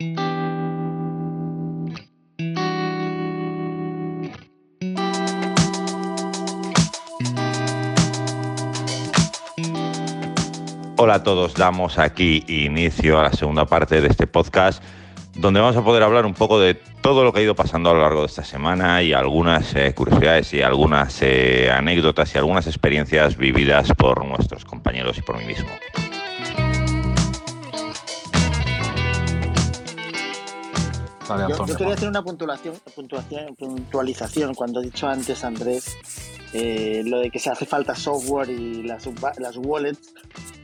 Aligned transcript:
Hola 0.00 0.08
a 11.14 11.22
todos, 11.22 11.54
damos 11.54 11.98
aquí 11.98 12.44
inicio 12.48 13.20
a 13.20 13.24
la 13.24 13.32
segunda 13.32 13.66
parte 13.66 14.00
de 14.00 14.08
este 14.08 14.26
podcast 14.26 14.82
donde 15.36 15.60
vamos 15.60 15.76
a 15.76 15.84
poder 15.84 16.02
hablar 16.02 16.26
un 16.26 16.34
poco 16.34 16.58
de 16.58 16.74
todo 16.74 17.22
lo 17.22 17.32
que 17.32 17.40
ha 17.40 17.42
ido 17.42 17.54
pasando 17.54 17.90
a 17.90 17.94
lo 17.94 18.00
largo 18.00 18.20
de 18.20 18.26
esta 18.26 18.44
semana 18.44 19.02
y 19.02 19.12
algunas 19.12 19.74
eh, 19.76 19.94
curiosidades 19.94 20.54
y 20.54 20.62
algunas 20.62 21.22
eh, 21.22 21.70
anécdotas 21.70 22.34
y 22.34 22.38
algunas 22.38 22.66
experiencias 22.66 23.36
vividas 23.36 23.92
por 23.96 24.24
nuestros 24.24 24.64
compañeros 24.64 25.18
y 25.18 25.22
por 25.22 25.38
mí 25.38 25.44
mismo. 25.44 25.70
Yo, 31.48 31.76
quería 31.76 31.94
hacer 31.94 32.08
una 32.08 32.22
puntuación, 32.22 32.74
puntuación, 32.94 33.54
puntualización 33.56 34.54
cuando 34.54 34.80
he 34.80 34.84
dicho 34.84 35.08
antes, 35.08 35.44
Andrés, 35.44 35.96
eh, 36.56 37.02
lo 37.04 37.18
de 37.18 37.30
que 37.30 37.40
se 37.40 37.50
hace 37.50 37.66
falta 37.66 37.96
software 37.96 38.48
y 38.48 38.84
las, 38.84 39.08
las 39.38 39.56
wallets, 39.56 40.14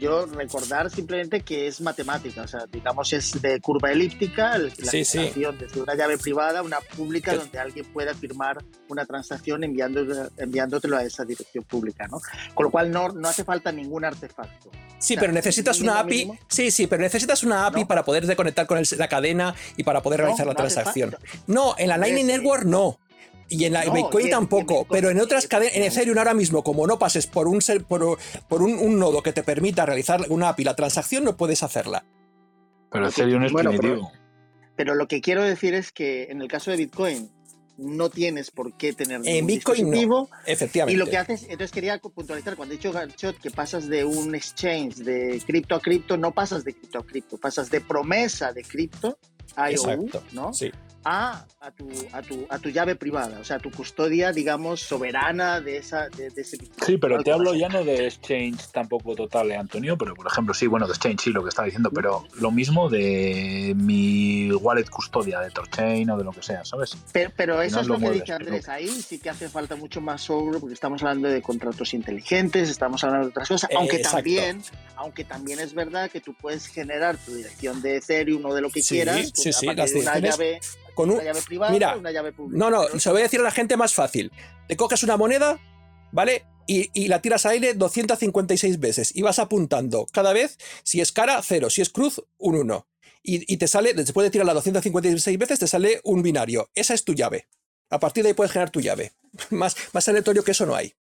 yo 0.01 0.25
recordar 0.27 0.89
simplemente 0.89 1.41
que 1.41 1.67
es 1.67 1.81
matemática, 1.81 2.43
o 2.43 2.47
sea, 2.47 2.65
digamos 2.71 3.13
es 3.13 3.43
de 3.43 3.61
curva 3.61 3.91
elíptica, 3.91 4.57
la 4.57 4.71
sí, 4.71 4.99
desde 4.99 5.83
una 5.83 5.97
llave 5.97 6.17
privada 6.17 6.61
a 6.61 6.63
una 6.63 6.79
pública 6.81 7.35
donde 7.35 7.59
alguien 7.59 7.85
pueda 7.87 8.15
firmar 8.15 8.59
una 8.89 9.05
transacción 9.05 9.65
enviando, 9.65 10.31
enviándotelo 10.37 10.97
a 10.97 11.03
esa 11.03 11.25
dirección 11.25 11.65
pública, 11.65 12.07
¿no? 12.07 12.21
Con 12.55 12.65
lo 12.67 12.71
cual 12.71 12.93
no, 12.93 13.09
no 13.09 13.29
hace 13.29 13.43
falta 13.43 13.73
ningún 13.73 14.05
artefacto. 14.05 14.71
Sí, 15.01 15.17
pero 15.19 15.33
necesitas 15.33 15.81
una 15.81 15.99
API. 15.99 16.31
Sí, 16.47 16.71
sí, 16.71 16.87
pero 16.87 17.03
necesitas 17.03 17.43
una 17.43 17.67
API 17.67 17.85
para 17.85 18.05
poder 18.05 18.27
desconectar 18.27 18.69
con 18.69 18.81
la 18.97 19.09
cadena 19.09 19.57
y 19.77 19.83
para 19.83 20.03
poder 20.03 20.21
realizar 20.21 20.47
la 20.47 20.55
transacción. 20.55 21.17
No, 21.49 21.75
en 21.79 21.89
la 21.89 21.97
Lightning 21.97 22.27
Network 22.27 22.65
no. 22.65 22.99
Y 23.51 23.65
en 23.65 23.73
la 23.73 23.85
Bitcoin 23.91 24.31
tampoco, 24.31 24.87
pero 24.89 25.11
en 25.11 25.21
otras 25.21 25.49
cadenas, 25.49 25.75
en 25.75 25.83
Ethereum 25.83 26.17
ahora 26.17 26.35
mismo, 26.35 26.63
como 26.63 26.87
no 26.87 27.01
pases 27.01 27.27
por 27.27 27.49
un 27.49 27.59
por, 27.89 28.19
por 28.49 28.63
un, 28.63 28.99
nodo 28.99 29.23
que 29.25 29.33
te 29.33 29.43
permita 29.43 29.85
realizar 29.85 30.25
una 30.29 30.51
API, 30.51 30.65
la 30.65 30.77
transacción 30.77 31.25
no 31.25 31.37
puedes 31.37 31.65
hacerla. 31.65 32.05
Pero 32.93 33.09
Ethereum 33.09 33.43
es 33.43 33.53
primitivo. 33.53 34.13
Pero, 34.77 34.95
lo 34.95 35.09
que 35.09 35.21
quiero 35.21 35.43
decir 35.43 35.75
es 35.75 35.91
que 35.91 36.29
en 36.31 36.41
el 36.41 36.49
caso 36.49 36.71
de 36.71 36.77
Bitcoin 36.77 37.29
no 37.77 38.09
tienes 38.09 38.53
por 38.53 38.77
qué 38.77 38.93
tener 38.93 39.21
en 39.25 39.47
Bitcoin 39.47 39.93
efectivamente. 40.47 40.95
Y 40.95 40.97
lo 40.97 41.07
que 41.07 41.17
haces, 41.17 41.43
entonces 41.43 41.73
quería 41.73 41.99
puntualizar 41.99 42.55
cuando 42.55 42.75
he 42.75 42.77
dicho 42.77 42.93
Garchot 42.93 43.39
que 43.39 43.51
pasas 43.51 43.89
de 43.89 44.05
un 44.05 44.35
exchange 44.35 44.97
de 44.97 45.43
cripto 45.45 45.75
a 45.75 45.81
cripto, 45.81 46.17
no 46.17 46.33
pasas 46.33 46.63
de 46.65 46.75
cripto 46.75 46.99
a 47.01 47.05
cripto, 47.05 47.37
pasas 47.37 47.69
de 47.69 47.81
promesa 47.81 48.53
de 48.53 48.63
cripto 48.63 49.19
a 49.57 49.73
IOU, 49.73 50.09
¿no? 50.33 50.53
Sí 50.55 50.71
a, 51.05 51.45
a, 51.61 51.71
tu, 51.71 51.89
a, 52.13 52.23
tu, 52.23 52.47
a 52.49 52.59
tu 52.59 52.69
llave 52.69 52.95
privada, 52.95 53.39
o 53.41 53.45
sea, 53.45 53.59
tu 53.59 53.71
custodia, 53.71 54.33
digamos, 54.33 54.81
soberana 54.81 55.61
de, 55.61 55.79
esa, 55.79 56.09
de, 56.09 56.27
ese 56.27 56.59
Sí, 56.85 56.99
pero 56.99 57.23
te 57.23 57.33
hablo 57.33 57.55
ya 57.55 57.69
no 57.69 57.85
de 57.85 58.07
exchange 58.07 58.69
tampoco 58.73 59.15
total, 59.15 59.51
eh, 59.51 59.57
Antonio, 59.57 59.97
pero 59.97 60.15
por 60.15 60.27
ejemplo, 60.27 60.53
sí, 60.53 60.67
bueno, 60.67 60.87
de 60.87 60.93
exchange, 60.93 61.21
sí, 61.21 61.31
lo 61.31 61.43
que 61.43 61.49
está 61.49 61.65
diciendo, 61.65 61.91
pero 61.95 62.25
lo 62.35 62.51
mismo 62.51 62.91
de 62.91 63.75
mi 63.77 64.53
wallet 64.53 64.89
custodia 64.91 65.41
de 65.41 65.51
Torchain 65.51 66.09
o 66.11 66.19
de 66.19 66.25
lo 66.25 66.33
que 66.33 66.43
sea, 66.43 66.65
¿sabes? 66.65 66.97
Pero, 67.13 67.63
eso 67.63 67.81
es 67.81 67.87
lo, 67.87 67.99
que 67.99 68.11
dice 68.11 68.33
Andrés, 68.33 68.69
ahí 68.69 68.89
sí 68.89 69.19
que 69.19 69.31
hace 69.31 69.49
falta 69.49 69.77
mucho 69.77 70.01
más 70.01 70.23
sobre, 70.23 70.59
porque 70.59 70.75
estamos 70.75 71.03
hablando 71.03 71.29
de 71.29 71.41
contratos 71.41 71.95
inteligentes, 71.95 72.69
estamos 72.69 73.03
hablando 73.05 73.27
de 73.27 73.31
otras 73.31 73.49
cosas, 73.49 73.71
aunque 73.75 74.01
también, 74.01 74.63
aunque 74.97 75.25
también 75.25 75.61
es 75.61 75.73
verdad 75.75 76.11
que 76.11 76.21
tú 76.21 76.35
puedes 76.35 76.67
generar 76.67 77.17
tu 77.17 77.35
dirección 77.35 77.81
de 77.81 77.97
Ethereum 77.97 78.45
o 78.45 78.55
de 78.55 78.61
lo 78.61 78.71
que 78.71 78.83
quieras, 78.83 79.33
sí, 79.35 79.53
sí, 79.53 79.67
las 79.67 79.93
una 79.93 80.19
llave 80.19 80.61
con 80.95 81.11
una 81.11 81.23
llave 81.23 81.43
privada 81.43 81.73
mira, 81.73 81.97
una 81.97 82.11
llave 82.11 82.33
pública. 82.33 82.59
No, 82.59 82.71
no, 82.71 82.99
se 82.99 83.09
lo 83.09 83.15
voy 83.15 83.23
a 83.23 83.25
decir 83.25 83.41
a 83.41 83.45
la 83.45 83.51
gente 83.51 83.77
más 83.77 83.95
fácil. 83.95 84.33
Te 84.69 84.77
coges 84.77 85.03
una 85.03 85.17
moneda, 85.17 85.59
¿vale? 86.13 86.45
Y, 86.67 87.09
la 87.09 87.21
tiras 87.21 87.47
al 87.47 87.53
aire 87.53 87.75
256 87.75 88.79
veces 88.79 89.11
y 89.17 89.23
vas 89.23 89.41
apuntando 89.41 90.07
cada 90.13 90.33
vez, 90.33 90.57
si 90.85 91.01
es 91.01 91.11
cara, 91.11 91.41
cero, 91.43 91.69
si 91.69 91.81
es 91.81 91.91
cruz, 91.91 92.23
un 92.39 92.55
1. 92.55 92.87
Y, 93.23 93.57
te 93.57 93.67
sale, 93.67 93.93
después 93.93 94.25
de 94.25 94.31
tirarla 94.31 94.55
256 94.55 95.37
veces, 95.37 95.59
te 95.59 95.67
sale 95.67 96.01
un 96.05 96.23
binario. 96.23 96.71
Esa 96.75 96.95
es 96.95 97.05
tu 97.05 97.13
llave. 97.15 97.49
A 97.91 97.99
partir 97.99 98.23
de 98.23 98.29
ahí 98.29 98.35
puedes 98.35 98.53
generar 98.53 98.71
tu 98.71 98.81
llave. 98.81 99.13
Más, 99.51 99.77
más 99.93 100.09
aleatorio 100.09 100.45
que 100.45 100.53
eso 100.53 100.65
no 100.65 100.75
hay. 100.75 100.95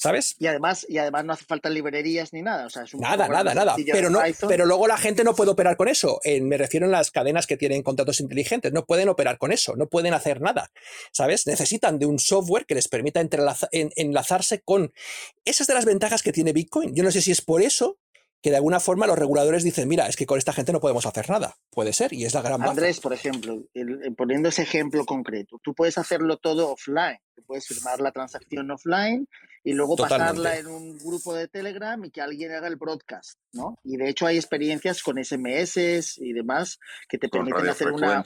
¿Sabes? 0.00 0.34
Y 0.38 0.46
además, 0.46 0.86
y 0.88 0.96
además 0.96 1.26
no 1.26 1.34
hace 1.34 1.44
falta 1.44 1.68
librerías 1.68 2.32
ni 2.32 2.40
nada. 2.40 2.64
O 2.64 2.70
sea, 2.70 2.84
es 2.84 2.94
un 2.94 3.00
nada, 3.00 3.28
nada, 3.28 3.52
nada. 3.54 3.76
Pero, 3.92 4.08
no, 4.08 4.20
pero 4.48 4.64
luego 4.64 4.86
la 4.86 4.96
gente 4.96 5.24
no 5.24 5.34
puede 5.34 5.50
operar 5.50 5.76
con 5.76 5.88
eso. 5.88 6.20
me 6.40 6.56
refiero 6.56 6.86
a 6.86 6.88
las 6.88 7.10
cadenas 7.10 7.46
que 7.46 7.58
tienen 7.58 7.82
contratos 7.82 8.18
inteligentes. 8.20 8.72
No 8.72 8.86
pueden 8.86 9.10
operar 9.10 9.36
con 9.36 9.52
eso. 9.52 9.76
No 9.76 9.88
pueden 9.88 10.14
hacer 10.14 10.40
nada. 10.40 10.70
¿Sabes? 11.12 11.46
Necesitan 11.46 11.98
de 11.98 12.06
un 12.06 12.18
software 12.18 12.64
que 12.64 12.74
les 12.74 12.88
permita 12.88 13.20
enlazarse 13.20 14.62
con. 14.62 14.90
Esas 15.44 15.66
de 15.66 15.74
las 15.74 15.84
ventajas 15.84 16.22
que 16.22 16.32
tiene 16.32 16.54
Bitcoin. 16.54 16.94
Yo 16.94 17.04
no 17.04 17.10
sé 17.10 17.20
si 17.20 17.30
es 17.30 17.42
por 17.42 17.60
eso 17.60 17.98
que 18.42 18.50
de 18.50 18.56
alguna 18.56 18.80
forma 18.80 19.06
los 19.06 19.18
reguladores 19.18 19.64
dicen, 19.64 19.88
mira, 19.88 20.06
es 20.06 20.16
que 20.16 20.26
con 20.26 20.38
esta 20.38 20.52
gente 20.52 20.72
no 20.72 20.80
podemos 20.80 21.04
hacer 21.04 21.28
nada. 21.28 21.56
Puede 21.70 21.92
ser, 21.92 22.12
y 22.12 22.24
es 22.24 22.34
la 22.34 22.42
gran 22.42 22.62
Andrés, 22.62 23.00
por 23.00 23.12
ejemplo, 23.12 23.62
poniendo 24.16 24.48
ese 24.48 24.62
ejemplo 24.62 25.04
concreto, 25.04 25.58
tú 25.62 25.74
puedes 25.74 25.98
hacerlo 25.98 26.38
todo 26.38 26.72
offline. 26.72 27.18
Tú 27.34 27.42
puedes 27.46 27.66
firmar 27.66 28.00
la 28.00 28.12
transacción 28.12 28.70
offline 28.70 29.26
y 29.62 29.72
luego 29.74 29.96
pasarla 29.96 30.56
en 30.56 30.66
un 30.66 30.98
grupo 30.98 31.34
de 31.34 31.48
Telegram 31.48 32.02
y 32.04 32.10
que 32.10 32.22
alguien 32.22 32.52
haga 32.52 32.68
el 32.68 32.76
broadcast, 32.76 33.38
¿no? 33.52 33.78
Y 33.84 33.96
de 33.96 34.08
hecho 34.08 34.26
hay 34.26 34.36
experiencias 34.36 35.02
con 35.02 35.22
SMS 35.22 36.18
y 36.18 36.32
demás 36.32 36.78
que 37.08 37.18
te 37.18 37.28
permiten 37.28 37.68
hacer 37.68 37.92
una 37.92 38.24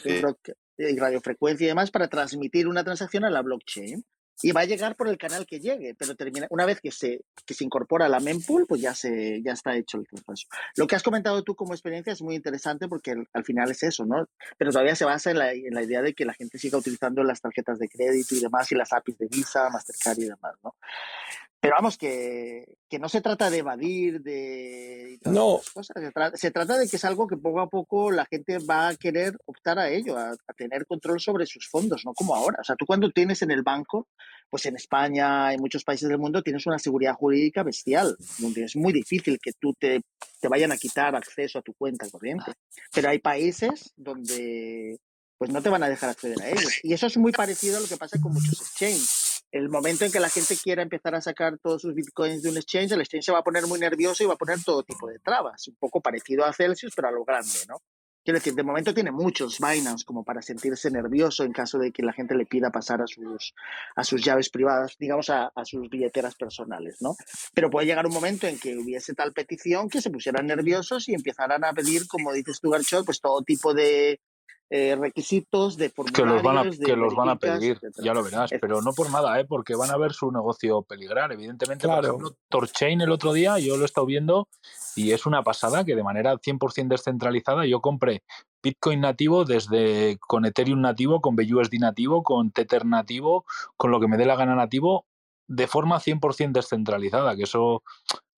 radiofrecuencia 0.78 1.64
y 1.64 1.68
demás 1.68 1.90
para 1.90 2.08
transmitir 2.08 2.68
una 2.68 2.84
transacción 2.84 3.24
a 3.24 3.30
la 3.30 3.42
blockchain 3.42 4.04
y 4.42 4.52
va 4.52 4.62
a 4.62 4.64
llegar 4.64 4.96
por 4.96 5.08
el 5.08 5.18
canal 5.18 5.46
que 5.46 5.60
llegue, 5.60 5.94
pero 5.94 6.14
termina, 6.14 6.46
una 6.50 6.66
vez 6.66 6.80
que 6.80 6.90
se, 6.90 7.24
que 7.46 7.54
se 7.54 7.64
incorpora 7.64 8.06
a 8.06 8.08
la 8.08 8.20
mempool, 8.20 8.66
pues 8.66 8.80
ya, 8.80 8.94
se, 8.94 9.42
ya 9.42 9.52
está 9.52 9.76
hecho 9.76 9.98
el 9.98 10.04
proceso. 10.04 10.48
Lo 10.76 10.86
que 10.86 10.96
has 10.96 11.02
comentado 11.02 11.42
tú 11.42 11.54
como 11.54 11.74
experiencia 11.74 12.12
es 12.12 12.22
muy 12.22 12.34
interesante 12.34 12.88
porque 12.88 13.14
al 13.32 13.44
final 13.44 13.70
es 13.70 13.82
eso, 13.82 14.04
¿no? 14.04 14.28
Pero 14.58 14.70
todavía 14.70 14.96
se 14.96 15.04
basa 15.04 15.30
en 15.30 15.38
la, 15.38 15.52
en 15.52 15.74
la 15.74 15.82
idea 15.82 16.02
de 16.02 16.14
que 16.14 16.24
la 16.24 16.34
gente 16.34 16.58
siga 16.58 16.78
utilizando 16.78 17.22
las 17.22 17.40
tarjetas 17.40 17.78
de 17.78 17.88
crédito 17.88 18.34
y 18.34 18.40
demás 18.40 18.70
y 18.72 18.74
las 18.74 18.92
APIs 18.92 19.18
de 19.18 19.28
Visa, 19.28 19.70
Mastercard 19.70 20.18
y 20.18 20.24
demás, 20.24 20.54
¿no? 20.62 20.74
Pero 21.64 21.76
vamos, 21.76 21.96
que, 21.96 22.76
que, 22.90 22.98
no 22.98 23.08
se 23.08 23.22
trata 23.22 23.48
de 23.48 23.56
evadir, 23.56 24.20
de... 24.20 25.18
No. 25.24 25.62
Se, 26.34 26.50
trata, 26.50 26.76
de 26.76 26.86
que 26.86 26.96
es 26.96 27.04
algo 27.06 27.26
que 27.26 27.38
poco 27.38 27.60
a 27.60 27.70
poco 27.70 28.10
la 28.10 28.26
gente 28.26 28.58
va 28.58 28.88
a 28.88 28.96
querer 28.96 29.34
optar 29.46 29.78
a 29.78 29.88
ello, 29.88 30.18
a, 30.18 30.36
tener 30.58 30.84
control 30.84 31.20
sobre 31.20 31.46
sus 31.46 31.66
fondos, 31.66 32.02
no 32.04 32.12
como 32.12 32.34
ahora. 32.34 32.58
O 32.60 32.64
sea, 32.64 32.76
tú 32.76 32.84
cuando 32.84 33.10
tienes 33.10 33.40
en 33.40 33.50
el 33.50 33.62
banco, 33.62 34.08
pues 34.50 34.66
en 34.66 34.76
España, 34.76 35.54
en 35.54 35.60
muchos 35.62 35.84
países 35.84 36.06
del 36.06 36.18
mundo, 36.18 36.42
tienes 36.42 36.66
una 36.66 36.78
seguridad 36.78 37.14
jurídica 37.14 37.62
bestial, 37.62 38.14
donde 38.40 38.64
es 38.64 38.76
muy 38.76 38.92
difícil 38.92 39.38
que 39.42 39.52
tú 39.58 39.72
te, 39.72 40.02
te 40.42 40.48
vayan 40.48 40.70
a 40.70 40.76
quitar 40.76 41.16
acceso 41.16 41.60
a 41.60 41.62
tu 41.62 41.72
cuenta 41.72 42.10
corriente. 42.10 42.52
Pero 42.92 43.08
hay 43.08 43.20
países 43.20 43.94
donde 43.96 44.98
pues 45.38 45.50
no 45.50 45.62
te 45.62 45.70
van 45.70 45.82
a 45.82 45.88
dejar 45.88 46.10
acceder 46.10 46.42
a 46.42 46.50
ellos. 46.50 46.78
Y 46.82 46.92
eso 46.92 47.06
es 47.06 47.16
muy 47.16 47.32
parecido 47.32 47.78
a 47.78 47.80
lo 47.80 47.88
que 47.88 47.96
pasa 47.96 48.20
con 48.20 48.34
muchos 48.34 48.60
exchanges 48.60 49.33
el 49.54 49.68
momento 49.68 50.04
en 50.04 50.10
que 50.10 50.18
la 50.18 50.28
gente 50.28 50.56
quiera 50.60 50.82
empezar 50.82 51.14
a 51.14 51.20
sacar 51.20 51.58
todos 51.58 51.80
sus 51.80 51.94
bitcoins 51.94 52.42
de 52.42 52.50
un 52.50 52.56
exchange, 52.56 52.90
el 52.90 53.00
exchange 53.00 53.26
se 53.26 53.32
va 53.32 53.38
a 53.38 53.44
poner 53.44 53.68
muy 53.68 53.78
nervioso 53.78 54.24
y 54.24 54.26
va 54.26 54.34
a 54.34 54.36
poner 54.36 54.58
todo 54.64 54.82
tipo 54.82 55.06
de 55.06 55.20
trabas, 55.20 55.68
un 55.68 55.76
poco 55.76 56.00
parecido 56.00 56.44
a 56.44 56.52
Celsius, 56.52 56.92
pero 56.96 57.06
a 57.06 57.12
lo 57.12 57.24
grande, 57.24 57.60
¿no? 57.68 57.76
Quiero 58.24 58.38
decir, 58.38 58.54
de 58.54 58.64
momento 58.64 58.92
tiene 58.92 59.12
muchos 59.12 59.58
Binance 59.60 60.04
como 60.04 60.24
para 60.24 60.42
sentirse 60.42 60.90
nervioso 60.90 61.44
en 61.44 61.52
caso 61.52 61.78
de 61.78 61.92
que 61.92 62.02
la 62.02 62.12
gente 62.12 62.34
le 62.34 62.46
pida 62.46 62.70
pasar 62.70 63.00
a 63.00 63.06
sus, 63.06 63.54
a 63.94 64.02
sus 64.02 64.24
llaves 64.24 64.48
privadas, 64.48 64.96
digamos, 64.98 65.30
a, 65.30 65.52
sus 65.64 65.88
billeteras 65.88 66.34
personales, 66.34 66.96
¿no? 67.00 67.14
Pero 67.54 67.70
puede 67.70 67.86
llegar 67.86 68.06
un 68.06 68.14
momento 68.14 68.48
en 68.48 68.58
que 68.58 68.76
hubiese 68.76 69.14
tal 69.14 69.32
petición 69.34 69.88
que 69.88 70.00
se 70.00 70.10
pusieran 70.10 70.46
nerviosos 70.46 71.08
y 71.08 71.14
empezaran 71.14 71.64
a 71.64 71.72
pedir, 71.74 72.08
como 72.08 72.32
dices 72.32 72.60
tú, 72.60 72.70
Garchot, 72.70 73.04
pues 73.04 73.20
todo 73.20 73.42
tipo 73.42 73.74
de, 73.74 74.18
eh, 74.70 74.96
requisitos 74.96 75.76
de 75.76 75.90
que 75.90 76.24
los 76.24 76.42
van 76.42 76.58
a, 76.58 76.70
que 76.70 76.96
los 76.96 77.14
van 77.14 77.28
a 77.28 77.36
pedir, 77.36 77.78
ya 78.02 78.14
lo 78.14 78.22
verás, 78.22 78.50
pero 78.60 78.80
no 78.80 78.92
por 78.92 79.10
nada, 79.10 79.38
¿eh? 79.38 79.44
porque 79.44 79.74
van 79.74 79.90
a 79.90 79.96
ver 79.96 80.12
su 80.12 80.30
negocio 80.32 80.82
peligrar. 80.82 81.32
Evidentemente, 81.32 81.86
por 81.86 82.04
ejemplo, 82.04 82.36
Torchain 82.48 83.00
el 83.00 83.12
otro 83.12 83.32
día, 83.32 83.58
yo 83.58 83.76
lo 83.76 83.82
he 83.82 83.86
estado 83.86 84.06
viendo 84.06 84.48
y 84.96 85.12
es 85.12 85.26
una 85.26 85.42
pasada 85.42 85.84
que 85.84 85.94
de 85.94 86.02
manera 86.02 86.34
100% 86.34 86.88
descentralizada 86.88 87.66
yo 87.66 87.80
compré 87.80 88.22
Bitcoin 88.62 89.00
nativo 89.00 89.44
desde 89.44 90.18
con 90.18 90.46
Ethereum 90.46 90.80
nativo, 90.80 91.20
con 91.20 91.36
BUSD 91.36 91.74
nativo, 91.78 92.22
con 92.22 92.50
Tether 92.50 92.86
nativo, 92.86 93.44
con 93.76 93.90
lo 93.90 94.00
que 94.00 94.08
me 94.08 94.16
dé 94.16 94.24
la 94.24 94.36
gana 94.36 94.54
nativo 94.54 95.04
de 95.46 95.66
forma 95.66 96.00
100% 96.00 96.52
descentralizada, 96.52 97.36
que 97.36 97.44
eso 97.44 97.82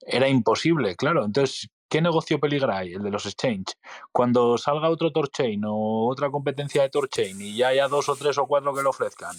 era 0.00 0.28
imposible, 0.28 0.96
claro. 0.96 1.24
Entonces, 1.24 1.68
¿qué 1.88 2.00
negocio 2.00 2.40
peligra 2.40 2.78
hay? 2.78 2.94
El 2.94 3.02
de 3.02 3.10
los 3.10 3.26
exchange. 3.26 3.74
Cuando 4.12 4.58
salga 4.58 4.90
otro 4.90 5.12
Torchain 5.12 5.62
o 5.64 6.08
otra 6.08 6.30
competencia 6.30 6.82
de 6.82 6.90
Torchain 6.90 7.40
y 7.40 7.56
ya 7.56 7.68
haya 7.68 7.88
dos 7.88 8.08
o 8.08 8.16
tres 8.16 8.38
o 8.38 8.46
cuatro 8.46 8.74
que 8.74 8.82
lo 8.82 8.90
ofrezcan 8.90 9.36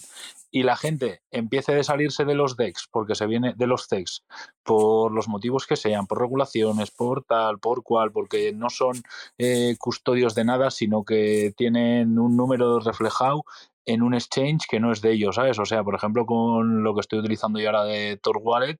y 0.51 0.63
la 0.63 0.75
gente 0.77 1.21
empiece 1.31 1.77
a 1.77 1.83
salirse 1.83 2.25
de 2.25 2.35
los 2.35 2.55
DEX 2.55 2.87
porque 2.91 3.15
se 3.15 3.27
viene 3.27 3.53
de 3.55 3.67
los 3.67 3.87
CEX 3.87 4.23
por 4.63 5.11
los 5.11 5.27
motivos 5.27 5.67
que 5.67 5.75
sean, 5.75 6.07
por 6.07 6.19
regulaciones, 6.19 6.91
por 6.91 7.23
tal, 7.23 7.59
por 7.59 7.83
cual, 7.83 8.11
porque 8.11 8.53
no 8.53 8.69
son 8.69 9.01
eh, 9.37 9.75
custodios 9.79 10.35
de 10.35 10.45
nada, 10.45 10.71
sino 10.71 11.03
que 11.03 11.53
tienen 11.55 12.17
un 12.17 12.35
número 12.37 12.79
reflejado 12.79 13.43
en 13.87 14.03
un 14.03 14.13
exchange 14.13 14.67
que 14.69 14.79
no 14.79 14.91
es 14.91 15.01
de 15.01 15.13
ellos, 15.13 15.35
¿sabes? 15.35 15.57
O 15.57 15.65
sea, 15.65 15.83
por 15.83 15.95
ejemplo, 15.95 16.25
con 16.25 16.83
lo 16.83 16.93
que 16.93 16.99
estoy 16.99 17.19
utilizando 17.19 17.59
yo 17.59 17.67
ahora 17.67 17.85
de 17.85 18.17
Tor 18.21 18.39
Wallet, 18.43 18.79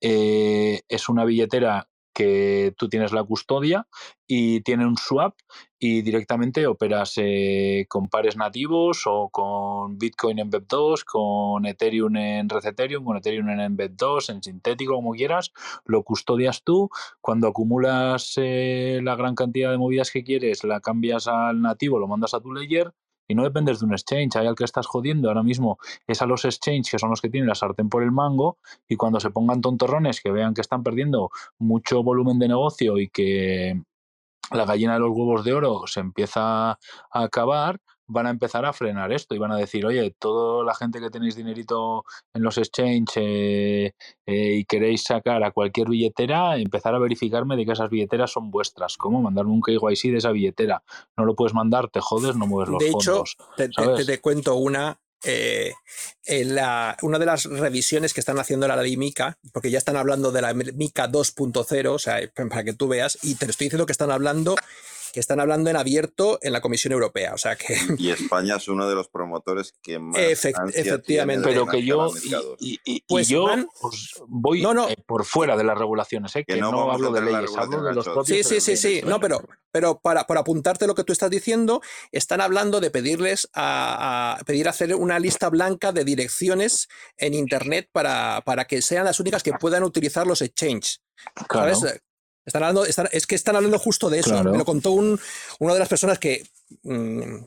eh, 0.00 0.80
es 0.88 1.08
una 1.08 1.24
billetera 1.24 1.88
que 2.14 2.72
tú 2.78 2.88
tienes 2.88 3.12
la 3.12 3.22
custodia 3.22 3.86
y 4.26 4.62
tiene 4.62 4.86
un 4.86 4.96
swap 4.96 5.34
y 5.78 6.00
directamente 6.00 6.66
operas 6.66 7.12
eh, 7.18 7.84
con 7.90 8.08
pares 8.08 8.38
nativos 8.38 9.02
o 9.04 9.28
con 9.28 9.98
Bitcoin 9.98 10.38
en 10.38 10.50
BEP2, 10.50 11.04
con 11.04 11.66
Ethereum 11.66 12.16
en 12.16 12.48
Red 12.48 12.64
Ethereum, 12.64 13.04
con 13.04 13.18
Ethereum 13.18 13.50
en 13.50 13.76
BEP2, 13.76 14.30
en 14.30 14.42
sintético, 14.42 14.94
como 14.94 15.12
quieras, 15.12 15.52
lo 15.84 16.02
custodias 16.02 16.62
tú, 16.64 16.88
cuando 17.20 17.48
acumulas 17.48 18.32
eh, 18.38 19.00
la 19.02 19.14
gran 19.16 19.34
cantidad 19.34 19.70
de 19.70 19.76
movidas 19.76 20.10
que 20.10 20.24
quieres, 20.24 20.64
la 20.64 20.80
cambias 20.80 21.28
al 21.28 21.60
nativo, 21.60 21.98
lo 21.98 22.08
mandas 22.08 22.32
a 22.32 22.40
tu 22.40 22.50
ledger 22.54 22.94
y 23.28 23.34
no 23.34 23.42
dependes 23.42 23.80
de 23.80 23.86
un 23.86 23.92
exchange. 23.92 24.36
Hay 24.36 24.46
al 24.46 24.54
que 24.54 24.64
estás 24.64 24.86
jodiendo 24.86 25.28
ahora 25.28 25.42
mismo 25.42 25.78
es 26.06 26.22
a 26.22 26.26
los 26.26 26.44
exchanges 26.44 26.90
que 26.90 26.98
son 26.98 27.10
los 27.10 27.20
que 27.20 27.30
tienen 27.30 27.48
la 27.48 27.54
sartén 27.54 27.88
por 27.88 28.02
el 28.02 28.12
mango 28.12 28.58
y 28.88 28.96
cuando 28.96 29.20
se 29.20 29.30
pongan 29.30 29.60
tontorrones 29.60 30.20
que 30.20 30.30
vean 30.30 30.54
que 30.54 30.60
están 30.60 30.82
perdiendo 30.82 31.30
mucho 31.58 32.02
volumen 32.02 32.38
de 32.38 32.48
negocio 32.48 32.98
y 32.98 33.08
que 33.08 33.80
la 34.50 34.64
gallina 34.64 34.94
de 34.94 35.00
los 35.00 35.10
huevos 35.10 35.44
de 35.44 35.52
oro 35.52 35.82
se 35.86 36.00
empieza 36.00 36.70
a 36.70 36.78
acabar, 37.10 37.80
van 38.08 38.26
a 38.26 38.30
empezar 38.30 38.64
a 38.64 38.72
frenar 38.72 39.12
esto 39.12 39.34
y 39.34 39.38
van 39.38 39.52
a 39.52 39.56
decir, 39.56 39.84
oye, 39.86 40.14
toda 40.18 40.64
la 40.64 40.74
gente 40.74 41.00
que 41.00 41.10
tenéis 41.10 41.36
dinerito 41.36 42.04
en 42.34 42.42
los 42.42 42.58
exchanges 42.58 43.16
eh, 43.16 43.92
eh, 44.26 44.52
y 44.54 44.64
queréis 44.64 45.04
sacar 45.04 45.42
a 45.44 45.50
cualquier 45.50 45.88
billetera, 45.88 46.56
empezar 46.56 46.94
a 46.94 46.98
verificarme 46.98 47.56
de 47.56 47.66
que 47.66 47.72
esas 47.72 47.90
billeteras 47.90 48.30
son 48.30 48.50
vuestras. 48.50 48.96
¿Cómo? 48.96 49.20
Mandarme 49.22 49.52
un 49.52 49.62
KYC 49.62 50.10
de 50.10 50.18
esa 50.18 50.30
billetera. 50.30 50.82
No 51.16 51.24
lo 51.24 51.34
puedes 51.34 51.54
mandar, 51.54 51.88
te 51.88 52.00
jodes, 52.00 52.36
no 52.36 52.46
mueves 52.46 52.70
los 52.70 52.78
de 52.78 52.90
fondos. 52.90 53.36
De 53.56 53.64
hecho, 53.64 53.94
te, 53.94 54.20
cuento 54.20 54.54
una 54.54 55.00
eh, 55.24 55.72
en 56.24 56.54
la, 56.54 56.96
una 57.02 57.18
de 57.18 57.26
las 57.26 57.44
revisiones 57.46 58.14
que 58.14 58.20
están 58.20 58.38
haciendo 58.38 58.68
la 58.68 58.76
ley 58.76 58.96
MICA, 58.96 59.38
porque 59.52 59.70
ya 59.70 59.78
están 59.78 59.96
hablando 59.96 60.30
de 60.30 60.42
la 60.42 60.54
MICA 60.54 61.10
2.0, 61.10 61.88
o 61.88 61.98
sea, 61.98 62.20
para 62.34 62.64
que 62.64 62.74
tú 62.74 62.86
veas, 62.86 63.18
y 63.22 63.34
te 63.34 63.46
estoy 63.46 63.66
diciendo 63.66 63.86
que 63.86 63.92
están 63.92 64.10
hablando 64.10 64.54
que 65.16 65.20
están 65.20 65.40
hablando 65.40 65.70
en 65.70 65.76
abierto 65.76 66.38
en 66.42 66.52
la 66.52 66.60
Comisión 66.60 66.92
Europea. 66.92 67.32
O 67.32 67.38
sea 67.38 67.56
que... 67.56 67.74
Y 67.96 68.10
España 68.10 68.56
es 68.56 68.68
uno 68.68 68.86
de 68.86 68.94
los 68.94 69.08
promotores 69.08 69.72
que 69.82 69.98
más. 69.98 70.20
efectivamente. 70.20 71.48
Pero 71.48 71.66
que 71.66 71.82
yo. 71.82 72.10
Y, 72.60 73.00
pues 73.08 73.26
yo 73.26 73.46
pues, 73.80 74.20
voy 74.28 74.62
eh, 74.62 74.96
por 75.06 75.24
fuera 75.24 75.56
de 75.56 75.64
las 75.64 75.78
regulaciones, 75.78 76.36
¿eh? 76.36 76.44
que, 76.46 76.56
no, 76.56 76.92
hablo 76.92 77.10
de 77.12 77.22
leyes, 77.22 77.56
hablo 77.56 77.82
de 77.82 77.94
los 77.94 78.04
propios. 78.04 78.26
Sí, 78.26 78.44
sí, 78.44 78.60
sí, 78.60 78.76
sí. 78.76 79.00
No, 79.06 79.18
pero, 79.18 79.42
pero 79.72 79.98
para, 80.00 80.26
para, 80.26 80.40
apuntarte 80.40 80.86
lo 80.86 80.94
que 80.94 81.04
tú 81.04 81.14
estás 81.14 81.30
diciendo, 81.30 81.80
están 82.12 82.42
hablando 82.42 82.80
de 82.80 82.90
pedirles 82.90 83.48
a, 83.54 84.38
pedir 84.44 84.68
hacer 84.68 84.94
una 84.96 85.18
lista 85.18 85.48
blanca 85.48 85.92
de 85.92 86.04
direcciones 86.04 86.88
en 87.16 87.32
Internet 87.32 87.88
para, 87.90 88.42
para 88.44 88.66
que 88.66 88.82
sean 88.82 89.06
las 89.06 89.18
únicas 89.18 89.42
que 89.42 89.54
puedan 89.54 89.82
utilizar 89.82 90.26
los 90.26 90.42
exchanges. 90.42 91.00
Claro. 91.48 91.74
Están 92.46 92.62
hablando, 92.62 92.84
es 92.86 93.26
que 93.26 93.34
están 93.34 93.56
hablando 93.56 93.78
justo 93.78 94.08
de 94.08 94.20
eso. 94.20 94.42
Me 94.44 94.56
lo 94.56 94.64
contó 94.64 94.92
un, 94.92 95.18
una 95.58 95.72
de 95.74 95.78
las 95.80 95.88
personas 95.88 96.18
que 96.18 96.44
mm, 96.82 97.44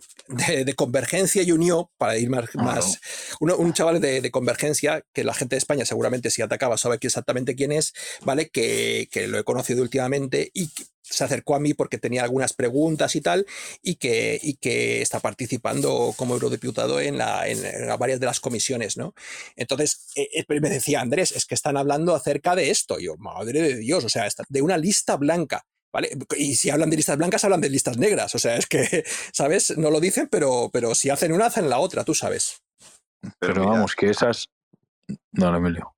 de, 0.66 0.74
Convergencia 0.76 1.44
y 1.44 1.52
Unión, 1.52 1.86
para 1.98 2.18
ir 2.18 2.30
más, 2.30 2.54
más 2.56 3.00
un 3.40 3.74
chaval 3.74 4.00
de, 4.00 4.22
de, 4.22 4.32
Convergencia, 4.32 5.04
que 5.14 5.24
la 5.24 5.34
gente 5.34 5.56
de 5.56 5.60
España 5.60 5.86
seguramente 5.86 6.32
si 6.32 6.42
atacaba 6.42 6.78
sabe 6.78 6.98
exactamente 7.02 7.56
quién 7.56 7.72
es, 7.72 7.94
¿vale? 8.24 8.50
Que, 8.50 9.08
que 9.12 9.28
lo 9.28 9.40
he 9.40 9.44
conocido 9.44 9.82
últimamente 9.82 10.52
y 10.54 10.70
se 11.10 11.24
acercó 11.24 11.56
a 11.56 11.60
mí 11.60 11.74
porque 11.74 11.98
tenía 11.98 12.24
algunas 12.24 12.54
preguntas 12.54 13.16
y 13.16 13.22
tal, 13.22 13.46
y 13.82 13.96
que, 13.96 14.40
y 14.42 14.56
que 14.56 15.02
está 15.02 15.20
participando 15.20 16.14
como 16.16 16.36
eurodiputado 16.36 17.00
en, 17.02 17.18
la, 17.18 17.48
en, 17.48 17.60
varias 17.98 18.20
de 18.20 18.26
las 18.26 18.40
comisiones, 18.40 18.98
¿no? 18.98 19.14
Entonces, 19.56 20.08
eh, 20.16 20.28
eh, 20.34 20.60
me 20.62 20.70
decía 20.70 21.02
Andrés, 21.02 21.32
es 21.32 21.46
que 21.46 21.56
están 21.56 21.78
hablando 21.78 22.16
acerca 22.16 22.56
de 22.56 22.70
esto. 22.70 23.00
yo, 23.00 23.18
madre 23.18 23.62
de 23.62 23.76
Dios, 23.78 24.04
o 24.04 24.10
sea, 24.10 24.28
de 24.48 24.62
una 24.62 24.78
lista 24.78 25.18
blanca. 25.18 25.66
¿Vale? 25.92 26.10
Y 26.38 26.56
si 26.56 26.70
hablan 26.70 26.90
de 26.90 26.98
listas 26.98 27.18
blancas, 27.18 27.44
hablan 27.44 27.62
de 27.62 27.70
listas 27.70 27.98
negras. 27.98 28.36
O 28.36 28.40
sea, 28.40 28.56
es 28.58 28.68
que, 28.68 29.04
¿sabes? 29.34 29.78
No 29.78 29.90
lo 29.90 30.00
dicen, 30.00 30.28
pero, 30.30 30.70
pero 30.72 30.94
si 30.96 31.10
hacen 31.10 31.32
una, 31.32 31.48
hacen 31.48 31.70
la 31.70 31.80
otra, 31.80 32.04
tú 32.04 32.14
sabes. 32.14 32.62
Pero, 33.40 33.66
vamos, 33.66 33.96
que 33.96 34.10
esas. 34.10 34.50
No, 35.32 35.56
Emilio 35.56 35.94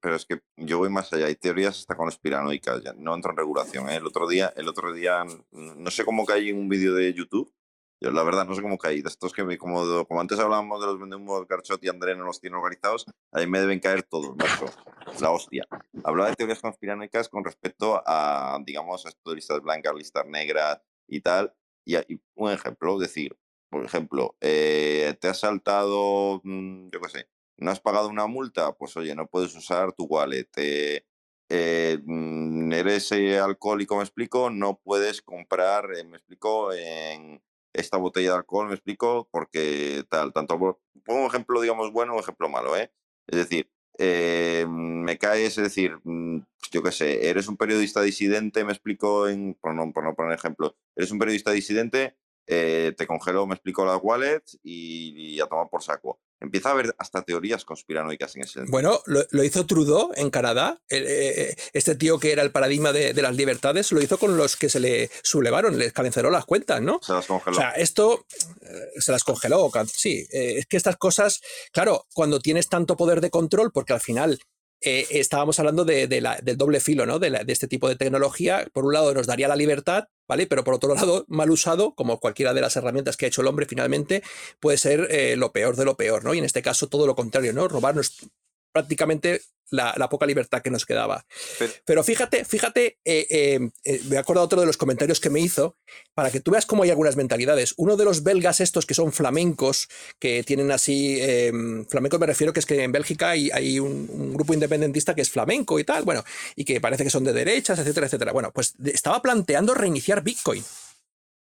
pero 0.00 0.16
es 0.16 0.26
que 0.26 0.40
yo 0.56 0.78
voy 0.78 0.90
más 0.90 1.12
allá. 1.12 1.26
Hay 1.26 1.36
teorías 1.36 1.78
hasta 1.78 1.96
conspiranoicas, 1.96 2.82
ya 2.82 2.92
no 2.94 3.14
entro 3.14 3.30
en 3.30 3.38
regulación. 3.38 3.88
¿eh? 3.88 3.96
El 3.96 4.06
otro 4.06 4.28
día, 4.28 4.52
el 4.56 4.68
otro 4.68 4.92
día, 4.92 5.24
no 5.50 5.90
sé 5.90 6.04
cómo 6.04 6.24
caí 6.24 6.50
en 6.50 6.58
un 6.58 6.68
vídeo 6.68 6.94
de 6.94 7.12
YouTube. 7.12 7.52
Yo, 8.00 8.10
la 8.10 8.22
verdad, 8.22 8.46
no 8.46 8.54
sé 8.54 8.60
cómo 8.60 8.76
caí. 8.76 9.00
De 9.00 9.08
estos 9.08 9.32
que, 9.32 9.56
como, 9.56 10.06
como 10.06 10.20
antes 10.20 10.38
hablábamos 10.38 10.80
de 10.80 10.86
los 10.86 11.00
vendemos 11.00 11.38
del 11.38 11.46
Carchot 11.46 11.82
y 11.82 11.88
André 11.88 12.14
no 12.14 12.24
los 12.24 12.40
tienen 12.40 12.58
organizados, 12.58 13.06
ahí 13.32 13.46
me 13.46 13.60
deben 13.60 13.80
caer 13.80 14.02
todos, 14.02 14.36
macho. 14.36 14.66
La 15.20 15.30
hostia. 15.30 15.64
Hablaba 16.04 16.30
de 16.30 16.36
teorías 16.36 16.60
conspiranoicas 16.60 17.28
con 17.28 17.44
respecto 17.44 18.02
a, 18.04 18.58
digamos, 18.64 19.06
a 19.06 19.08
esto 19.08 19.30
de 19.30 19.36
listas 19.36 19.62
blancas, 19.62 19.94
listas 19.94 20.26
negras 20.26 20.80
y 21.08 21.20
tal. 21.20 21.54
Y, 21.86 21.96
un 22.34 22.50
ejemplo, 22.50 22.98
decir, 22.98 23.36
por 23.70 23.84
ejemplo, 23.84 24.36
eh, 24.40 25.16
te 25.20 25.28
has 25.28 25.40
saltado, 25.40 26.40
mm, 26.44 26.90
yo 26.90 27.00
qué 27.00 27.08
sé, 27.08 27.28
no 27.56 27.70
has 27.70 27.80
pagado 27.80 28.08
una 28.08 28.26
multa, 28.26 28.72
pues 28.72 28.96
oye, 28.96 29.14
no 29.14 29.26
puedes 29.26 29.54
usar 29.56 29.92
tu 29.92 30.04
wallet. 30.04 30.48
Eh, 30.56 31.06
eh, 31.48 31.98
mm, 32.04 32.72
eres 32.72 33.12
alcohólico, 33.12 33.96
me 33.96 34.02
explico, 34.02 34.50
no 34.50 34.80
puedes 34.80 35.22
comprar, 35.22 35.88
me 36.04 36.16
explico, 36.16 36.72
en 36.72 37.40
esta 37.76 37.96
botella 37.96 38.30
de 38.32 38.36
alcohol, 38.38 38.68
me 38.68 38.74
explico, 38.74 39.28
porque 39.30 40.04
tal, 40.08 40.32
tanto, 40.32 40.58
pongo 40.58 41.20
un 41.20 41.26
ejemplo, 41.26 41.60
digamos, 41.60 41.92
bueno 41.92 42.14
un 42.14 42.20
ejemplo 42.20 42.48
malo, 42.48 42.76
¿eh? 42.76 42.92
Es 43.26 43.38
decir, 43.38 43.70
me 44.68 45.18
caes, 45.18 45.58
es 45.58 45.64
decir, 45.64 45.98
mm, 46.04 46.38
yo 46.70 46.82
qué 46.82 46.92
sé, 46.92 47.28
eres 47.28 47.48
un 47.48 47.56
periodista 47.56 48.02
disidente, 48.02 48.64
me 48.64 48.72
explico, 48.72 49.26
por, 49.60 49.74
no, 49.74 49.92
por 49.92 50.04
no 50.04 50.14
poner 50.14 50.32
ejemplo, 50.32 50.76
eres 50.96 51.10
un 51.10 51.18
periodista 51.18 51.52
disidente, 51.52 52.16
te 52.46 53.06
congelo, 53.06 53.46
me 53.46 53.54
explico, 53.54 53.84
las 53.84 53.98
wallets 54.02 54.58
y, 54.62 55.34
y 55.34 55.40
a 55.40 55.46
tomar 55.46 55.68
por 55.68 55.82
saco 55.82 56.20
Empieza 56.38 56.68
a 56.68 56.72
haber 56.72 56.94
hasta 56.98 57.22
teorías 57.22 57.64
conspiranoicas 57.64 58.36
en 58.36 58.42
ese 58.42 58.52
sentido. 58.54 58.70
Bueno, 58.70 59.00
lo, 59.06 59.42
hizo 59.42 59.64
Trudeau 59.64 60.12
en 60.14 60.28
Canadá. 60.28 60.78
Eh, 60.90 61.54
este 61.72 61.94
tío 61.94 62.18
que 62.18 62.30
era 62.30 62.42
el 62.42 62.52
paradigma 62.52 62.92
de, 62.92 63.14
las 63.14 63.34
libertades 63.34 63.90
lo 63.90 64.02
hizo 64.02 64.18
con 64.18 64.36
los 64.36 64.56
que 64.56 64.68
se 64.68 64.78
le 64.78 65.10
sublevaron, 65.22 65.78
les 65.78 65.94
calenceró 65.94 66.30
las 66.30 66.44
cuentas, 66.44 66.82
¿no? 66.82 67.00
Se 67.02 67.14
las 67.14 67.26
congeló. 67.26 67.56
O 67.56 67.60
sea, 67.60 67.70
esto 67.70 68.26
eh, 68.60 68.66
se 68.98 69.12
las 69.12 69.24
congeló, 69.24 69.70
sí. 69.86 70.26
Eh, 70.30 70.58
es 70.58 70.66
que 70.66 70.76
estas 70.76 70.98
cosas, 70.98 71.40
claro, 71.72 72.06
cuando 72.12 72.38
tienes 72.38 72.68
tanto 72.68 72.96
poder 72.96 73.22
de 73.22 73.30
control, 73.30 73.72
porque 73.72 73.94
al 73.94 74.00
final 74.00 74.38
estábamos 74.80 75.58
hablando 75.58 75.84
de, 75.84 76.06
del 76.06 76.56
doble 76.56 76.80
filo, 76.80 77.06
¿no? 77.06 77.18
De, 77.18 77.30
de, 77.30 77.52
este 77.52 77.68
tipo 77.68 77.88
de 77.88 77.96
tecnología. 77.96 78.66
Por 78.72 78.84
un 78.84 78.92
lado 78.92 79.12
nos 79.14 79.26
daría 79.26 79.48
la 79.48 79.56
libertad, 79.56 80.08
¿vale? 80.28 80.46
Pero 80.46 80.64
por 80.64 80.74
otro 80.74 80.94
lado, 80.94 81.24
mal 81.28 81.50
usado, 81.50 81.94
como 81.94 82.20
cualquiera 82.20 82.54
de 82.54 82.60
las 82.60 82.76
herramientas 82.76 83.16
que 83.16 83.26
ha 83.26 83.28
hecho 83.28 83.42
el 83.42 83.48
hombre 83.48 83.66
finalmente, 83.66 84.22
puede 84.60 84.78
ser 84.78 85.08
eh, 85.10 85.36
lo 85.36 85.52
peor 85.52 85.76
de 85.76 85.84
lo 85.84 85.96
peor, 85.96 86.24
¿no? 86.24 86.34
Y 86.34 86.38
en 86.38 86.44
este 86.44 86.62
caso 86.62 86.88
todo 86.88 87.06
lo 87.06 87.14
contrario, 87.14 87.52
¿no? 87.52 87.68
Robarnos 87.68 88.30
prácticamente 88.76 89.40
la, 89.70 90.08
poca 90.10 90.26
libertad 90.26 90.60
que 90.60 90.70
nos 90.70 90.84
quedaba. 90.84 91.24
Pero, 91.86 92.04
fíjate, 92.04 92.44
fíjate, 92.44 92.98
eh, 93.06 93.26
eh, 93.30 93.70
eh, 93.84 94.00
me 94.10 94.18
acuerdo 94.18 94.42
otro 94.42 94.60
de 94.60 94.66
los 94.66 94.76
comentarios 94.76 95.18
que 95.18 95.30
me 95.30 95.40
hizo, 95.40 95.78
para 96.14 96.30
que 96.30 96.40
tú 96.40 96.50
veas 96.50 96.66
cómo 96.66 96.82
hay 96.82 96.90
algunas 96.90 97.16
mentalidades. 97.16 97.72
Uno 97.78 97.96
de 97.96 98.04
los 98.04 98.22
belgas 98.22 98.60
estos 98.60 98.84
que 98.84 98.92
son 98.92 99.12
flamencos, 99.12 99.88
que 100.18 100.42
tienen 100.44 100.70
así, 100.70 101.18
flamenco 101.88 102.18
me 102.18 102.26
refiero 102.26 102.52
que 102.52 102.60
es 102.60 102.66
que 102.66 102.82
en 102.82 102.92
Bélgica 102.92 103.30
hay, 103.30 103.80
un, 103.80 104.08
un, 104.12 104.34
grupo 104.34 104.52
independentista 104.52 105.14
que 105.14 105.22
es 105.22 105.30
flamenco 105.30 105.78
y 105.78 105.84
tal, 105.84 106.04
bueno, 106.04 106.22
y 106.54 106.66
que 106.66 106.80
parece 106.80 107.04
que 107.04 107.10
son 107.10 107.24
de 107.24 107.32
derechas, 107.32 107.78
etcétera, 107.78 108.06
etcétera. 108.06 108.32
Bueno, 108.32 108.52
pues 108.52 108.74
estaba 108.84 109.22
planteando 109.22 109.72
reiniciar 109.72 110.22
Bitcoin. 110.22 110.62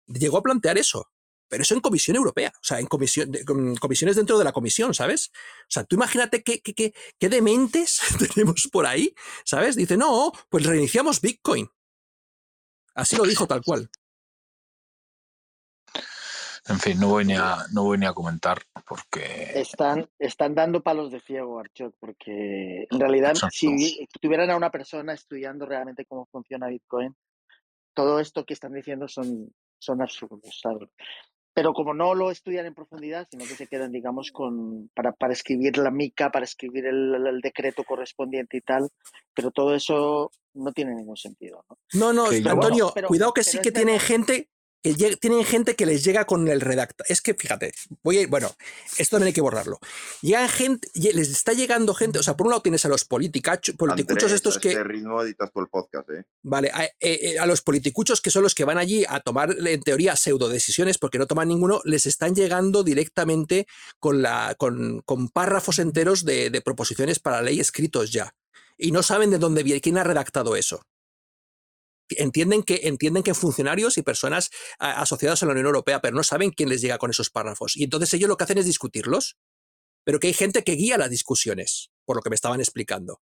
Llegó 0.06 0.38
a 0.38 0.42
plantear 0.42 0.78
eso 0.78 1.10
pero 1.48 1.62
eso 1.62 1.74
en 1.74 1.80
Comisión 1.80 2.16
Europea, 2.16 2.52
o 2.54 2.64
sea, 2.64 2.80
en 2.80 2.86
comisión, 2.86 3.32
comisiones 3.80 4.16
dentro 4.16 4.38
de 4.38 4.44
la 4.44 4.52
Comisión, 4.52 4.94
¿sabes? 4.94 5.30
O 5.62 5.70
sea, 5.70 5.84
tú 5.84 5.96
imagínate 5.96 6.42
qué, 6.42 6.60
qué, 6.60 6.74
qué, 6.74 6.94
qué 7.18 7.28
dementes 7.28 8.00
tenemos 8.34 8.68
por 8.72 8.86
ahí, 8.86 9.14
¿sabes? 9.44 9.76
Dice, 9.76 9.96
no, 9.96 10.32
pues 10.48 10.64
reiniciamos 10.64 11.20
Bitcoin. 11.20 11.68
Así 12.94 13.16
lo 13.16 13.24
dijo 13.24 13.46
tal 13.46 13.62
cual. 13.62 13.90
En 16.68 16.80
fin, 16.80 16.98
no 16.98 17.08
voy 17.08 17.24
ni 17.24 17.34
a, 17.34 17.58
no 17.72 17.84
voy 17.84 17.96
ni 17.96 18.06
a 18.06 18.12
comentar 18.12 18.60
porque... 18.88 19.52
Están, 19.54 20.08
están 20.18 20.54
dando 20.54 20.82
palos 20.82 21.12
de 21.12 21.20
ciego, 21.20 21.60
Archot, 21.60 21.94
porque 22.00 22.88
en 22.90 23.00
realidad 23.00 23.34
si 23.52 24.08
tuvieran 24.20 24.50
a 24.50 24.56
una 24.56 24.70
persona 24.70 25.12
estudiando 25.12 25.64
realmente 25.64 26.06
cómo 26.06 26.26
funciona 26.26 26.66
Bitcoin, 26.66 27.14
todo 27.94 28.18
esto 28.18 28.44
que 28.44 28.54
están 28.54 28.72
diciendo 28.72 29.06
son, 29.06 29.54
son 29.78 30.02
absurdos, 30.02 30.58
¿sabes? 30.60 30.88
Pero 31.56 31.72
como 31.72 31.94
no 31.94 32.14
lo 32.14 32.30
estudian 32.30 32.66
en 32.66 32.74
profundidad, 32.74 33.26
sino 33.30 33.46
que 33.46 33.54
se 33.54 33.66
quedan, 33.66 33.90
digamos, 33.90 34.30
con 34.30 34.90
para, 34.94 35.12
para 35.12 35.32
escribir 35.32 35.78
la 35.78 35.90
mica, 35.90 36.30
para 36.30 36.44
escribir 36.44 36.84
el, 36.84 37.40
decreto 37.42 37.82
correspondiente 37.82 38.58
y 38.58 38.60
tal, 38.60 38.90
pero 39.32 39.50
todo 39.50 39.74
eso 39.74 40.30
no 40.52 40.72
tiene 40.72 40.94
ningún 40.94 41.16
sentido. 41.16 41.64
No, 41.94 42.12
no, 42.12 42.30
no 42.30 42.50
Antonio, 42.50 42.92
cuidado 43.08 43.32
que 43.32 43.42
sí 43.42 43.58
que 43.62 43.72
tienen 43.72 43.98
gente 44.00 44.50
tienen 44.94 45.44
gente 45.44 45.74
que 45.74 45.86
les 45.86 46.04
llega 46.04 46.24
con 46.24 46.46
el 46.48 46.60
redacta. 46.60 47.04
Es 47.08 47.20
que 47.20 47.34
fíjate, 47.34 47.72
voy 48.02 48.22
a, 48.22 48.26
bueno, 48.26 48.54
esto 48.98 49.16
también 49.16 49.28
hay 49.28 49.32
que 49.32 49.40
borrarlo. 49.40 49.78
Llega 50.22 50.48
gente, 50.48 50.88
les 50.94 51.30
está 51.30 51.52
llegando 51.52 51.94
gente, 51.94 52.18
o 52.18 52.22
sea, 52.22 52.36
por 52.36 52.46
un 52.46 52.50
lado 52.50 52.62
tienes 52.62 52.84
a 52.84 52.88
los 52.88 53.04
politicuchos 53.04 54.32
estos 54.32 54.58
que. 54.58 54.70
Este 54.70 54.84
ritmo 54.84 55.22
editas 55.22 55.50
el 55.54 55.68
podcast, 55.68 56.08
¿eh? 56.10 56.24
Vale, 56.42 56.70
a, 56.72 56.84
eh, 56.84 56.92
eh, 57.00 57.38
a, 57.38 57.46
los 57.46 57.62
politicuchos 57.62 58.20
que 58.20 58.30
son 58.30 58.42
los 58.42 58.54
que 58.54 58.64
van 58.64 58.78
allí 58.78 59.04
a 59.08 59.20
tomar, 59.20 59.56
en 59.58 59.82
teoría, 59.82 60.16
pseudo 60.16 60.48
decisiones 60.48 60.98
porque 60.98 61.18
no 61.18 61.26
toman 61.26 61.48
ninguno, 61.48 61.80
les 61.84 62.06
están 62.06 62.34
llegando 62.34 62.84
directamente 62.84 63.66
con, 63.98 64.22
la, 64.22 64.54
con, 64.58 65.02
con 65.02 65.28
párrafos 65.28 65.78
enteros 65.78 66.24
de, 66.24 66.50
de 66.50 66.60
proposiciones 66.60 67.18
para 67.18 67.42
ley 67.42 67.60
escritos 67.60 68.12
ya. 68.12 68.34
Y 68.78 68.92
no 68.92 69.02
saben 69.02 69.30
de 69.30 69.38
dónde 69.38 69.62
viene, 69.62 69.80
quién 69.80 69.98
ha 69.98 70.04
redactado 70.04 70.54
eso 70.54 70.82
entienden 72.10 72.62
que, 72.62 72.80
entienden 72.84 73.22
que 73.22 73.34
funcionarios 73.34 73.98
y 73.98 74.02
personas 74.02 74.50
asociadas 74.78 75.42
a 75.42 75.46
la 75.46 75.52
Unión 75.52 75.66
Europea, 75.66 76.00
pero 76.00 76.16
no 76.16 76.22
saben 76.22 76.50
quién 76.50 76.68
les 76.68 76.80
llega 76.80 76.98
con 76.98 77.10
esos 77.10 77.30
párrafos. 77.30 77.76
Y 77.76 77.84
entonces 77.84 78.12
ellos 78.14 78.28
lo 78.28 78.36
que 78.36 78.44
hacen 78.44 78.58
es 78.58 78.66
discutirlos, 78.66 79.36
pero 80.04 80.20
que 80.20 80.28
hay 80.28 80.34
gente 80.34 80.62
que 80.62 80.72
guía 80.72 80.98
las 80.98 81.10
discusiones, 81.10 81.90
por 82.04 82.16
lo 82.16 82.22
que 82.22 82.30
me 82.30 82.36
estaban 82.36 82.60
explicando. 82.60 83.20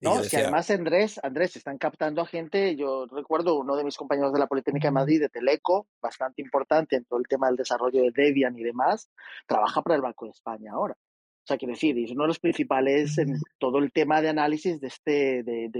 no, 0.00 0.20
es 0.20 0.30
que 0.30 0.38
además 0.38 0.68
Andrés, 0.70 1.20
Andrés, 1.22 1.56
están 1.56 1.78
captando 1.78 2.20
a 2.20 2.26
gente, 2.26 2.76
yo 2.76 3.06
recuerdo 3.06 3.58
uno 3.58 3.76
de 3.76 3.84
mis 3.84 3.96
compañeros 3.96 4.32
de 4.32 4.40
la 4.40 4.48
Politécnica 4.48 4.88
de 4.88 4.92
Madrid, 4.92 5.20
de 5.20 5.28
Teleco, 5.28 5.86
bastante 6.02 6.42
importante 6.42 6.96
en 6.96 7.04
todo 7.04 7.20
el 7.20 7.26
tema 7.28 7.46
del 7.46 7.56
desarrollo 7.56 8.02
de 8.02 8.10
Debian 8.10 8.58
y 8.58 8.64
demás, 8.64 9.10
trabaja 9.46 9.82
para 9.82 9.96
el 9.96 10.02
Banco 10.02 10.24
de 10.24 10.32
España 10.32 10.72
ahora. 10.72 10.96
O 11.44 11.46
sea, 11.46 11.58
quiero 11.58 11.74
decir, 11.74 11.98
es 11.98 12.10
uno 12.10 12.22
de 12.22 12.28
los 12.28 12.38
principales 12.38 13.18
en 13.18 13.38
todo 13.58 13.78
el 13.78 13.92
tema 13.92 14.22
de 14.22 14.30
análisis 14.30 14.80
de 14.80 14.86
este 14.86 15.42
de, 15.42 15.70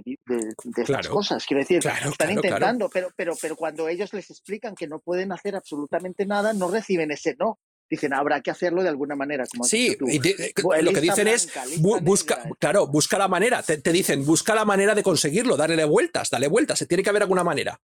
estas 0.77 1.09
cosas. 1.09 1.47
Quiero 1.47 1.61
decir, 1.63 1.79
están 1.79 2.33
intentando, 2.33 2.91
pero, 2.93 3.09
pero, 3.17 3.33
pero 3.41 3.57
cuando 3.57 3.89
ellos 3.89 4.13
les 4.13 4.29
explican 4.29 4.75
que 4.75 4.87
no 4.87 4.99
pueden 4.99 5.33
hacer 5.33 5.57
absolutamente 5.57 6.27
nada, 6.27 6.53
no 6.53 6.71
reciben 6.71 7.11
ese 7.13 7.35
no. 7.39 7.59
Dicen, 7.95 8.13
habrá 8.13 8.41
que 8.41 8.51
hacerlo 8.51 8.83
de 8.83 8.89
alguna 8.89 9.15
manera. 9.15 9.45
Como 9.47 9.65
sí, 9.65 9.97
lo 10.01 10.93
que 10.93 11.01
dicen 11.01 11.29
es, 11.29 11.49
busca, 11.79 12.43
claro, 12.59 12.89
busca 12.89 13.19
la 13.19 13.29
manera. 13.29 13.63
Te, 13.63 13.79
te, 13.79 13.93
dicen, 13.93 14.27
busca 14.27 14.55
la 14.55 14.65
manera 14.65 14.95
de 14.95 15.05
conseguirlo, 15.05 15.57
darle 15.57 15.85
vueltas, 15.85 16.31
dale 16.31 16.49
vueltas, 16.49 16.79
se 16.79 16.87
tiene 16.87 17.05
que 17.05 17.11
haber 17.11 17.23
alguna 17.23 17.45
manera. 17.45 17.81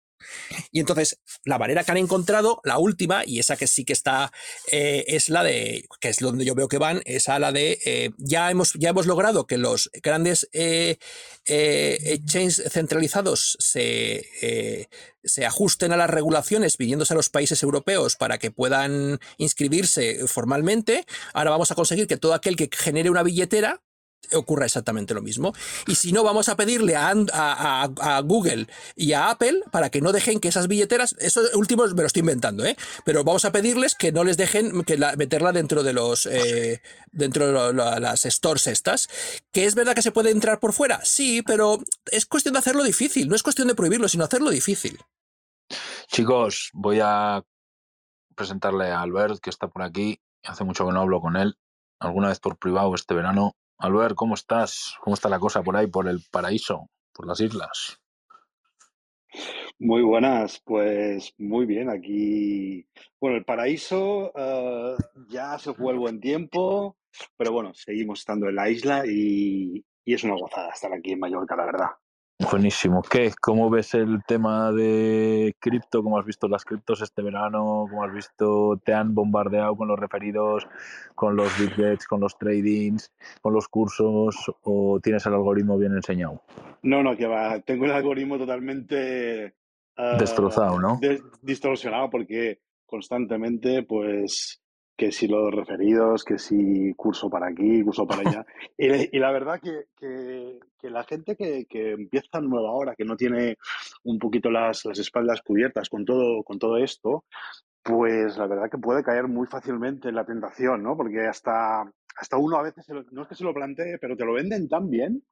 Y 0.71 0.81
entonces, 0.81 1.21
la 1.45 1.59
manera 1.59 1.85
que 1.85 1.93
han 1.93 1.97
encontrado, 1.97 2.61
la 2.65 2.79
última, 2.79 3.23
y 3.25 3.39
esa 3.39 3.57
que 3.57 3.67
sí 3.67 3.85
que 3.85 3.93
está, 3.93 4.33
eh, 4.71 5.05
es 5.09 5.29
la 5.29 5.43
de, 5.43 5.87
que 6.01 6.09
es 6.09 6.19
donde 6.19 6.45
yo 6.45 6.55
veo 6.55 6.69
que 6.69 6.79
van, 6.79 7.03
es 7.05 7.29
a 7.29 7.39
la 7.39 7.53
de, 7.53 7.79
eh, 7.85 8.11
ya, 8.19 8.51
hemos, 8.51 8.75
ya 8.75 8.91
hemos 8.91 9.07
logrado 9.07 9.47
que 9.47 9.59
los 9.59 9.91
grandes 10.03 10.49
eh, 10.53 10.99
exchanges 11.47 12.63
centralizados 12.71 13.57
se, 13.61 14.89
se 15.25 15.47
ajusten 15.47 15.93
a 15.93 15.97
las 15.97 16.11
regulaciones 16.11 16.77
viniéndose 16.77 17.15
a 17.15 17.17
los 17.17 17.29
países 17.29 17.63
europeos 17.63 18.17
para 18.17 18.39
que 18.39 18.51
puedan 18.51 19.21
inscribirse 19.39 20.27
formalmente. 20.27 21.07
Ahora 21.33 21.51
vamos 21.51 21.71
a 21.71 21.75
conseguir 21.75 22.07
que 22.07 22.17
todo 22.17 22.35
aquel 22.35 22.57
que 22.57 22.71
genere 22.73 23.11
una 23.11 23.23
billetera 23.23 23.83
ocurra 24.33 24.67
exactamente 24.67 25.15
lo 25.15 25.23
mismo. 25.23 25.53
Y 25.87 25.95
si 25.95 26.13
no, 26.13 26.23
vamos 26.23 26.49
a 26.49 26.57
pedirle 26.57 26.97
a, 26.97 27.13
a, 27.13 28.21
Google 28.21 28.67
y 28.97 29.13
a 29.13 29.31
Apple 29.31 29.63
para 29.71 29.91
que 29.91 30.01
no 30.01 30.13
dejen 30.13 30.41
que 30.41 30.49
esas 30.49 30.69
billeteras, 30.69 31.17
eso 31.19 31.41
último 31.55 31.87
me 31.87 32.03
lo 32.03 32.07
estoy 32.07 32.21
inventando, 32.21 32.65
¿eh? 32.65 32.77
pero 33.05 33.25
vamos 33.25 33.45
a 33.45 33.53
pedirles 33.53 33.95
que 33.95 34.13
no 34.13 34.25
les 34.25 34.37
dejen 34.37 34.73
meterla 34.75 35.53
dentro 35.53 35.83
de 35.83 35.93
los 35.93 36.27
eh, 36.27 36.81
dentro 37.13 37.73
de 37.73 37.73
las 37.73 38.23
stores 38.23 38.67
estas. 38.67 39.09
Que 39.53 39.67
es 39.67 39.75
verdad 39.75 39.95
que 39.95 40.03
se 40.03 40.13
puede 40.13 40.31
entrar 40.31 40.61
por 40.61 40.73
fuera, 40.73 41.01
sí, 41.05 41.43
pero 41.43 41.79
es 42.11 42.27
cuestión 42.27 42.53
de 42.55 42.61
hacerlo 42.61 42.83
difícil, 42.83 43.29
no 43.29 43.35
es 43.35 43.43
cuestión 43.43 43.69
de 43.69 43.75
prohibirlo, 43.75 44.09
sino 44.09 44.25
hacerlo 44.25 44.51
difícil. 44.51 44.99
Chicos, 46.09 46.71
voy 46.73 47.01
a 47.03 47.43
presentarle 48.35 48.91
a 48.91 49.01
Albert, 49.01 49.41
que 49.41 49.51
está 49.51 49.69
por 49.69 49.83
aquí. 49.83 50.21
Hace 50.45 50.65
mucho 50.65 50.87
que 50.87 50.93
no 50.93 51.01
hablo 51.01 51.21
con 51.21 51.37
él. 51.37 51.57
Alguna 52.01 52.29
vez 52.29 52.41
por 52.41 52.57
privado 52.57 52.95
este 52.95 53.15
verano 53.15 53.55
Albert, 53.81 54.15
¿cómo 54.15 54.35
estás? 54.35 54.95
¿Cómo 55.01 55.15
está 55.15 55.31
la 55.31 55.39
cosa 55.39 55.63
por 55.63 55.75
ahí, 55.75 55.87
por 55.87 56.07
el 56.07 56.21
paraíso, 56.31 56.91
por 57.15 57.27
las 57.27 57.41
islas? 57.41 57.99
Muy 59.79 60.03
buenas, 60.03 60.61
pues 60.65 61.33
muy 61.39 61.65
bien, 61.65 61.89
aquí, 61.89 62.87
bueno, 63.19 63.39
el 63.39 63.45
paraíso 63.47 64.33
uh, 64.35 64.97
ya 65.29 65.59
se 65.59 65.73
fue 65.73 65.95
el 65.95 65.99
buen 65.99 66.21
tiempo, 66.21 66.99
pero 67.39 67.53
bueno, 67.53 67.73
seguimos 67.73 68.19
estando 68.19 68.51
en 68.51 68.57
la 68.57 68.69
isla 68.69 69.05
y, 69.07 69.83
y 70.05 70.15
es 70.15 70.25
una 70.25 70.35
gozada 70.35 70.71
estar 70.71 70.93
aquí 70.93 71.13
en 71.13 71.21
Mallorca, 71.21 71.57
la 71.57 71.65
verdad. 71.65 71.89
Buenísimo. 72.41 73.03
¿Qué? 73.03 73.33
¿Cómo 73.39 73.69
ves 73.69 73.93
el 73.93 74.25
tema 74.27 74.73
de 74.73 75.55
cripto? 75.59 76.03
¿Cómo 76.03 76.19
has 76.19 76.25
visto 76.25 76.49
las 76.49 76.65
criptos 76.65 77.03
este 77.03 77.21
verano? 77.21 77.87
¿Cómo 77.91 78.03
has 78.03 78.15
visto? 78.15 78.81
¿Te 78.83 78.95
han 78.95 79.15
bombardeado 79.15 79.77
con 79.77 79.89
los 79.89 79.99
referidos, 79.99 80.67
con 81.15 81.37
los 81.37 81.57
big 81.59 81.77
bets, 81.77 82.07
con 82.07 82.21
los 82.21 82.39
tradings, 82.39 83.13
con 83.43 83.53
los 83.53 83.69
cursos 83.69 84.37
o 84.63 84.99
tienes 85.03 85.27
el 85.27 85.35
algoritmo 85.35 85.77
bien 85.77 85.93
enseñado? 85.93 86.43
No, 86.83 87.03
no, 87.03 87.15
que 87.15 87.27
va. 87.27 87.61
Tengo 87.61 87.85
el 87.85 87.93
algoritmo 87.93 88.39
totalmente... 88.39 89.55
Ah, 89.97 90.17
Destrozado, 90.19 90.79
¿no? 90.79 90.99
distorsionado 91.43 92.09
porque 92.09 92.61
constantemente 92.87 93.83
pues 93.83 94.63
que 94.97 95.13
si 95.13 95.27
los 95.29 95.55
referidos, 95.55 96.25
que 96.25 96.39
si 96.39 96.93
curso 96.95 97.31
para 97.31 97.49
aquí, 97.49 97.83
curso 97.83 98.07
para 98.07 98.29
allá. 98.29 98.47
y, 98.79 99.19
la 99.19 99.33
verdad 99.33 99.61
que, 99.61 99.87
que, 99.97 100.91
la 100.91 101.05
gente 101.05 101.37
que, 101.37 101.65
que, 101.67 101.93
empieza 101.93 102.41
nueva 102.41 102.69
ahora, 102.69 102.95
que 102.95 103.05
no 103.05 103.17
tiene 103.17 103.57
un 104.05 104.19
poquito 104.19 104.51
las, 104.51 104.85
las, 104.85 104.99
espaldas 104.99 105.43
cubiertas 105.43 105.89
con 105.89 106.05
todo, 106.05 106.43
con 106.43 106.59
todo 106.59 106.77
esto, 106.77 107.25
pues 107.83 108.37
la 108.37 108.47
verdad 108.47 108.71
que 108.71 108.79
puede 108.79 109.03
caer 109.03 109.27
muy 109.27 109.47
fácilmente 109.47 110.09
en 110.09 110.17
la 110.17 110.27
tentación, 110.27 110.83
¿no? 110.83 110.97
Porque 110.97 111.27
hasta, 111.27 111.83
hasta 112.17 112.37
uno 112.37 112.57
a 112.57 112.63
veces, 112.63 112.87
no 113.11 113.23
es 113.23 113.29
que 113.29 113.35
se 113.35 113.45
lo 113.45 113.55
plantee, 113.55 113.99
pero 113.99 114.17
te 114.17 114.25
lo 114.25 114.35
venden 114.35 114.69
tan 114.69 114.91
bien 114.91 115.23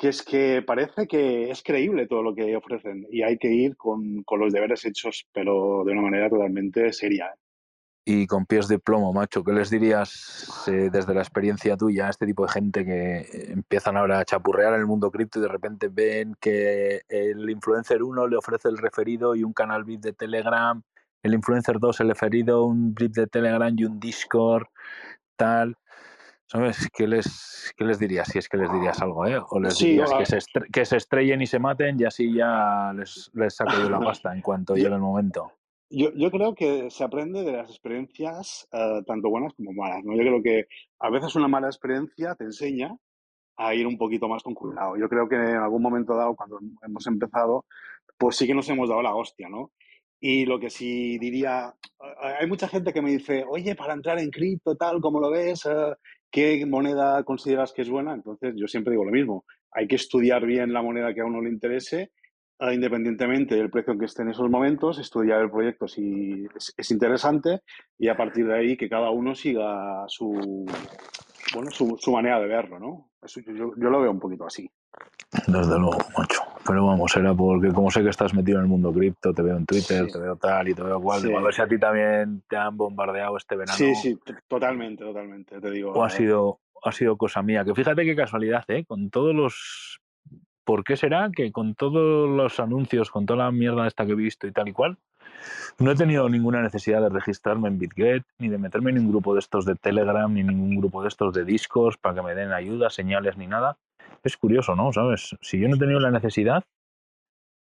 que 0.00 0.08
es 0.08 0.22
que 0.22 0.62
parece 0.62 1.06
que 1.06 1.50
es 1.50 1.62
creíble 1.62 2.06
todo 2.06 2.22
lo 2.22 2.34
que 2.34 2.56
ofrecen 2.56 3.06
y 3.10 3.22
hay 3.22 3.36
que 3.36 3.52
ir 3.52 3.76
con, 3.76 4.22
con 4.22 4.40
los 4.40 4.50
deberes 4.50 4.84
hechos, 4.86 5.26
pero 5.30 5.84
de 5.84 5.92
una 5.92 6.00
manera 6.00 6.30
totalmente 6.30 6.90
seria. 6.92 7.34
Y 8.04 8.26
con 8.26 8.46
pies 8.46 8.66
de 8.68 8.78
plomo, 8.78 9.12
macho. 9.12 9.44
¿Qué 9.44 9.52
les 9.52 9.70
dirías 9.70 10.66
eh, 10.66 10.88
desde 10.90 11.14
la 11.14 11.20
experiencia 11.20 11.76
tuya 11.76 12.06
a 12.06 12.10
este 12.10 12.26
tipo 12.26 12.46
de 12.46 12.52
gente 12.52 12.84
que 12.84 13.52
empiezan 13.52 13.96
ahora 13.96 14.18
a 14.18 14.24
chapurrear 14.24 14.74
en 14.74 14.80
el 14.80 14.86
mundo 14.86 15.10
cripto 15.10 15.38
y 15.38 15.42
de 15.42 15.48
repente 15.48 15.88
ven 15.88 16.34
que 16.40 17.02
el 17.08 17.48
influencer 17.50 18.02
1 18.02 18.26
le 18.26 18.36
ofrece 18.36 18.68
el 18.68 18.78
referido 18.78 19.34
y 19.34 19.44
un 19.44 19.52
canal 19.52 19.84
VIP 19.84 20.00
de 20.00 20.12
Telegram, 20.12 20.82
el 21.22 21.34
influencer 21.34 21.78
2 21.78 22.00
el 22.00 22.08
referido, 22.08 22.64
un 22.64 22.94
VIP 22.94 23.14
de 23.14 23.26
Telegram 23.26 23.74
y 23.76 23.84
un 23.84 24.00
Discord, 24.00 24.66
tal? 25.36 25.76
¿Sabes? 26.46 26.88
¿Qué 26.92 27.06
les, 27.06 27.72
qué 27.76 27.84
les 27.84 28.00
dirías? 28.00 28.26
Si 28.26 28.38
es 28.38 28.48
que 28.48 28.56
les 28.56 28.72
dirías 28.72 29.00
algo, 29.00 29.24
¿eh? 29.24 29.38
O 29.50 29.60
les 29.60 29.78
dirías 29.78 30.10
que, 30.18 30.26
se 30.26 30.38
que 30.72 30.84
se 30.84 30.96
estrellen 30.96 31.42
y 31.42 31.46
se 31.46 31.60
maten 31.60 32.00
y 32.00 32.04
así 32.04 32.34
ya 32.34 32.92
les, 32.92 33.30
les 33.34 33.54
saco 33.54 33.72
yo 33.78 33.88
la 33.88 34.00
pasta 34.00 34.34
en 34.34 34.40
cuanto 34.40 34.74
llegue 34.74 34.94
el 34.94 34.98
momento. 34.98 35.52
Yo, 35.92 36.12
yo, 36.14 36.30
creo 36.30 36.54
que 36.54 36.88
se 36.88 37.02
aprende 37.02 37.42
de 37.42 37.50
las 37.50 37.68
experiencias 37.68 38.68
eh, 38.72 39.02
tanto 39.06 39.28
buenas 39.28 39.52
como 39.54 39.72
malas. 39.72 40.04
¿no? 40.04 40.14
Yo 40.14 40.20
creo 40.20 40.42
que 40.42 40.66
a 41.00 41.10
veces 41.10 41.34
una 41.34 41.48
mala 41.48 41.66
experiencia 41.66 42.36
te 42.36 42.44
enseña 42.44 42.96
a 43.56 43.74
ir 43.74 43.86
un 43.86 43.98
poquito 43.98 44.28
más 44.28 44.42
con 44.42 44.54
cuidado. 44.54 44.96
Yo 44.96 45.08
creo 45.08 45.28
que 45.28 45.34
en 45.34 45.56
algún 45.56 45.82
momento 45.82 46.16
dado, 46.16 46.36
cuando 46.36 46.60
hemos 46.86 47.06
empezado, 47.08 47.66
pues 48.16 48.36
sí 48.36 48.46
que 48.46 48.54
nos 48.54 48.68
hemos 48.68 48.88
dado 48.88 49.02
la 49.02 49.14
hostia, 49.14 49.48
¿no? 49.48 49.72
Y 50.20 50.46
lo 50.46 50.60
que 50.60 50.70
sí 50.70 51.18
diría, 51.18 51.74
hay 52.20 52.46
mucha 52.46 52.68
gente 52.68 52.92
que 52.92 53.02
me 53.02 53.10
dice, 53.10 53.44
oye, 53.48 53.74
para 53.74 53.94
entrar 53.94 54.18
en 54.18 54.30
cripto, 54.30 54.76
tal, 54.76 55.00
¿cómo 55.00 55.18
lo 55.20 55.30
ves? 55.30 55.66
Eh, 55.66 55.94
¿Qué 56.30 56.64
moneda 56.66 57.24
consideras 57.24 57.72
que 57.72 57.82
es 57.82 57.90
buena? 57.90 58.14
Entonces 58.14 58.54
yo 58.56 58.68
siempre 58.68 58.92
digo 58.92 59.04
lo 59.04 59.10
mismo, 59.10 59.44
hay 59.72 59.88
que 59.88 59.96
estudiar 59.96 60.46
bien 60.46 60.72
la 60.72 60.82
moneda 60.82 61.12
que 61.12 61.22
a 61.22 61.26
uno 61.26 61.40
le 61.42 61.50
interese 61.50 62.12
independientemente 62.72 63.54
del 63.54 63.70
precio 63.70 63.94
en 63.94 63.98
que 63.98 64.04
esté 64.04 64.22
en 64.22 64.30
esos 64.30 64.50
momentos, 64.50 64.98
estudiar 64.98 65.40
el 65.40 65.50
proyecto 65.50 65.88
si 65.88 66.46
es, 66.76 66.90
interesante 66.90 67.62
y 67.98 68.08
a 68.08 68.16
partir 68.16 68.46
de 68.46 68.58
ahí 68.58 68.76
que 68.76 68.88
cada 68.88 69.10
uno 69.10 69.34
siga 69.34 70.04
su, 70.08 70.66
bueno, 71.54 71.70
su, 71.70 72.12
manera 72.12 72.38
de 72.38 72.46
verlo, 72.46 72.78
¿no? 72.78 73.10
yo, 73.26 73.72
lo 73.76 74.00
veo 74.00 74.10
un 74.10 74.20
poquito 74.20 74.46
así. 74.46 74.70
Desde 75.46 75.78
luego, 75.78 75.98
mucho. 76.18 76.42
pero 76.66 76.86
vamos, 76.86 77.16
era 77.16 77.32
porque 77.34 77.72
como 77.72 77.90
sé 77.90 78.02
que 78.02 78.10
estás 78.10 78.34
metido 78.34 78.58
en 78.58 78.64
el 78.64 78.68
mundo 78.68 78.92
cripto, 78.92 79.32
te 79.32 79.42
veo 79.42 79.56
en 79.56 79.64
Twitter, 79.64 80.06
te 80.10 80.18
veo 80.18 80.36
tal 80.36 80.68
y 80.68 80.74
te 80.74 80.82
veo 80.82 81.00
cual, 81.00 81.22
a 81.34 81.40
ver 81.40 81.54
si 81.54 81.62
a 81.62 81.68
ti 81.68 81.78
también 81.78 82.42
te 82.48 82.56
han 82.56 82.76
bombardeado 82.76 83.36
este 83.36 83.56
verano. 83.56 83.78
Sí, 83.78 83.94
sí, 83.94 84.18
totalmente, 84.48 85.04
totalmente, 85.04 85.60
te 85.60 85.70
digo. 85.70 85.92
O 85.92 86.04
ha 86.04 86.08
eh. 86.08 86.10
sido, 86.10 86.60
ha 86.82 86.92
sido 86.92 87.16
cosa 87.16 87.42
mía, 87.42 87.64
que 87.64 87.74
fíjate 87.74 88.04
qué 88.04 88.16
casualidad, 88.16 88.64
¿eh? 88.68 88.84
Con 88.84 89.08
todos 89.08 89.34
los... 89.34 90.00
¿Por 90.70 90.84
qué 90.84 90.96
será 90.96 91.30
que 91.34 91.50
con 91.50 91.74
todos 91.74 92.30
los 92.30 92.60
anuncios, 92.60 93.10
con 93.10 93.26
toda 93.26 93.46
la 93.46 93.50
mierda 93.50 93.88
esta 93.88 94.06
que 94.06 94.12
he 94.12 94.14
visto 94.14 94.46
y 94.46 94.52
tal 94.52 94.68
y 94.68 94.72
cual, 94.72 94.98
no 95.80 95.90
he 95.90 95.96
tenido 95.96 96.28
ninguna 96.28 96.62
necesidad 96.62 97.02
de 97.02 97.08
registrarme 97.08 97.66
en 97.66 97.80
BitGet, 97.80 98.22
ni 98.38 98.48
de 98.48 98.56
meterme 98.56 98.90
en 98.90 98.98
ningún 98.98 99.10
grupo 99.10 99.34
de 99.34 99.40
estos 99.40 99.64
de 99.64 99.74
Telegram, 99.74 100.32
ni 100.32 100.44
ningún 100.44 100.76
grupo 100.76 101.02
de 101.02 101.08
estos 101.08 101.34
de 101.34 101.44
discos 101.44 101.96
para 101.96 102.14
que 102.14 102.22
me 102.22 102.36
den 102.36 102.52
ayuda, 102.52 102.88
señales 102.88 103.36
ni 103.36 103.48
nada. 103.48 103.78
Es 104.22 104.36
curioso, 104.36 104.76
¿no? 104.76 104.92
¿Sabes? 104.92 105.36
Si 105.40 105.58
yo 105.58 105.66
no 105.68 105.74
he 105.74 105.78
tenido 105.80 105.98
la 105.98 106.12
necesidad, 106.12 106.62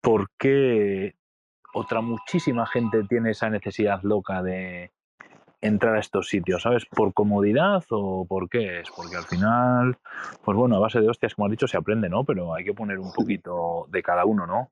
¿por 0.01 0.29
qué 0.39 1.17
otra 1.75 2.03
muchísima 2.03 2.69
gente 2.69 3.03
tiene 3.03 3.33
esa 3.33 3.51
necesidad 3.51 4.01
loca 4.05 4.45
de 4.45 4.93
entrar 5.63 5.97
a 5.97 6.01
estos 6.01 6.29
sitios? 6.29 6.63
¿Sabes? 6.63 6.85
¿Por 6.85 7.15
comodidad 7.15 7.83
o 7.91 8.27
por 8.27 8.51
qué 8.51 8.81
es? 8.81 8.91
Porque 8.95 9.17
al 9.17 9.25
final, 9.25 9.97
pues 10.45 10.57
bueno, 10.57 10.77
a 10.77 10.81
base 10.81 11.01
de 11.01 11.09
hostias, 11.09 11.35
como 11.35 11.47
has 11.47 11.53
dicho, 11.53 11.67
se 11.67 11.79
aprende, 11.79 12.11
¿no? 12.11 12.25
Pero 12.25 12.55
hay 12.55 12.65
que 12.65 12.75
poner 12.75 12.99
un 12.99 13.13
poquito 13.13 13.87
de 13.89 14.03
cada 14.03 14.27
uno, 14.27 14.47
¿no? 14.47 14.71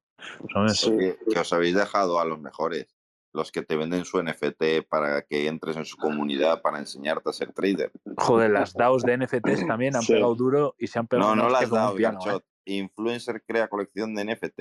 ¿Sabes? 0.52 0.92
que 1.32 1.38
os 1.38 1.52
habéis 1.54 1.74
dejado 1.74 2.20
a 2.20 2.26
los 2.26 2.38
mejores 2.38 2.94
los 3.32 3.52
que 3.52 3.62
te 3.62 3.76
venden 3.76 4.04
su 4.04 4.22
NFT 4.22 4.86
para 4.88 5.22
que 5.22 5.46
entres 5.46 5.76
en 5.76 5.84
su 5.84 5.96
comunidad 5.96 6.62
para 6.62 6.78
enseñarte 6.78 7.30
a 7.30 7.32
ser 7.32 7.52
trader. 7.52 7.92
Joder, 8.16 8.50
las 8.50 8.74
DAOs 8.74 9.02
de 9.04 9.16
NFTs 9.16 9.66
también 9.66 9.96
han 9.96 10.04
pegado 10.04 10.34
duro 10.34 10.74
y 10.78 10.88
se 10.88 10.98
han 10.98 11.06
pegado 11.06 11.36
No, 11.36 11.44
no 11.44 11.48
las 11.48 11.70
DAOs, 11.70 11.98
¿eh? 12.00 12.40
Influencer 12.66 13.42
crea 13.46 13.68
colección 13.68 14.14
de 14.14 14.24
NFT 14.24 14.60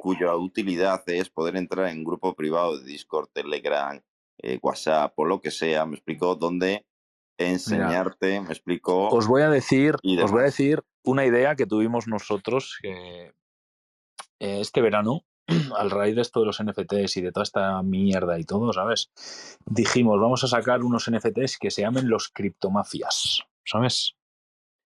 cuya 0.00 0.34
utilidad 0.36 1.02
es 1.06 1.28
poder 1.28 1.56
entrar 1.56 1.88
en 1.88 1.98
un 1.98 2.04
grupo 2.04 2.34
privado 2.34 2.78
de 2.78 2.84
Discord, 2.84 3.28
Telegram, 3.32 4.00
eh, 4.42 4.58
WhatsApp 4.62 5.12
o 5.16 5.24
lo 5.24 5.40
que 5.40 5.50
sea, 5.50 5.86
me 5.86 5.96
explico, 5.96 6.34
donde 6.34 6.86
enseñarte, 7.38 8.40
me 8.40 8.48
explico. 8.48 9.08
Os 9.08 9.26
voy 9.26 9.42
a 9.42 9.50
decir, 9.50 9.96
os 10.22 10.30
voy 10.30 10.40
a 10.40 10.44
decir 10.44 10.82
una 11.04 11.24
idea 11.24 11.54
que 11.54 11.66
tuvimos 11.66 12.06
nosotros 12.06 12.78
eh, 12.82 13.32
este 14.38 14.80
verano 14.80 15.24
al 15.76 15.90
raíz 15.90 16.16
de 16.16 16.22
esto 16.22 16.40
de 16.40 16.46
los 16.46 16.62
NFTs 16.62 17.16
y 17.16 17.22
de 17.22 17.32
toda 17.32 17.44
esta 17.44 17.82
mierda 17.82 18.38
y 18.38 18.44
todo, 18.44 18.72
¿sabes? 18.72 19.10
Dijimos, 19.64 20.20
vamos 20.20 20.44
a 20.44 20.48
sacar 20.48 20.82
unos 20.82 21.10
NFTs 21.10 21.58
que 21.58 21.70
se 21.70 21.82
llamen 21.82 22.08
los 22.08 22.28
criptomafias, 22.28 23.42
¿sabes? 23.64 24.16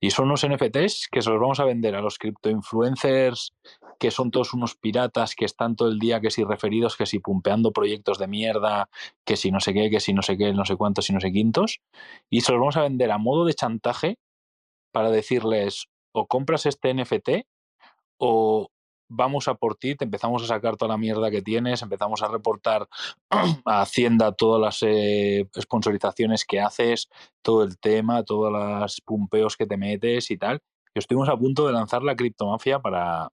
Y 0.01 0.11
son 0.11 0.27
unos 0.27 0.47
NFTs 0.47 1.09
que 1.11 1.23
se 1.23 1.31
los 1.31 1.41
vamos 1.41 1.61
a 1.61 1.65
vender 1.65 1.95
a 1.95 2.01
los 2.01 2.19
criptoinfluencers, 2.19 3.55
que 4.03 4.11
son 4.11 4.33
todos 4.33 4.53
unos 4.53 4.75
piratas 4.75 5.37
que 5.37 5.45
están 5.45 5.77
todo 5.77 5.87
el 5.87 6.01
día, 6.01 6.21
que 6.21 6.33
si 6.33 6.43
referidos, 6.43 6.97
que 6.97 7.07
si 7.07 7.21
pumpeando 7.21 7.71
proyectos 7.71 8.19
de 8.19 8.27
mierda, 8.27 8.89
que 9.25 9.37
si 9.37 9.53
no 9.53 9.61
sé 9.61 9.73
qué, 9.73 9.91
que 9.91 10.01
si 10.01 10.13
no 10.13 10.23
sé 10.23 10.37
qué, 10.37 10.53
no 10.53 10.65
sé 10.65 10.75
cuántos 10.75 11.09
y 11.09 11.13
no 11.13 11.21
sé 11.21 11.31
quintos. 11.31 11.81
Y 12.29 12.41
se 12.41 12.51
los 12.51 12.59
vamos 12.59 12.77
a 12.77 12.83
vender 12.83 13.13
a 13.13 13.19
modo 13.19 13.45
de 13.45 13.55
chantaje 13.55 14.19
para 14.91 15.13
decirles, 15.13 15.87
o 16.11 16.27
compras 16.27 16.67
este 16.67 16.93
NFT 16.93 17.47
o 18.19 18.73
vamos 19.09 19.47
a 19.47 19.55
por 19.55 19.77
ti, 19.77 19.95
te 19.95 20.05
empezamos 20.05 20.43
a 20.43 20.47
sacar 20.49 20.77
toda 20.77 20.89
la 20.89 20.99
mierda 20.99 21.31
que 21.31 21.41
tienes, 21.41 21.81
empezamos 21.81 22.25
a 22.25 22.29
reportar 22.29 22.89
a 23.65 23.83
Hacienda 23.83 24.33
todas 24.33 24.61
las 24.61 24.83
eh, 24.83 25.49
sponsorizaciones 25.61 26.45
que 26.45 26.59
haces, 26.59 27.09
todo 27.41 27.63
el 27.63 27.79
tema, 27.79 28.25
todos 28.25 28.51
los 28.51 29.01
pumpeos 29.03 29.57
que 29.57 29.67
te 29.67 29.77
metes 29.77 30.33
y 30.33 30.39
tal. 30.39 30.59
Y 30.93 30.99
estuvimos 30.99 31.29
a 31.29 31.37
punto 31.37 31.69
de 31.69 31.73
lanzar 31.73 32.03
la 32.03 32.17
criptomafia 32.17 32.81
para 32.81 33.31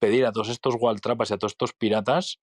pedir 0.00 0.26
a 0.26 0.32
todos 0.32 0.48
estos 0.48 0.74
Waltrapas 0.80 1.30
y 1.30 1.34
a 1.34 1.38
todos 1.38 1.52
estos 1.52 1.72
piratas 1.72 2.40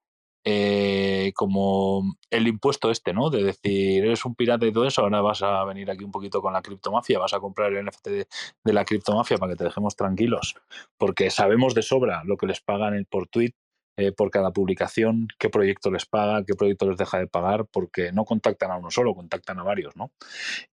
eh, 0.49 1.33
como 1.35 2.15
el 2.29 2.47
impuesto 2.47 2.89
este, 2.89 3.11
¿no? 3.11 3.29
De 3.29 3.43
decir, 3.43 4.05
eres 4.05 4.23
un 4.23 4.33
pirata 4.33 4.65
y 4.65 4.71
todo 4.71 4.85
eso, 4.85 5.01
ahora 5.01 5.19
vas 5.19 5.41
a 5.43 5.65
venir 5.65 5.91
aquí 5.91 6.05
un 6.05 6.11
poquito 6.11 6.41
con 6.41 6.53
la 6.53 6.61
criptomafia, 6.61 7.19
vas 7.19 7.33
a 7.33 7.41
comprar 7.41 7.73
el 7.73 7.85
NFT 7.85 8.07
de, 8.07 8.27
la 8.73 8.85
criptomafia 8.85 9.37
para 9.37 9.51
que 9.51 9.57
te 9.57 9.65
dejemos 9.65 9.97
tranquilos, 9.97 10.55
porque 10.97 11.31
sabemos 11.31 11.75
de 11.75 11.81
sobra 11.81 12.23
lo 12.23 12.37
que 12.37 12.47
les 12.47 12.61
pagan 12.61 13.05
por 13.09 13.27
tweet, 13.27 13.51
eh, 13.97 14.13
por 14.13 14.31
cada 14.31 14.51
publicación, 14.51 15.27
qué 15.37 15.49
proyecto 15.49 15.91
les 15.91 16.05
paga, 16.05 16.45
qué 16.45 16.53
proyecto 16.53 16.87
les 16.87 16.97
deja 16.97 17.19
de 17.19 17.27
pagar, 17.27 17.65
porque 17.65 18.13
no 18.13 18.23
contactan 18.23 18.71
a 18.71 18.77
uno 18.77 18.89
solo, 18.89 19.15
contactan 19.15 19.59
a 19.59 19.63
varios, 19.63 19.97
¿no? 19.97 20.11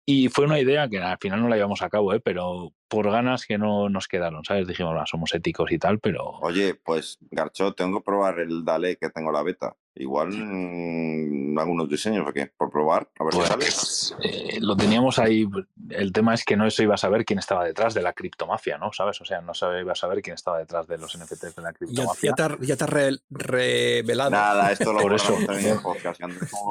Y 0.05 0.27
fue 0.29 0.45
una 0.45 0.59
idea 0.59 0.87
que 0.87 0.99
al 0.99 1.17
final 1.17 1.41
no 1.41 1.49
la 1.49 1.55
llevamos 1.55 1.81
a 1.81 1.89
cabo, 1.89 2.13
¿eh? 2.13 2.19
pero 2.19 2.73
por 2.93 3.09
ganas 3.09 3.47
que 3.47 3.57
no 3.57 3.89
nos 3.89 4.07
quedaron, 4.07 4.45
¿sabes? 4.45 4.67
Dijimos, 4.67 5.09
somos 5.09 5.33
éticos 5.33 5.71
y 5.71 5.79
tal, 5.79 5.97
pero... 5.97 6.37
Oye, 6.41 6.75
pues 6.75 7.17
Garcho, 7.31 7.73
tengo 7.73 7.97
que 7.97 8.05
probar 8.05 8.37
el 8.39 8.63
Dale 8.63 8.97
que 8.97 9.09
tengo 9.09 9.31
la 9.31 9.41
beta. 9.41 9.75
Igual 9.95 10.29
mm, 10.31 11.57
algunos 11.57 11.89
diseños, 11.89 12.27
¿o 12.27 12.31
qué? 12.31 12.51
Por 12.55 12.69
probar, 12.69 13.09
a 13.17 13.23
ver 13.23 13.33
sale. 13.33 13.65
Pues, 13.65 14.15
eh, 14.21 14.59
lo 14.59 14.77
teníamos 14.77 15.17
ahí. 15.17 15.47
El 15.89 16.11
tema 16.13 16.35
es 16.35 16.45
que 16.45 16.55
no 16.55 16.67
eso 16.67 16.83
iba 16.83 16.93
a 16.93 16.97
saber 16.99 17.25
quién 17.25 17.39
estaba 17.39 17.65
detrás 17.65 17.95
de 17.95 18.03
la 18.03 18.13
criptomafia, 18.13 18.77
¿no? 18.77 18.93
¿Sabes? 18.93 19.19
O 19.21 19.25
sea, 19.25 19.41
no 19.41 19.55
se 19.55 19.65
iba 19.79 19.93
a 19.93 19.95
saber 19.95 20.21
quién 20.21 20.35
estaba 20.35 20.59
detrás 20.59 20.87
de 20.87 20.99
los 20.99 21.17
NFTs 21.17 21.55
de 21.55 21.61
la 21.63 21.73
criptomafia. 21.73 22.33
Ya, 22.37 22.57
ya 22.61 22.75
te, 22.77 22.83
has 22.83 23.19
revelado. 23.31 24.29
Nada, 24.29 24.71
esto 24.71 24.93
lo 24.93 25.01
Por 25.01 25.13
eso. 25.15 25.35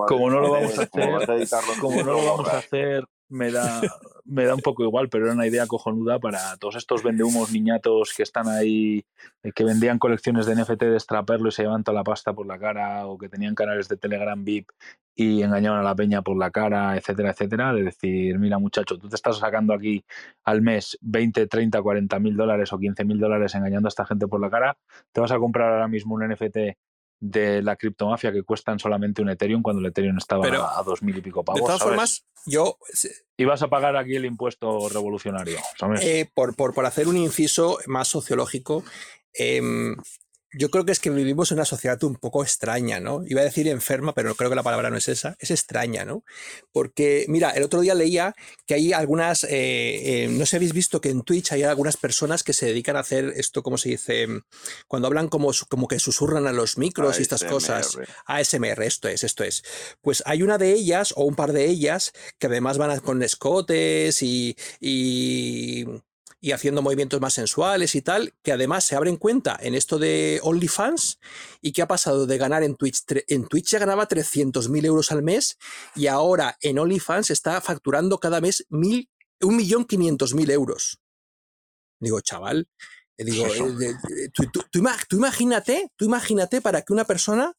Como 0.06 0.30
no 0.30 0.40
lo 0.40 0.52
vamos 0.52 0.78
a 0.78 0.82
hacer, 0.82 1.78
como 1.80 2.02
no 2.02 2.12
lo 2.12 2.24
vamos 2.24 2.48
a 2.48 2.58
hacer 2.58 3.04
me 3.33 3.51
da, 3.51 3.81
me 4.25 4.45
da 4.45 4.55
un 4.55 4.61
poco 4.61 4.85
igual, 4.85 5.09
pero 5.09 5.25
era 5.25 5.35
una 5.35 5.47
idea 5.47 5.66
cojonuda 5.66 6.18
para 6.18 6.57
todos 6.59 6.77
estos 6.77 7.03
vendehumos 7.03 7.51
niñatos 7.51 8.12
que 8.16 8.23
están 8.23 8.47
ahí, 8.49 9.05
eh, 9.42 9.53
que 9.53 9.64
vendían 9.64 9.99
colecciones 9.99 10.47
de 10.47 10.55
NFT 10.55 10.83
de 10.83 10.95
extraperlo 10.95 11.49
y 11.49 11.53
se 11.53 11.62
llevan 11.62 11.83
toda 11.83 11.97
la 11.97 12.05
pasta 12.05 12.33
por 12.33 12.47
la 12.47 12.59
cara, 12.59 13.07
o 13.07 13.18
que 13.18 13.29
tenían 13.29 13.55
canales 13.55 13.88
de 13.88 13.97
Telegram 13.97 14.42
VIP 14.45 14.71
y 15.14 15.42
engañaban 15.42 15.81
a 15.81 15.83
la 15.83 15.95
peña 15.95 16.23
por 16.23 16.38
la 16.38 16.51
cara, 16.51 16.97
etcétera, 16.97 17.31
etcétera, 17.31 17.73
de 17.73 17.85
decir, 17.85 18.38
mira 18.38 18.59
muchacho, 18.59 18.99
tú 18.99 19.09
te 19.09 19.16
estás 19.16 19.38
sacando 19.38 19.75
aquí 19.75 20.05
al 20.45 20.62
mes 20.62 20.99
20, 21.01 21.47
30, 21.47 21.83
40 21.83 22.18
mil 22.18 22.37
dólares 22.37 22.73
o 22.73 22.79
15 22.79 23.05
mil 23.05 23.18
dólares 23.18 23.55
engañando 23.55 23.88
a 23.88 23.90
esta 23.90 24.07
gente 24.07 24.27
por 24.27 24.40
la 24.40 24.51
cara, 24.51 24.79
te 25.12 25.21
vas 25.21 25.33
a 25.33 25.38
comprar 25.38 25.73
ahora 25.73 25.88
mismo 25.88 26.14
un 26.14 26.29
NFT 26.29 26.77
de 27.22 27.62
la 27.62 27.76
criptomafia 27.76 28.32
que 28.32 28.42
cuestan 28.42 28.80
solamente 28.80 29.22
un 29.22 29.30
Ethereum 29.30 29.62
cuando 29.62 29.78
el 29.78 29.87
Ethereum 29.87 30.18
estaba 30.18 30.44
a 30.44 30.82
dos 30.82 31.04
mil 31.04 31.16
y 31.16 31.20
pico 31.20 31.44
pavos. 31.44 31.61
De 31.61 31.66
todas 31.66 31.80
formas, 31.80 32.26
yo. 32.46 32.78
Y 33.37 33.44
vas 33.44 33.62
a 33.62 33.68
pagar 33.68 33.96
aquí 33.96 34.16
el 34.16 34.24
impuesto 34.24 34.88
revolucionario. 34.88 35.58
Eh, 36.00 36.28
por, 36.35 36.56
por, 36.56 36.74
por, 36.74 36.85
hacer 36.85 37.06
un 37.06 37.16
inciso 37.16 37.78
más 37.87 38.08
sociológico, 38.08 38.82
eh, 39.38 39.62
yo 40.54 40.70
creo 40.70 40.84
que 40.84 40.92
es 40.92 41.00
que 41.00 41.10
vivimos 41.10 41.50
en 41.50 41.58
una 41.58 41.64
sociedad 41.64 42.02
un 42.04 42.16
poco 42.16 42.42
extraña, 42.42 43.00
¿no? 43.00 43.22
Iba 43.26 43.40
a 43.40 43.44
decir 43.44 43.68
enferma, 43.68 44.14
pero 44.14 44.34
creo 44.34 44.50
que 44.50 44.56
la 44.56 44.62
palabra 44.62 44.90
no 44.90 44.96
es 44.96 45.08
esa, 45.08 45.36
es 45.38 45.50
extraña, 45.50 46.04
¿no? 46.04 46.24
Porque, 46.72 47.24
mira, 47.28 47.50
el 47.50 47.62
otro 47.62 47.80
día 47.80 47.94
leía 47.94 48.34
que 48.66 48.74
hay 48.74 48.92
algunas, 48.92 49.44
eh, 49.44 49.50
eh, 50.24 50.28
no 50.28 50.40
sé 50.40 50.50
si 50.50 50.56
habéis 50.56 50.72
visto 50.72 51.00
que 51.00 51.10
en 51.10 51.22
Twitch 51.22 51.52
hay 51.52 51.62
algunas 51.62 51.96
personas 51.96 52.42
que 52.42 52.52
se 52.52 52.66
dedican 52.66 52.96
a 52.96 53.00
hacer 53.00 53.32
esto, 53.36 53.62
¿cómo 53.62 53.78
se 53.78 53.90
dice? 53.90 54.26
Cuando 54.88 55.08
hablan 55.08 55.28
como, 55.28 55.50
como 55.68 55.88
que 55.88 55.98
susurran 55.98 56.46
a 56.46 56.52
los 56.52 56.78
micros 56.78 57.18
y 57.18 57.22
estas 57.22 57.44
cosas. 57.44 57.98
ASMR, 58.26 58.82
esto 58.82 59.08
es, 59.08 59.24
esto 59.24 59.44
es. 59.44 59.62
Pues 60.00 60.22
hay 60.26 60.42
una 60.42 60.58
de 60.58 60.72
ellas, 60.72 61.14
o 61.16 61.24
un 61.24 61.34
par 61.34 61.52
de 61.52 61.66
ellas, 61.66 62.12
que 62.38 62.48
además 62.48 62.78
van 62.78 63.00
con 63.00 63.22
escotes 63.22 64.22
y, 64.22 64.56
y 64.80 65.86
y 66.44 66.50
haciendo 66.50 66.83
movimientos 66.83 67.20
más 67.20 67.35
sensuales 67.35 67.94
y 67.94 68.02
tal, 68.02 68.35
que 68.42 68.50
además 68.50 68.85
se 68.85 68.96
abren 68.96 69.16
cuenta 69.16 69.57
en 69.61 69.76
esto 69.76 70.00
de 70.00 70.40
OnlyFans 70.42 71.20
y 71.61 71.72
que 71.72 71.83
ha 71.83 71.87
pasado 71.87 72.26
de 72.26 72.37
ganar 72.37 72.64
en 72.64 72.74
Twitch, 72.74 73.05
en 73.28 73.46
Twitch 73.46 73.70
ya 73.70 73.78
ganaba 73.78 74.09
300.000 74.09 74.85
euros 74.85 75.12
al 75.12 75.22
mes 75.22 75.57
y 75.94 76.09
ahora 76.09 76.59
en 76.61 76.81
OnlyFans 76.81 77.31
está 77.31 77.61
facturando 77.61 78.18
cada 78.18 78.40
mes 78.40 78.66
mil, 78.70 79.09
1.500.000 79.40 80.50
euros. 80.50 81.00
Digo, 82.00 82.20
chaval, 82.20 82.68
digo, 83.16 83.46
eh, 83.46 84.28
tú, 84.33 84.78
imagínate, 85.12 85.92
tú 85.94 86.05
imagínate 86.05 86.61
para 86.61 86.83
que 86.83 86.92
una 86.92 87.05
persona, 87.05 87.55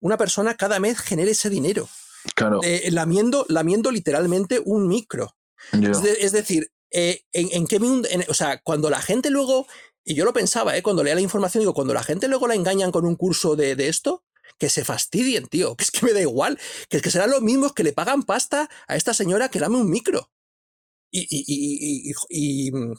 una 0.00 0.16
persona 0.16 0.56
cada 0.56 0.80
mes 0.80 0.98
genere 0.98 1.32
ese 1.32 1.50
dinero. 1.50 1.86
Claro. 2.34 2.60
Eh, 2.62 2.88
lamiendo, 2.90 3.44
lamiendo 3.50 3.90
literalmente 3.90 4.62
un 4.64 4.88
micro. 4.88 5.36
es, 5.72 6.32
decir, 6.32 6.72
eh, 6.90 7.22
en, 7.32 7.66
qué 7.66 7.78
o 8.28 8.34
sea, 8.34 8.60
cuando 8.62 8.90
la 8.90 9.00
gente 9.00 9.30
luego, 9.30 9.66
y 10.04 10.14
yo 10.14 10.24
lo 10.24 10.32
pensaba, 10.32 10.76
eh, 10.76 10.82
cuando 10.82 11.02
leía 11.02 11.14
la 11.14 11.20
información, 11.20 11.60
digo, 11.60 11.74
cuando 11.74 11.94
la 11.94 12.02
gente 12.02 12.28
luego 12.28 12.46
la 12.46 12.54
engañan 12.54 12.90
con 12.90 13.04
un 13.04 13.16
curso 13.16 13.56
de, 13.56 13.88
esto, 13.88 14.24
que 14.58 14.70
se 14.70 14.84
fastidien, 14.84 15.46
tío, 15.46 15.74
que 15.76 15.84
es 15.84 15.90
que 15.90 16.04
me 16.06 16.12
da 16.12 16.20
igual, 16.20 16.58
que 16.88 16.98
es 16.98 17.02
que 17.02 17.10
serán 17.10 17.30
los 17.30 17.42
mismos 17.42 17.72
que 17.72 17.84
le 17.84 17.92
pagan 17.92 18.22
pasta 18.22 18.68
a 18.86 18.96
esta 18.96 19.14
señora 19.14 19.48
que 19.48 19.58
dame 19.58 19.76
un 19.76 19.90
micro. 19.90 20.30
Y, 21.10 22.12
y, 22.28 22.72
mm, 22.72 22.92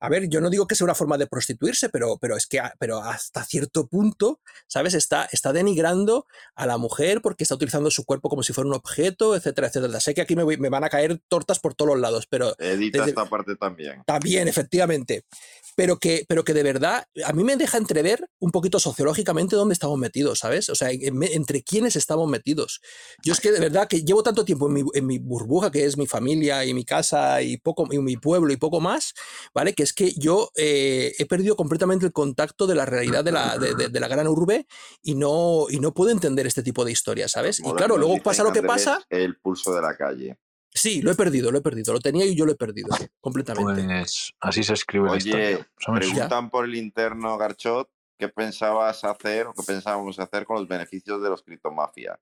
a 0.00 0.08
ver, 0.08 0.28
yo 0.28 0.40
no 0.40 0.50
digo 0.50 0.66
que 0.66 0.74
sea 0.74 0.84
una 0.84 0.94
forma 0.94 1.18
de 1.18 1.26
prostituirse, 1.26 1.88
pero, 1.88 2.18
pero 2.20 2.36
es 2.36 2.46
que 2.46 2.60
pero 2.78 2.98
hasta 2.98 3.44
cierto 3.44 3.86
punto, 3.86 4.40
¿sabes? 4.66 4.94
Está, 4.94 5.28
está 5.30 5.52
denigrando 5.52 6.26
a 6.54 6.66
la 6.66 6.78
mujer 6.78 7.20
porque 7.22 7.44
está 7.44 7.54
utilizando 7.54 7.90
su 7.90 8.04
cuerpo 8.04 8.28
como 8.28 8.42
si 8.42 8.52
fuera 8.52 8.68
un 8.68 8.74
objeto, 8.74 9.36
etcétera, 9.36 9.68
etcétera. 9.68 10.00
Sé 10.00 10.14
que 10.14 10.22
aquí 10.22 10.36
me, 10.36 10.44
me 10.44 10.68
van 10.68 10.84
a 10.84 10.88
caer 10.88 11.20
tortas 11.28 11.60
por 11.60 11.74
todos 11.74 11.92
los 11.92 12.00
lados, 12.00 12.26
pero... 12.28 12.54
Edita 12.58 13.04
esta 13.04 13.26
parte 13.26 13.56
también. 13.56 14.02
También, 14.06 14.48
efectivamente 14.48 15.24
pero 15.74 15.98
que, 15.98 16.24
pero 16.28 16.44
que 16.44 16.54
de 16.54 16.62
verdad 16.62 17.06
a 17.24 17.32
mí 17.32 17.44
me 17.44 17.56
deja 17.56 17.78
entrever 17.78 18.28
un 18.38 18.50
poquito 18.50 18.78
sociológicamente 18.78 19.56
dónde 19.56 19.72
estamos 19.72 19.98
metidos, 19.98 20.40
¿sabes? 20.40 20.68
O 20.68 20.74
sea, 20.74 20.90
entre 20.90 21.62
quiénes 21.62 21.96
estamos 21.96 22.28
metidos. 22.28 22.80
Yo 23.24 23.32
es 23.32 23.40
que 23.40 23.52
de 23.52 23.60
verdad 23.60 23.88
que 23.88 24.02
llevo 24.02 24.22
tanto 24.22 24.44
tiempo 24.44 24.68
en 24.68 24.74
mi, 24.74 24.82
en 24.94 25.06
mi, 25.06 25.18
burbuja, 25.18 25.70
que 25.70 25.84
es 25.84 25.96
mi 25.96 26.06
familia 26.06 26.64
y 26.64 26.74
mi 26.74 26.84
casa 26.84 27.42
y, 27.42 27.51
poco, 27.56 27.88
y 27.90 27.98
mi 27.98 28.16
pueblo 28.16 28.52
y 28.52 28.56
poco 28.56 28.80
más, 28.80 29.14
¿vale? 29.54 29.74
Que 29.74 29.82
es 29.82 29.92
que 29.92 30.12
yo 30.12 30.50
eh, 30.56 31.12
he 31.18 31.26
perdido 31.26 31.56
completamente 31.56 32.06
el 32.06 32.12
contacto 32.12 32.66
de 32.66 32.74
la 32.74 32.86
realidad 32.86 33.24
de 33.24 33.32
la, 33.32 33.58
de, 33.58 33.88
de, 33.88 34.00
la 34.00 34.08
gran 34.08 34.28
urbe 34.28 34.66
y 35.02 35.14
no, 35.14 35.66
y 35.70 35.80
no 35.80 35.94
puedo 35.94 36.10
entender 36.10 36.46
este 36.46 36.62
tipo 36.62 36.84
de 36.84 36.92
historias, 36.92 37.32
¿sabes? 37.32 37.60
Y 37.60 37.72
claro, 37.72 37.96
luego 37.96 38.18
pasa 38.22 38.42
lo 38.42 38.52
que 38.52 38.62
pasa. 38.62 39.04
El 39.08 39.36
pulso 39.36 39.74
de 39.74 39.82
la 39.82 39.96
calle. 39.96 40.38
Sí, 40.74 41.02
lo 41.02 41.10
he 41.10 41.14
perdido, 41.14 41.50
lo 41.50 41.58
he 41.58 41.62
perdido. 41.62 41.92
Lo 41.92 42.00
tenía 42.00 42.24
y 42.24 42.34
yo 42.34 42.46
lo 42.46 42.52
he 42.52 42.56
perdido 42.56 42.88
completamente. 43.20 43.84
Pues 43.84 44.32
así 44.40 44.64
se 44.64 44.72
escribe 44.72 45.10
Oye, 45.10 45.30
la 45.30 45.50
historia. 45.50 45.68
preguntan 45.94 46.50
por 46.50 46.64
el 46.64 46.74
interno 46.74 47.36
Garchot 47.36 47.90
qué 48.18 48.28
pensabas 48.28 49.04
hacer 49.04 49.48
o 49.48 49.52
qué 49.52 49.62
pensábamos 49.64 50.18
hacer 50.18 50.46
con 50.46 50.56
los 50.56 50.68
beneficios 50.68 51.22
de 51.22 51.28
los 51.28 51.42
criptomafias 51.42 52.18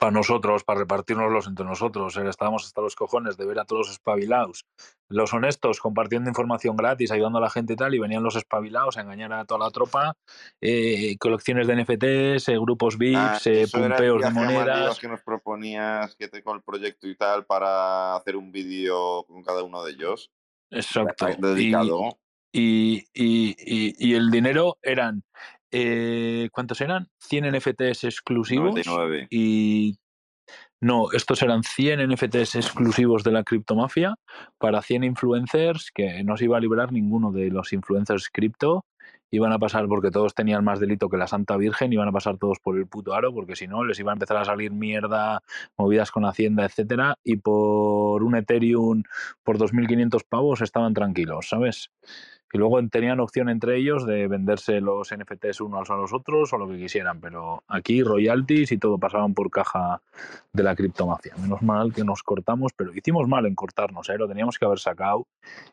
para 0.00 0.12
nosotros, 0.12 0.64
para 0.64 0.80
repartirnoslos 0.80 1.46
entre 1.46 1.66
nosotros. 1.66 2.16
Estábamos 2.16 2.64
hasta 2.64 2.80
los 2.80 2.96
cojones 2.96 3.36
de 3.36 3.44
ver 3.44 3.60
a 3.60 3.66
todos 3.66 3.86
los 3.86 3.90
espabilados, 3.92 4.64
los 5.10 5.34
honestos 5.34 5.78
compartiendo 5.78 6.30
información 6.30 6.74
gratis, 6.74 7.12
ayudando 7.12 7.36
a 7.36 7.42
la 7.42 7.50
gente 7.50 7.74
y 7.74 7.76
tal, 7.76 7.94
y 7.94 7.98
venían 7.98 8.22
los 8.22 8.34
espabilados 8.34 8.96
a 8.96 9.02
engañar 9.02 9.30
a 9.34 9.44
toda 9.44 9.66
la 9.66 9.70
tropa, 9.70 10.16
eh, 10.62 11.18
colecciones 11.18 11.66
de 11.66 11.74
NFTs, 11.74 12.48
eh, 12.48 12.58
grupos 12.58 12.96
VIPs, 12.96 13.18
ah, 13.18 13.38
eh, 13.44 13.66
pumpeos 13.70 14.22
de 14.22 14.30
monedas. 14.30 14.98
que 14.98 15.06
nos 15.06 15.20
proponías 15.20 16.16
que 16.16 16.28
te 16.28 16.42
con 16.42 16.56
el 16.56 16.62
proyecto 16.62 17.06
y 17.06 17.14
tal 17.14 17.44
para 17.44 18.16
hacer 18.16 18.36
un 18.36 18.50
vídeo 18.50 19.24
con 19.24 19.42
cada 19.42 19.62
uno 19.62 19.84
de 19.84 19.92
ellos. 19.92 20.30
Exacto. 20.70 21.26
Dedicado. 21.38 22.18
Y, 22.52 23.04
y, 23.12 23.54
y, 23.64 23.94
y, 23.98 24.14
el 24.14 24.30
dinero 24.30 24.78
eran 24.82 25.22
eh, 25.72 26.48
¿Cuántos 26.52 26.80
eran? 26.80 27.08
100 27.18 27.56
NFTs 27.56 28.04
exclusivos. 28.04 28.70
99. 28.70 29.28
Y 29.30 29.98
no, 30.80 31.12
estos 31.12 31.42
eran 31.42 31.62
100 31.62 32.08
NFTs 32.10 32.54
exclusivos 32.54 33.22
de 33.22 33.32
la 33.32 33.44
criptomafia 33.44 34.14
para 34.58 34.80
100 34.80 35.04
influencers 35.04 35.90
que 35.94 36.24
no 36.24 36.36
se 36.38 36.44
iba 36.44 36.56
a 36.56 36.60
librar 36.60 36.90
ninguno 36.90 37.32
de 37.32 37.50
los 37.50 37.72
influencers 37.72 38.30
cripto. 38.30 38.86
Iban 39.30 39.52
a 39.52 39.58
pasar 39.58 39.86
porque 39.86 40.10
todos 40.10 40.34
tenían 40.34 40.64
más 40.64 40.80
delito 40.80 41.08
que 41.08 41.16
la 41.16 41.28
Santa 41.28 41.56
Virgen, 41.56 41.92
iban 41.92 42.08
a 42.08 42.12
pasar 42.12 42.36
todos 42.38 42.58
por 42.58 42.76
el 42.76 42.88
puto 42.88 43.14
aro, 43.14 43.32
porque 43.32 43.54
si 43.54 43.68
no 43.68 43.84
les 43.84 44.00
iba 44.00 44.10
a 44.10 44.14
empezar 44.14 44.38
a 44.38 44.44
salir 44.44 44.72
mierda, 44.72 45.40
movidas 45.76 46.10
con 46.10 46.24
Hacienda, 46.24 46.64
etcétera, 46.64 47.14
y 47.22 47.36
por 47.36 48.24
un 48.24 48.34
Ethereum 48.34 49.04
por 49.44 49.58
2.500 49.58 50.24
pavos 50.28 50.62
estaban 50.62 50.94
tranquilos, 50.94 51.48
¿sabes? 51.48 51.90
Y 52.52 52.58
luego 52.58 52.80
tenían 52.88 53.20
opción 53.20 53.48
entre 53.48 53.76
ellos 53.76 54.04
de 54.06 54.26
venderse 54.26 54.80
los 54.80 55.14
NFTs 55.14 55.60
unos 55.60 55.88
a 55.90 55.94
los 55.94 56.12
otros 56.12 56.52
o 56.52 56.58
lo 56.58 56.68
que 56.68 56.78
quisieran, 56.78 57.20
pero 57.20 57.62
aquí 57.68 58.02
royalties 58.02 58.72
y 58.72 58.78
todo 58.78 58.98
pasaban 58.98 59.34
por 59.34 59.50
caja 59.50 60.02
de 60.52 60.62
la 60.62 60.74
criptomafia. 60.74 61.34
Menos 61.40 61.62
mal 61.62 61.92
que 61.92 62.02
nos 62.02 62.22
cortamos, 62.22 62.72
pero 62.74 62.92
hicimos 62.92 63.28
mal 63.28 63.46
en 63.46 63.54
cortarnos, 63.54 64.08
¿eh? 64.08 64.18
lo 64.18 64.26
teníamos 64.26 64.58
que 64.58 64.64
haber 64.64 64.80
sacado 64.80 65.28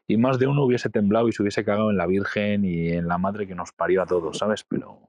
y 0.07 0.17
más 0.17 0.37
de 0.37 0.47
uno 0.47 0.63
hubiese 0.63 0.89
temblado 0.89 1.27
y 1.27 1.31
se 1.31 1.41
hubiese 1.41 1.65
cagado 1.65 1.89
en 1.89 1.97
la 1.97 2.05
Virgen 2.05 2.63
y 2.63 2.89
en 2.89 3.07
la 3.07 3.17
madre 3.17 3.47
que 3.47 3.55
nos 3.55 3.71
parió 3.71 4.03
a 4.03 4.05
todos, 4.05 4.37
¿sabes? 4.37 4.63
Pero... 4.63 4.99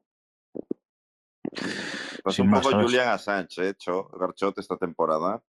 Pues 2.23 2.39
un 2.39 2.51
poco 2.51 2.71
Julian 2.83 3.09
Assange, 3.09 3.69
hecho, 3.71 4.11
¿eh? 4.13 4.19
Garchot 4.19 4.59
esta 4.59 4.77
temporada. 4.77 5.43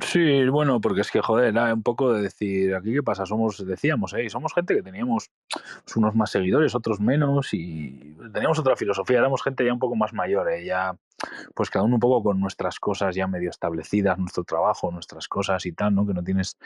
Sí, 0.00 0.48
bueno, 0.48 0.80
porque 0.80 1.02
es 1.02 1.10
que, 1.10 1.20
joder, 1.20 1.54
un 1.72 1.82
poco 1.84 2.12
de 2.12 2.22
decir, 2.22 2.74
aquí 2.74 2.92
qué 2.92 3.02
pasa, 3.02 3.26
somos, 3.26 3.64
decíamos, 3.64 4.12
¿eh? 4.14 4.28
somos 4.28 4.52
gente 4.52 4.74
que 4.74 4.82
teníamos 4.82 5.30
unos 5.94 6.16
más 6.16 6.30
seguidores, 6.30 6.74
otros 6.74 6.98
menos, 6.98 7.54
y 7.54 8.16
teníamos 8.32 8.58
otra 8.58 8.74
filosofía, 8.74 9.18
éramos 9.18 9.42
gente 9.42 9.64
ya 9.64 9.72
un 9.72 9.78
poco 9.78 9.94
más 9.94 10.12
mayor, 10.12 10.50
¿eh? 10.50 10.64
ya 10.64 10.96
pues 11.54 11.70
cada 11.70 11.84
uno 11.84 11.96
un 11.96 12.00
poco 12.00 12.22
con 12.22 12.40
nuestras 12.40 12.78
cosas 12.78 13.14
ya 13.14 13.26
medio 13.26 13.50
establecidas, 13.50 14.18
nuestro 14.18 14.44
trabajo, 14.44 14.90
nuestras 14.90 15.28
cosas 15.28 15.64
y 15.66 15.72
tal, 15.72 15.94
¿no? 15.94 16.06
Que 16.06 16.14
no 16.14 16.22
tienes 16.22 16.58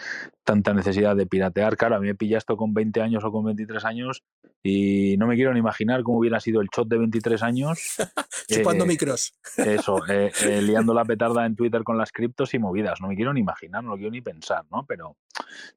tanta 0.44 0.74
necesidad 0.74 1.16
de 1.16 1.26
piratear. 1.26 1.76
Claro, 1.76 1.96
a 1.96 2.00
mí 2.00 2.06
me 2.06 2.14
pilla 2.14 2.38
esto 2.38 2.56
con 2.56 2.74
20 2.74 3.00
años 3.02 3.24
o 3.24 3.32
con 3.32 3.44
23 3.44 3.84
años 3.84 4.22
y 4.62 5.16
no 5.18 5.26
me 5.26 5.36
quiero 5.36 5.52
ni 5.52 5.60
imaginar 5.60 6.02
cómo 6.02 6.18
hubiera 6.18 6.40
sido 6.40 6.60
el 6.60 6.68
shot 6.74 6.88
de 6.88 6.98
23 6.98 7.42
años. 7.42 7.96
Chupando 8.48 8.84
eh, 8.84 8.88
micros. 8.88 9.34
Eso, 9.56 10.06
eh, 10.08 10.32
eh, 10.44 10.62
liando 10.62 10.94
la 10.94 11.04
petarda 11.04 11.46
en 11.46 11.54
Twitter 11.54 11.84
con 11.84 11.98
las 11.98 12.12
criptos 12.12 12.54
y 12.54 12.58
movidas. 12.58 13.00
No 13.00 13.08
me 13.08 13.16
quiero 13.16 13.32
ni 13.32 13.40
imaginar, 13.40 13.84
no 13.84 13.90
lo 13.90 13.96
quiero 13.96 14.10
ni 14.10 14.20
pensar, 14.20 14.64
¿no? 14.70 14.84
Pero 14.86 15.16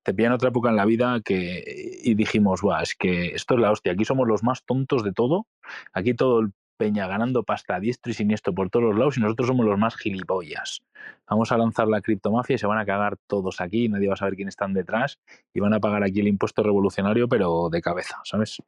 te 0.03 0.13
pilla 0.13 0.27
en 0.27 0.33
otra 0.33 0.49
época 0.49 0.69
en 0.69 0.75
la 0.75 0.85
vida 0.85 1.21
que 1.23 1.63
y 2.03 2.15
dijimos, 2.15 2.61
Buah, 2.61 2.81
es 2.81 2.95
que 2.95 3.27
esto 3.35 3.55
es 3.55 3.59
la 3.59 3.71
hostia, 3.71 3.93
aquí 3.93 4.05
somos 4.05 4.27
los 4.27 4.43
más 4.43 4.63
tontos 4.65 5.03
de 5.03 5.13
todo, 5.13 5.47
aquí 5.93 6.13
todo 6.13 6.39
el 6.39 6.53
peña 6.81 7.05
ganando 7.05 7.43
pasta 7.43 7.75
a 7.75 7.79
diestro 7.79 8.09
y 8.09 8.15
siniestro 8.15 8.55
por 8.55 8.71
todos 8.71 8.85
los 8.85 8.97
lados 8.97 9.15
y 9.15 9.19
nosotros 9.19 9.49
somos 9.49 9.67
los 9.67 9.77
más 9.77 9.95
gilipollas. 9.95 10.81
Vamos 11.29 11.51
a 11.51 11.57
lanzar 11.59 11.87
la 11.87 12.01
criptomafia 12.01 12.55
y 12.55 12.57
se 12.57 12.65
van 12.65 12.79
a 12.79 12.87
cagar 12.87 13.17
todos 13.27 13.61
aquí, 13.61 13.87
nadie 13.87 14.07
va 14.07 14.15
a 14.15 14.17
saber 14.17 14.33
quién 14.33 14.47
están 14.47 14.73
detrás 14.73 15.19
y 15.53 15.59
van 15.59 15.75
a 15.75 15.79
pagar 15.79 16.03
aquí 16.03 16.21
el 16.21 16.27
impuesto 16.27 16.63
revolucionario, 16.63 17.29
pero 17.29 17.69
de 17.69 17.83
cabeza, 17.83 18.19
¿sabes? 18.23 18.63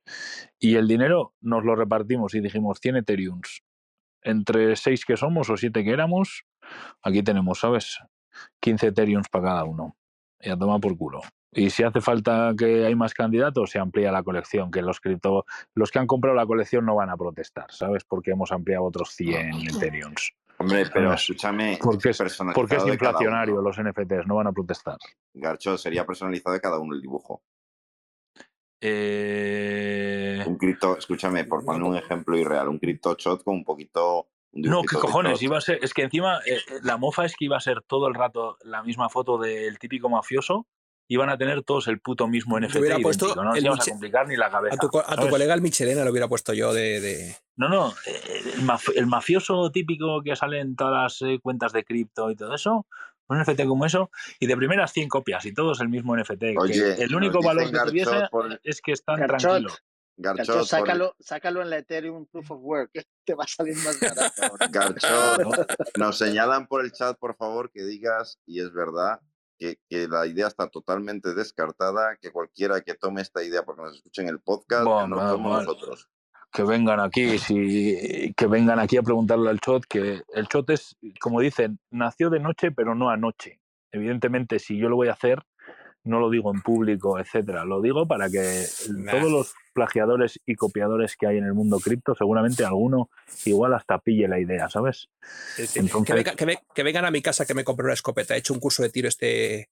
Y 0.59 0.75
el 0.75 0.87
dinero 0.87 1.33
nos 1.41 1.65
lo 1.65 1.75
repartimos 1.75 2.35
y 2.35 2.39
dijimos 2.39 2.77
100 2.79 2.97
Ethereums. 2.97 3.63
Entre 4.21 4.75
6 4.75 5.05
que 5.05 5.17
somos 5.17 5.49
o 5.49 5.57
7 5.57 5.83
que 5.83 5.89
éramos, 5.89 6.45
aquí 7.01 7.23
tenemos, 7.23 7.61
¿sabes? 7.61 7.97
15 8.59 8.89
Ethereums 8.89 9.27
para 9.27 9.45
cada 9.45 9.63
uno. 9.63 9.97
Y 10.43 10.49
a 10.49 10.57
tomar 10.57 10.81
por 10.81 10.97
culo. 10.97 11.21
Y 11.51 11.69
si 11.69 11.83
hace 11.83 12.01
falta 12.01 12.53
que 12.57 12.85
hay 12.85 12.95
más 12.95 13.13
candidatos, 13.13 13.71
se 13.71 13.79
amplía 13.79 14.11
la 14.11 14.23
colección, 14.23 14.71
que 14.71 14.81
los 14.81 14.99
cripto, 14.99 15.45
los 15.75 15.91
que 15.91 15.99
han 15.99 16.07
comprado 16.07 16.35
la 16.35 16.45
colección 16.45 16.85
no 16.85 16.95
van 16.95 17.09
a 17.09 17.17
protestar, 17.17 17.71
¿sabes? 17.71 18.03
Porque 18.03 18.31
hemos 18.31 18.51
ampliado 18.51 18.83
otros 18.83 19.11
100 19.11 19.67
Ethereums. 19.67 20.33
Hombre, 20.57 20.85
pero 20.91 21.13
escúchame. 21.13 21.77
Porque 21.81 22.09
es, 22.09 22.39
porque 22.53 22.75
es 22.75 22.87
inflacionario 22.87 23.61
los 23.61 23.77
NFTs, 23.79 24.27
no 24.27 24.35
van 24.35 24.47
a 24.47 24.51
protestar. 24.51 24.97
Garcho, 25.33 25.77
sería 25.77 26.05
personalizado 26.05 26.53
de 26.53 26.61
cada 26.61 26.79
uno 26.79 26.95
el 26.95 27.01
dibujo. 27.01 27.43
Eh... 28.81 30.43
Un 30.45 30.57
cripto, 30.57 30.97
escúchame, 30.97 31.45
por 31.45 31.63
poner 31.63 31.83
un 31.83 31.95
ejemplo 31.95 32.37
irreal, 32.37 32.67
un 32.67 32.79
cripto 32.79 33.15
shot 33.17 33.43
con 33.43 33.55
un 33.55 33.63
poquito. 33.63 34.27
No, 34.53 34.81
¿qué 34.83 34.97
cojones? 34.97 35.41
Iba 35.41 35.57
a 35.57 35.61
ser, 35.61 35.79
es 35.81 35.93
que 35.93 36.03
encima 36.03 36.39
eh, 36.45 36.55
eh, 36.55 36.79
la 36.83 36.97
mofa 36.97 37.25
es 37.25 37.35
que 37.35 37.45
iba 37.45 37.57
a 37.57 37.61
ser 37.61 37.81
todo 37.81 38.07
el 38.07 38.13
rato 38.13 38.57
la 38.63 38.83
misma 38.83 39.09
foto 39.09 39.37
del 39.37 39.79
típico 39.79 40.09
mafioso 40.09 40.67
iban 41.07 41.29
a 41.29 41.37
tener 41.37 41.63
todos 41.63 41.87
el 41.87 41.99
puto 41.99 42.27
mismo 42.27 42.59
NFT. 42.59 42.75
Hubiera 42.77 42.99
puesto 42.99 43.35
no 43.35 43.43
nos 43.43 43.61
íbamos 43.61 43.87
a 43.87 43.91
complicar 43.91 44.27
ni 44.27 44.35
la 44.35 44.49
cabeza. 44.49 44.75
A 44.75 44.77
tu, 44.77 44.99
a 44.99 45.15
tu 45.15 45.29
colega 45.29 45.53
el 45.53 45.61
Michelena 45.61 46.03
lo 46.03 46.11
hubiera 46.11 46.27
puesto 46.27 46.53
yo 46.53 46.73
de. 46.73 47.35
No, 47.55 47.69
no. 47.69 47.93
Eh, 48.05 48.43
el, 48.95 49.07
mafioso 49.07 49.71
típico 49.71 50.21
que 50.23 50.35
sale 50.35 50.59
en 50.59 50.75
todas 50.75 51.21
las 51.21 51.21
eh, 51.29 51.39
cuentas 51.41 51.73
de 51.73 51.83
cripto 51.83 52.31
y 52.31 52.35
todo 52.35 52.55
eso. 52.55 52.87
Un 53.27 53.41
NFT 53.41 53.65
como 53.65 53.85
eso, 53.85 54.11
y 54.37 54.47
de 54.47 54.57
primeras 54.57 54.91
100 54.91 55.07
copias, 55.07 55.45
y 55.45 55.53
todos 55.53 55.79
el 55.79 55.87
mismo 55.87 56.15
NFT. 56.15 56.43
el 56.43 57.15
único 57.15 57.41
valor 57.41 57.71
que 57.71 57.79
tuviese 57.87 58.27
es 58.63 58.81
que 58.81 58.91
están 58.91 59.25
tranquilos. 59.25 59.81
Garchot, 60.15 60.65
sácalo, 60.65 61.15
sácalo, 61.19 61.61
en 61.61 61.69
la 61.69 61.77
Ethereum 61.77 62.25
Proof 62.27 62.51
of 62.51 62.59
Work, 62.61 62.91
que 62.93 63.03
te 63.25 63.33
va 63.33 63.45
a 63.45 63.47
salir 63.47 63.75
más 63.77 63.99
barato. 63.99 64.55
Garchot, 64.71 65.67
nos 65.97 66.17
señalan 66.17 66.67
por 66.67 66.83
el 66.83 66.91
chat, 66.91 67.17
por 67.17 67.35
favor, 67.35 67.71
que 67.71 67.83
digas, 67.83 68.39
y 68.45 68.59
es 68.61 68.71
verdad, 68.73 69.19
que, 69.57 70.07
la 70.07 70.25
idea 70.27 70.47
está 70.47 70.67
totalmente 70.67 71.33
descartada, 71.33 72.17
que 72.21 72.31
cualquiera 72.31 72.81
que 72.81 72.95
tome 72.95 73.21
esta 73.21 73.43
idea 73.43 73.63
porque 73.63 73.83
nos 73.83 73.95
escuchen 73.95 74.27
el 74.27 74.39
podcast, 74.39 74.85
no 74.85 75.29
somos 75.29 75.65
nosotros. 75.65 76.09
Que 76.51 76.63
vengan 76.63 76.99
aquí, 76.99 77.39
si, 77.39 78.31
que 78.37 78.45
vengan 78.45 78.79
aquí 78.79 78.97
a 78.97 79.01
preguntarle 79.01 79.49
al 79.49 79.59
Chot, 79.59 79.85
que 79.85 80.21
el 80.33 80.47
Chot 80.47 80.69
es, 80.69 80.95
como 81.19 81.39
dicen, 81.39 81.79
nació 81.89 82.29
de 82.29 82.39
noche, 82.39 82.71
pero 82.71 82.93
no 82.93 83.09
anoche. 83.09 83.59
Evidentemente, 83.91 84.59
si 84.59 84.77
yo 84.77 84.87
lo 84.87 84.95
voy 84.95 85.07
a 85.07 85.13
hacer, 85.13 85.41
no 86.03 86.19
lo 86.19 86.29
digo 86.29 86.53
en 86.53 86.61
público, 86.61 87.19
etcétera. 87.19 87.65
Lo 87.65 87.81
digo 87.81 88.07
para 88.07 88.29
que 88.29 88.65
todos 89.09 89.31
los 89.31 89.53
plagiadores 89.73 90.39
y 90.45 90.55
copiadores 90.55 91.15
que 91.15 91.27
hay 91.27 91.37
en 91.37 91.45
el 91.45 91.53
mundo 91.53 91.79
cripto, 91.79 92.13
seguramente 92.15 92.65
alguno 92.65 93.09
igual 93.45 93.73
hasta 93.73 93.99
pille 93.99 94.27
la 94.27 94.39
idea, 94.39 94.69
¿sabes? 94.69 95.09
que, 95.55 96.83
vengan 96.83 97.05
a 97.05 97.11
mi 97.11 97.21
casa 97.21 97.45
que 97.45 97.53
me 97.53 97.63
compre 97.63 97.85
una 97.85 97.93
escopeta. 97.93 98.35
He 98.35 98.39
hecho 98.39 98.53
un 98.53 98.59
curso 98.59 98.83
de 98.83 98.89
tiro 98.89 99.07
este, 99.07 99.69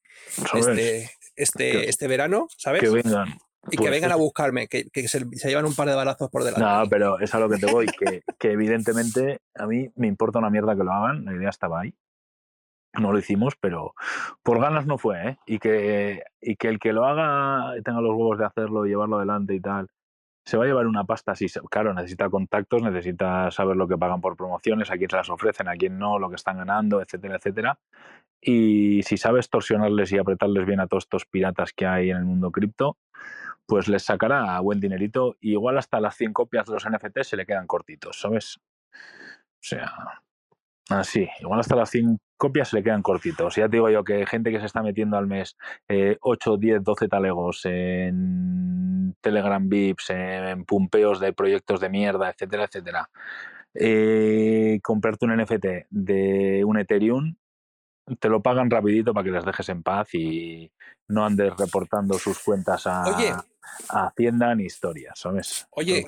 este, 0.54 1.12
este, 1.36 1.90
este 1.90 2.08
verano, 2.08 2.48
¿sabes? 2.58 2.82
Que 2.82 2.90
vengan. 2.90 3.30
Y 3.68 3.78
que 3.78 3.84
pues 3.84 3.92
vengan 3.92 4.12
a 4.12 4.16
buscarme, 4.16 4.68
que, 4.68 4.90
se, 5.08 5.24
llevan 5.48 5.66
un 5.66 5.76
par 5.76 5.88
de 5.88 5.94
balazos 5.94 6.32
por 6.32 6.44
delante. 6.44 6.66
No, 6.66 6.90
pero 6.90 7.20
es 7.20 7.36
a 7.36 7.40
lo 7.40 7.48
que 7.48 7.58
te 7.58 7.68
voy, 7.68 7.86
que, 7.86 8.24
que 8.40 8.52
evidentemente 8.54 9.38
a 9.54 9.68
mí 9.68 9.88
me 9.96 10.08
importa 10.08 10.40
una 10.40 10.50
mierda 10.50 10.76
que 10.76 10.84
lo 10.84 10.92
hagan, 10.92 11.26
la 11.26 11.36
idea 11.36 11.50
estaba 11.50 11.82
ahí 11.82 11.94
no 12.94 13.12
lo 13.12 13.20
hicimos, 13.20 13.56
pero 13.60 13.94
por 14.44 14.60
ganas 14.60 14.86
no 14.86 14.98
fue, 14.98 15.30
¿eh? 15.30 15.38
Y 15.46 15.60
que, 15.60 16.24
y 16.42 16.56
que 16.56 16.68
el 16.68 16.80
que 16.80 16.94
lo 16.94 17.06
haga 17.06 17.74
tenga 17.84 18.02
los 18.02 18.12
huevos 18.12 18.38
de 18.38 18.46
hacerlo 18.46 18.86
llevarlo 18.86 19.18
adelante 19.18 19.54
y 19.56 19.62
tal, 19.62 19.88
se 20.46 20.58
va 20.58 20.66
a 20.66 20.68
llevar 20.68 20.88
una 20.88 21.06
pasta. 21.06 21.36
Sí, 21.36 21.48
claro, 21.70 21.94
necesita 21.94 22.30
contactos, 22.30 22.82
necesita 22.82 23.52
saber 23.52 23.78
lo 23.78 23.88
que 23.88 23.98
pagan 23.98 24.22
por 24.22 24.36
promociones, 24.36 24.92
a 24.92 24.98
quién 24.98 25.10
se 25.10 25.18
las 25.18 25.30
ofrecen, 25.30 25.68
a 25.68 25.76
quién 25.76 25.98
no, 25.98 26.20
lo 26.20 26.30
que 26.30 26.36
están 26.36 26.58
ganando, 26.58 27.02
etcétera, 27.02 27.38
etcétera. 27.38 27.80
Y 28.42 29.04
si 29.04 29.18
sabes 29.18 29.50
torsionarles 29.50 30.12
y 30.12 30.18
apretarles 30.18 30.66
bien 30.66 30.80
a 30.80 30.88
todos 30.88 31.04
estos 31.04 31.26
piratas 31.26 31.74
que 31.74 31.86
hay 31.86 32.10
en 32.10 32.18
el 32.18 32.26
mundo 32.26 32.52
cripto, 32.52 32.98
pues 33.68 33.88
les 33.88 34.04
sacará 34.04 34.60
buen 34.60 34.80
dinerito. 34.80 35.38
Igual 35.40 35.78
hasta 35.78 36.02
las 36.02 36.16
100 36.16 36.34
copias 36.34 36.66
de 36.66 36.74
los 36.74 36.90
NFT 36.90 37.22
se 37.22 37.38
le 37.38 37.46
quedan 37.46 37.68
cortitos, 37.68 38.20
¿sabes? 38.20 38.58
O 38.58 39.64
sea, 39.64 39.94
así, 40.94 41.28
igual 41.40 41.60
hasta 41.60 41.76
las 41.76 41.90
100 41.90 42.20
copias 42.38 42.70
se 42.70 42.78
le 42.78 42.84
quedan 42.84 43.02
cortitos. 43.02 43.56
Ya 43.56 43.70
te 43.70 43.78
digo 43.78 43.90
yo 43.90 44.04
que 44.04 44.26
gente 44.26 44.52
que 44.52 44.60
se 44.60 44.66
está 44.66 44.82
metiendo 44.82 45.18
al 45.18 45.28
mes 45.28 45.58
8, 46.22 46.58
10, 46.58 46.84
12 46.84 47.08
talegos 47.08 47.62
en 47.66 49.16
Telegram 49.22 49.68
VIPs, 49.68 50.10
en 50.10 50.66
pumpeos 50.66 51.20
de 51.20 51.34
proyectos 51.34 51.80
de 51.80 51.90
mierda, 51.90 52.30
etcétera, 52.30 52.66
etcétera. 52.66 53.10
Eh, 53.74 54.80
comprarte 54.84 55.26
un 55.26 55.38
NFT 55.38 55.66
de 55.90 56.64
un 56.66 56.78
Ethereum 56.78 57.36
te 58.20 58.30
lo 58.30 58.42
pagan 58.42 58.70
rapidito 58.70 59.14
para 59.14 59.24
que 59.24 59.32
les 59.32 59.46
dejes 59.46 59.70
en 59.70 59.84
paz 59.84 60.14
y 60.14 60.72
no 61.08 61.26
andes 61.26 61.54
reportando 61.58 62.16
sus 62.16 62.40
cuentas 62.40 62.88
a, 62.88 63.06
Hacienda 63.90 64.56
ni 64.56 64.66
historias, 64.66 65.20
¿sabes? 65.20 65.68
Oye, 65.72 66.06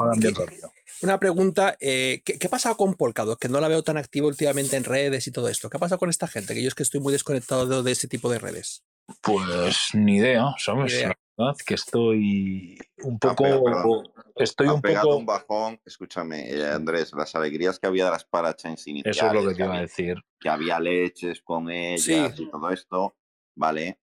una 1.01 1.19
pregunta, 1.19 1.75
eh, 1.79 2.21
¿qué, 2.25 2.37
¿qué, 2.39 2.47
ha 2.47 2.49
pasado 2.49 2.77
con 2.77 2.95
Polkadot? 2.95 3.39
Que 3.39 3.49
no 3.49 3.59
la 3.59 3.67
veo 3.67 3.83
tan 3.83 3.97
activa 3.97 4.27
últimamente 4.27 4.77
en 4.77 4.83
redes 4.83 5.27
y 5.27 5.31
todo 5.31 5.49
esto. 5.49 5.69
¿Qué 5.69 5.77
ha 5.77 5.79
pasado 5.79 5.99
con 5.99 6.09
esta 6.09 6.27
gente? 6.27 6.53
Que 6.53 6.61
yo 6.61 6.67
es 6.67 6.75
que 6.75 6.83
estoy 6.83 6.99
muy 6.99 7.13
desconectado 7.13 7.83
de, 7.83 7.91
ese 7.91 8.07
tipo 8.07 8.29
de 8.29 8.39
redes. 8.39 8.83
Pues 9.21 9.89
ni 9.93 10.17
idea, 10.17 10.53
¿sabes? 10.57 11.01
La 11.01 11.17
verdad 11.37 11.57
que 11.65 11.73
estoy 11.73 12.79
un 13.03 13.19
poco... 13.19 14.03
estoy 14.35 14.67
un 14.67 14.81
pegado 14.81 15.09
poco... 15.09 15.17
un 15.17 15.25
bajón, 15.25 15.81
escúchame, 15.83 16.49
eh, 16.49 16.65
Andrés, 16.65 17.11
las 17.13 17.35
alegrías 17.35 17.79
que 17.79 17.87
había 17.87 18.05
de 18.05 18.11
las 18.11 18.23
parachains 18.23 18.87
iniciales. 18.87 19.17
Eso 19.17 19.27
es 19.27 19.33
lo 19.33 19.49
que 19.49 19.55
te 19.55 19.63
iba 19.63 19.75
a 19.75 19.81
decir. 19.81 20.17
Que 20.39 20.49
había 20.49 20.79
leches 20.79 21.41
con 21.41 21.69
ellas 21.69 22.39
y 22.39 22.49
todo 22.49 22.69
esto, 22.69 23.15
¿vale? 23.55 23.99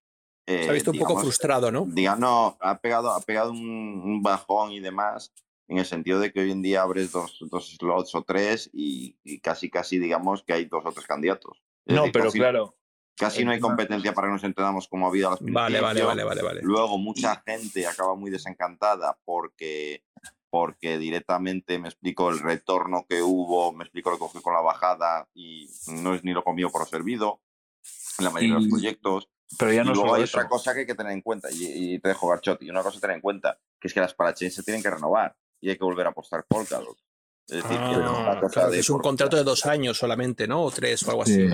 Se 0.63 0.69
ha 0.69 0.73
visto 0.73 0.91
un 0.91 0.99
poco 0.99 1.19
frustrado, 1.19 1.71
¿no? 1.71 1.85
Diga, 1.87 2.15
no, 2.15 2.57
ha 2.59 2.79
pegado, 2.79 3.11
ha 3.11 3.21
pegado 3.21 3.51
un, 3.51 4.21
bajón 4.21 4.71
y 4.71 4.79
demás, 4.79 5.33
en 5.67 5.77
el 5.77 5.85
sentido 5.85 6.19
de 6.19 6.31
que 6.31 6.41
hoy 6.41 6.51
en 6.51 6.61
día 6.61 6.81
abres 6.81 7.11
dos, 7.11 7.37
dos 7.49 7.75
slots 7.77 8.15
o 8.15 8.23
tres 8.23 8.69
y, 8.73 9.39
casi, 9.39 9.69
casi 9.69 9.99
digamos 9.99 10.43
que 10.43 10.53
hay 10.53 10.65
dos 10.65 10.85
o 10.85 10.91
tres 10.91 11.07
candidatos. 11.07 11.61
no, 11.85 12.05
pero 12.11 12.31
claro. 12.31 12.75
Casi 13.17 13.45
no 13.45 13.51
hay 13.51 13.59
competencia 13.59 14.13
para 14.13 14.27
que 14.27 14.33
nos 14.33 14.43
entendamos 14.43 14.87
como 14.87 15.05
ha 15.05 15.09
habido 15.09 15.29
las 15.29 15.39
Vale, 15.41 15.79
vale, 15.79 16.01
vale, 16.01 16.23
vale, 16.23 16.41
vale. 16.41 16.61
Luego 16.63 16.97
mucha 16.97 17.43
gente 17.45 17.85
acaba 17.85 18.15
muy 18.15 18.31
desencantada 18.31 19.19
porque 19.25 20.03
porque 20.51 20.97
directamente 20.97 21.79
me 21.79 21.87
explico 21.87 22.29
el 22.29 22.39
retorno 22.39 23.05
que 23.07 23.23
hubo, 23.23 23.71
me 23.71 23.85
explico 23.85 24.09
lo 24.09 24.17
que 24.17 24.19
cogió 24.19 24.41
con 24.41 24.53
la 24.53 24.61
bajada 24.61 25.27
y 25.33 25.69
no 25.87 26.13
es 26.13 26.25
ni 26.25 26.33
lo 26.33 26.43
comido 26.43 26.69
por 26.69 26.85
servido 26.85 27.41
en 28.19 28.25
la 28.25 28.31
mayoría 28.31 28.55
de 28.55 28.61
los 28.61 28.69
proyectos. 28.69 29.29
Pero 29.57 29.73
ya 29.73 29.83
no 29.83 29.91
y 29.91 29.95
luego 29.95 30.15
hay 30.15 30.23
otra 30.23 30.47
cosa 30.47 30.73
que 30.73 30.81
hay 30.81 30.85
que 30.85 30.95
tener 30.95 31.11
en 31.11 31.21
cuenta, 31.21 31.49
y, 31.51 31.99
te 31.99 32.09
dejo 32.09 32.29
Garchotti, 32.29 32.65
y 32.65 32.69
una 32.69 32.83
cosa 32.83 32.97
a 32.97 33.01
tener 33.01 33.15
en 33.15 33.21
cuenta, 33.21 33.57
que 33.79 33.87
es 33.87 33.93
que 33.93 33.99
las 33.99 34.13
parachains 34.13 34.55
se 34.55 34.63
tienen 34.63 34.81
que 34.81 34.89
renovar 34.89 35.35
y 35.59 35.69
hay 35.69 35.77
que 35.77 35.83
volver 35.83 36.05
a 36.07 36.09
apostar 36.09 36.45
Polkadot. 36.47 36.97
Es 37.47 37.63
decir, 37.63 37.77
ah, 37.81 38.39
es 38.71 38.89
un 38.89 38.99
contrato 38.99 39.35
de 39.35 39.43
dos 39.43 39.65
años 39.65 39.97
solamente, 39.97 40.47
¿no? 40.47 40.61
O 40.63 40.71
tres 40.71 41.03
o 41.03 41.09
algo 41.09 41.23
así. 41.23 41.49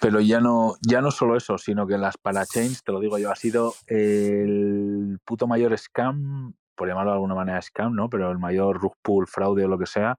Pero 0.00 0.20
ya 0.20 0.40
no, 0.40 0.76
ya 0.80 1.02
no 1.02 1.10
solo 1.10 1.36
eso, 1.36 1.58
sino 1.58 1.86
que 1.86 1.98
las 1.98 2.16
parachains, 2.16 2.82
te 2.82 2.90
lo 2.90 3.00
digo 3.00 3.18
yo, 3.18 3.30
ha 3.30 3.36
sido 3.36 3.74
el 3.86 5.18
puto 5.26 5.46
mayor 5.46 5.76
scam, 5.76 6.54
por 6.74 6.88
llamarlo 6.88 7.10
de 7.10 7.16
alguna 7.16 7.34
manera 7.34 7.60
scam, 7.60 7.94
¿no? 7.94 8.08
Pero 8.08 8.30
el 8.30 8.38
mayor 8.38 8.80
rug 8.80 8.94
pull, 9.02 9.26
fraude 9.26 9.66
o 9.66 9.68
lo 9.68 9.78
que 9.78 9.84
sea, 9.84 10.18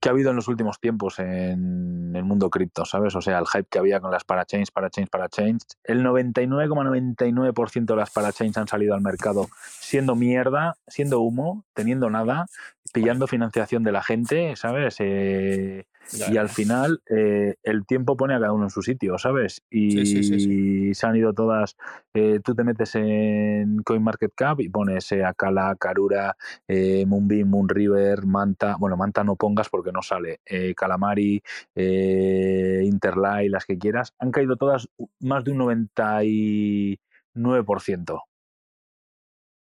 que 0.00 0.08
ha 0.08 0.12
habido 0.12 0.30
en 0.30 0.36
los 0.36 0.48
últimos 0.48 0.78
tiempos 0.78 1.18
en 1.18 2.12
el 2.14 2.24
mundo 2.24 2.50
cripto, 2.50 2.84
¿sabes? 2.84 3.14
O 3.14 3.20
sea, 3.20 3.38
el 3.38 3.46
hype 3.46 3.66
que 3.70 3.78
había 3.78 4.00
con 4.00 4.10
las 4.10 4.24
parachains, 4.24 4.70
parachains, 4.70 5.08
parachains. 5.10 5.66
El 5.84 6.04
99,99% 6.04 7.84
de 7.84 7.96
las 7.96 8.10
parachains 8.10 8.58
han 8.58 8.68
salido 8.68 8.94
al 8.94 9.00
mercado 9.00 9.48
siendo 9.80 10.14
mierda, 10.14 10.76
siendo 10.86 11.20
humo, 11.20 11.64
teniendo 11.74 12.10
nada, 12.10 12.46
pillando 12.92 13.26
financiación 13.26 13.82
de 13.84 13.92
la 13.92 14.02
gente, 14.02 14.54
¿sabes? 14.56 14.96
Eh, 14.98 15.86
y 16.12 16.36
al 16.36 16.48
final 16.48 17.00
eh, 17.08 17.54
el 17.62 17.86
tiempo 17.86 18.16
pone 18.16 18.34
a 18.34 18.40
cada 18.40 18.52
uno 18.52 18.64
en 18.64 18.70
su 18.70 18.82
sitio, 18.82 19.18
¿sabes? 19.18 19.62
Y 19.70 20.92
se 20.94 21.06
han 21.06 21.16
ido 21.16 21.32
todas. 21.32 21.76
Eh, 22.14 22.40
tú 22.44 22.54
te 22.54 22.64
metes 22.64 22.94
en 22.94 23.82
CoinMarketCap 23.82 24.60
y 24.60 24.68
pones 24.68 25.10
eh, 25.12 25.24
Akala, 25.24 25.74
Karura, 25.78 26.36
Moonbeam, 26.68 27.48
Moonriver, 27.48 28.26
Manta. 28.26 28.76
Bueno, 28.78 28.96
Manta 28.96 29.24
no 29.24 29.36
pongas 29.36 29.68
porque 29.68 29.92
no 29.92 30.02
sale. 30.02 30.40
Calamari, 30.76 31.42
Interlay, 31.74 33.48
las 33.48 33.64
que 33.64 33.78
quieras. 33.78 34.14
Han 34.18 34.30
caído 34.30 34.56
todas 34.56 34.88
más 35.20 35.44
de 35.44 35.52
un 35.52 35.58
99% 35.58 38.22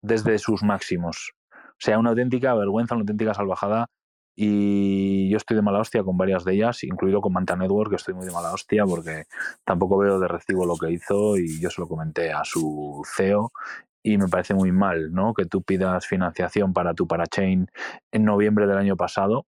desde 0.02 0.38
sus 0.38 0.62
máximos. 0.62 1.32
O 1.52 1.82
sea, 1.82 1.98
una 1.98 2.10
auténtica 2.10 2.54
vergüenza, 2.54 2.94
una 2.94 3.02
auténtica 3.02 3.34
salvajada 3.34 3.86
y 4.42 5.28
yo 5.28 5.36
estoy 5.36 5.54
de 5.54 5.62
mala 5.62 5.80
hostia 5.80 6.02
con 6.02 6.16
varias 6.16 6.46
de 6.46 6.54
ellas, 6.54 6.82
incluido 6.84 7.20
con 7.20 7.34
Manta 7.34 7.56
Network, 7.56 7.90
que 7.90 7.96
estoy 7.96 8.14
muy 8.14 8.24
de 8.24 8.32
mala 8.32 8.54
hostia 8.54 8.86
porque 8.86 9.24
tampoco 9.66 9.98
veo 9.98 10.18
de 10.18 10.28
recibo 10.28 10.64
lo 10.64 10.76
que 10.76 10.90
hizo 10.90 11.36
y 11.36 11.60
yo 11.60 11.68
se 11.68 11.78
lo 11.78 11.86
comenté 11.86 12.32
a 12.32 12.42
su 12.42 13.02
CEO 13.04 13.52
y 14.02 14.16
me 14.16 14.28
parece 14.28 14.54
muy 14.54 14.72
mal, 14.72 15.12
¿no? 15.12 15.34
Que 15.34 15.44
tú 15.44 15.62
pidas 15.62 16.06
financiación 16.06 16.72
para 16.72 16.94
tu 16.94 17.06
parachain 17.06 17.66
en 18.12 18.24
noviembre 18.24 18.66
del 18.66 18.78
año 18.78 18.96
pasado, 18.96 19.44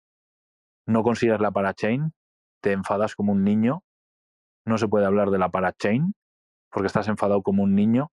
no 0.87 1.03
consigues 1.03 1.39
la 1.39 1.51
parachain, 1.51 2.15
te 2.63 2.73
enfadas 2.73 3.15
como 3.15 3.33
un 3.33 3.45
niño, 3.45 3.83
no 4.65 4.79
se 4.79 4.89
puede 4.89 5.05
hablar 5.05 5.29
de 5.29 5.37
la 5.37 5.51
parachain 5.51 6.15
porque 6.73 6.87
estás 6.87 7.09
enfadado 7.09 7.43
como 7.43 7.63
un 7.63 7.75
niño 7.75 8.11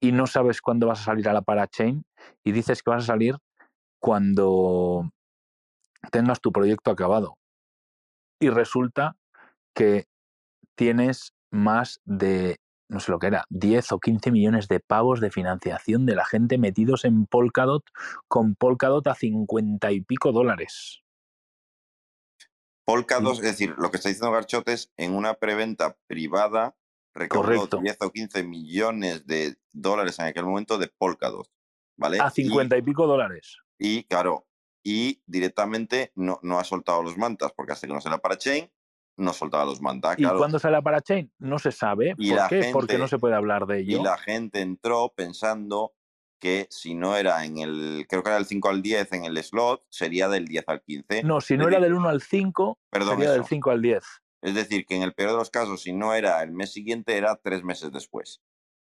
y 0.00 0.12
no 0.12 0.26
sabes 0.26 0.62
cuándo 0.62 0.86
vas 0.86 1.02
a 1.02 1.04
salir 1.04 1.28
a 1.28 1.34
la 1.34 1.42
parachain 1.42 2.04
y 2.44 2.52
dices 2.52 2.82
que 2.82 2.92
vas 2.92 3.04
a 3.04 3.08
salir 3.08 3.36
cuando 4.00 5.10
tengas 6.10 6.40
tu 6.40 6.52
proyecto 6.52 6.90
acabado. 6.90 7.38
Y 8.40 8.50
resulta 8.50 9.16
que 9.74 10.06
tienes 10.76 11.34
más 11.50 12.00
de, 12.04 12.58
no 12.88 13.00
sé 13.00 13.10
lo 13.10 13.18
que 13.18 13.28
era, 13.28 13.44
10 13.50 13.92
o 13.92 13.98
15 13.98 14.30
millones 14.30 14.68
de 14.68 14.80
pavos 14.80 15.20
de 15.20 15.30
financiación 15.30 16.06
de 16.06 16.14
la 16.14 16.24
gente 16.24 16.58
metidos 16.58 17.04
en 17.04 17.26
Polkadot 17.26 17.84
con 18.28 18.54
Polkadot 18.54 19.06
a 19.08 19.14
50 19.14 19.90
y 19.92 20.00
pico 20.00 20.32
dólares. 20.32 21.02
Polkadot, 22.84 23.34
es 23.34 23.42
decir, 23.42 23.74
lo 23.76 23.90
que 23.90 23.98
está 23.98 24.08
diciendo 24.08 24.32
Garchotes, 24.32 24.92
en 24.96 25.14
una 25.14 25.34
preventa 25.34 25.96
privada 26.06 26.76
recaudó 27.14 27.66
10 27.66 27.96
o 28.00 28.10
15 28.10 28.44
millones 28.44 29.26
de 29.26 29.56
dólares 29.72 30.18
en 30.20 30.26
aquel 30.26 30.44
momento 30.44 30.78
de 30.78 30.88
Polkadot. 30.88 31.50
¿vale? 31.98 32.18
A 32.20 32.30
50 32.30 32.78
y 32.78 32.82
pico 32.82 33.06
dólares. 33.06 33.58
Y 33.78 34.04
claro, 34.04 34.46
y 34.82 35.22
directamente 35.26 36.12
no, 36.14 36.38
no 36.42 36.58
ha 36.58 36.64
soltado 36.64 37.02
los 37.02 37.16
mantas, 37.16 37.52
porque 37.52 37.72
hasta 37.72 37.86
que 37.86 37.92
no 37.92 38.00
se 38.00 38.10
la 38.10 38.18
parachain, 38.18 38.70
no 39.16 39.32
soltaba 39.32 39.64
los 39.64 39.82
mantas. 39.82 40.16
¿Y 40.18 40.24
cuándo 40.24 40.58
sale 40.58 40.72
la 40.72 40.82
parachain? 40.82 41.30
No 41.38 41.58
se 41.58 41.72
sabe. 41.72 42.14
¿Por 42.16 42.48
qué? 42.48 42.70
porque 42.72 42.98
no 42.98 43.08
se 43.08 43.18
puede 43.18 43.34
hablar 43.34 43.66
de 43.66 43.80
ello. 43.80 44.00
Y 44.00 44.02
la 44.02 44.16
gente 44.16 44.60
entró 44.60 45.12
pensando 45.14 45.92
que 46.38 46.68
si 46.70 46.94
no 46.94 47.16
era 47.16 47.44
en 47.44 47.58
el, 47.58 48.06
creo 48.08 48.22
que 48.22 48.28
era 48.30 48.36
del 48.36 48.46
5 48.46 48.68
al 48.68 48.80
10 48.80 49.12
en 49.12 49.24
el 49.24 49.42
slot, 49.42 49.84
sería 49.90 50.28
del 50.28 50.46
10 50.46 50.64
al 50.68 50.82
15. 50.82 51.22
No, 51.24 51.40
si 51.40 51.56
no 51.56 51.68
era 51.68 51.80
del 51.80 51.94
1 51.94 52.08
al 52.08 52.22
5, 52.22 52.78
sería 52.92 53.32
del 53.32 53.44
5 53.44 53.70
al 53.70 53.82
10. 53.82 54.04
Es 54.42 54.54
decir, 54.54 54.86
que 54.86 54.94
en 54.94 55.02
el 55.02 55.14
peor 55.14 55.32
de 55.32 55.36
los 55.36 55.50
casos, 55.50 55.82
si 55.82 55.92
no 55.92 56.14
era 56.14 56.40
el 56.42 56.52
mes 56.52 56.72
siguiente, 56.72 57.16
era 57.16 57.36
tres 57.42 57.64
meses 57.64 57.90
después. 57.90 58.40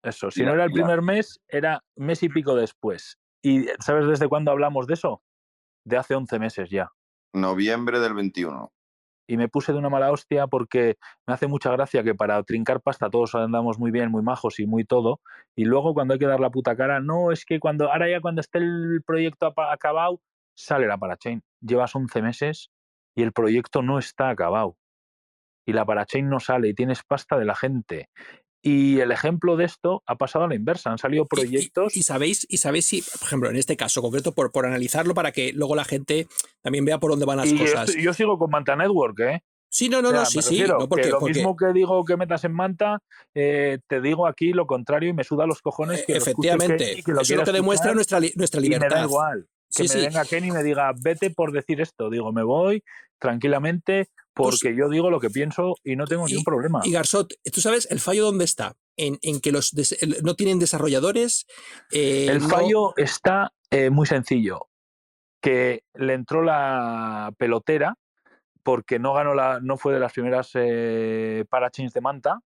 Eso, 0.02 0.30
si 0.30 0.42
no 0.42 0.52
era 0.52 0.64
el 0.64 0.72
primer 0.72 1.02
mes, 1.02 1.40
era 1.48 1.82
mes 1.96 2.22
y 2.22 2.28
pico 2.28 2.54
después. 2.54 3.18
¿Y 3.42 3.66
sabes 3.80 4.06
desde 4.06 4.28
cuándo 4.28 4.50
hablamos 4.50 4.86
de 4.86 4.94
eso? 4.94 5.22
De 5.84 5.96
hace 5.96 6.14
11 6.14 6.38
meses 6.38 6.70
ya. 6.70 6.90
Noviembre 7.32 8.00
del 8.00 8.14
21. 8.14 8.72
Y 9.26 9.36
me 9.38 9.48
puse 9.48 9.72
de 9.72 9.78
una 9.78 9.88
mala 9.88 10.12
hostia 10.12 10.46
porque 10.46 10.96
me 11.26 11.34
hace 11.34 11.46
mucha 11.46 11.70
gracia 11.72 12.02
que 12.02 12.14
para 12.14 12.42
trincar 12.42 12.82
pasta 12.82 13.08
todos 13.08 13.34
andamos 13.34 13.78
muy 13.78 13.90
bien, 13.90 14.10
muy 14.10 14.22
majos 14.22 14.60
y 14.60 14.66
muy 14.66 14.84
todo. 14.84 15.20
Y 15.56 15.64
luego 15.64 15.94
cuando 15.94 16.14
hay 16.14 16.20
que 16.20 16.26
dar 16.26 16.40
la 16.40 16.50
puta 16.50 16.76
cara, 16.76 17.00
no, 17.00 17.32
es 17.32 17.44
que 17.46 17.58
cuando 17.58 17.90
ahora 17.90 18.10
ya 18.10 18.20
cuando 18.20 18.40
esté 18.40 18.58
el 18.58 19.02
proyecto 19.06 19.54
acabado, 19.56 20.20
sale 20.54 20.86
la 20.86 20.98
parachain. 20.98 21.42
Llevas 21.60 21.94
11 21.94 22.20
meses 22.20 22.70
y 23.14 23.22
el 23.22 23.32
proyecto 23.32 23.82
no 23.82 23.98
está 23.98 24.28
acabado. 24.28 24.76
Y 25.66 25.72
la 25.72 25.86
parachain 25.86 26.28
no 26.28 26.40
sale 26.40 26.68
y 26.68 26.74
tienes 26.74 27.02
pasta 27.02 27.38
de 27.38 27.46
la 27.46 27.54
gente. 27.54 28.10
Y 28.66 29.00
el 29.00 29.12
ejemplo 29.12 29.58
de 29.58 29.66
esto 29.66 30.02
ha 30.06 30.16
pasado 30.16 30.46
a 30.46 30.48
la 30.48 30.54
inversa. 30.54 30.90
Han 30.90 30.96
salido 30.96 31.26
proyectos. 31.26 31.94
Y, 31.94 32.02
sabéis, 32.02 32.46
y 32.48 32.56
sabéis 32.56 32.86
si, 32.86 33.02
por 33.02 33.26
ejemplo, 33.26 33.50
en 33.50 33.56
este 33.56 33.76
caso 33.76 34.00
concreto, 34.00 34.32
por, 34.32 34.52
por 34.52 34.64
analizarlo 34.64 35.12
para 35.12 35.32
que 35.32 35.52
luego 35.52 35.76
la 35.76 35.84
gente 35.84 36.26
también 36.62 36.86
vea 36.86 36.98
por 36.98 37.10
dónde 37.10 37.26
van 37.26 37.36
las 37.36 37.52
cosas. 37.52 37.94
Yo, 37.94 38.00
yo, 38.00 38.14
sigo 38.14 38.38
con 38.38 38.50
Manta 38.50 38.74
Network, 38.74 39.20
¿eh? 39.20 39.42
Sí, 39.68 39.90
no, 39.90 40.00
no, 40.00 40.12
no, 40.12 40.24
sí, 40.24 40.40
sí. 40.40 40.62
No, 40.62 40.88
porque, 40.88 41.08
lo 41.08 41.20
mismo 41.20 41.54
que 41.56 41.74
digo 41.74 42.04
que 42.06 42.16
metas 42.16 42.44
en 42.44 42.52
manta, 42.52 43.00
eh, 43.34 43.80
te 43.86 44.00
digo 44.00 44.26
aquí 44.26 44.54
lo 44.54 44.66
contrario 44.66 45.10
y 45.10 45.12
me 45.12 45.24
suda 45.24 45.44
los 45.44 45.60
cojones. 45.60 46.06
Que 46.06 46.16
Efectivamente, 46.16 47.00
eso 47.00 47.20
es 47.20 47.30
lo 47.30 47.44
que 47.44 47.52
demuestra 47.52 47.92
nuestra, 47.92 48.18
nuestra 48.34 48.60
libertad. 48.62 48.88
me 48.88 48.94
da 48.94 49.04
igual 49.04 49.48
que 49.74 49.88
me 49.88 50.00
venga 50.00 50.24
Kenny 50.24 50.48
y 50.48 50.52
me 50.52 50.62
diga, 50.62 50.92
vete 50.96 51.30
por 51.30 51.52
decir 51.52 51.80
esto. 51.80 52.10
Digo, 52.10 52.32
me 52.32 52.42
voy 52.42 52.82
tranquilamente 53.18 54.08
pues 54.34 54.60
porque 54.60 54.76
yo 54.76 54.88
digo 54.88 55.10
lo 55.10 55.20
que 55.20 55.30
pienso 55.30 55.76
y 55.84 55.94
no 55.96 56.06
tengo 56.06 56.26
ningún 56.26 56.44
problema. 56.44 56.80
Y 56.82 56.90
Garzot, 56.90 57.34
¿tú 57.52 57.60
sabes 57.60 57.86
el 57.90 58.00
fallo 58.00 58.24
dónde 58.24 58.44
está? 58.44 58.76
En, 58.96 59.18
que 59.40 59.52
los 59.52 59.72
no 60.22 60.34
tienen 60.34 60.58
desarrolladores. 60.58 61.46
Eh, 61.92 62.26
el 62.28 62.40
fallo 62.40 62.96
está 62.96 63.52
eh, 63.70 63.90
muy 63.90 64.06
sencillo. 64.06 64.68
Que 65.40 65.84
le 65.94 66.14
entró 66.14 66.42
la 66.42 67.32
pelotera 67.38 67.96
porque 68.62 68.98
no 68.98 69.12
ganó 69.14 69.34
la, 69.34 69.60
no 69.60 69.76
fue 69.76 69.94
de 69.94 70.00
las 70.00 70.12
primeras 70.12 70.50
eh, 70.54 71.44
parachains 71.48 71.92
de 71.92 72.00
Manta, 72.00 72.40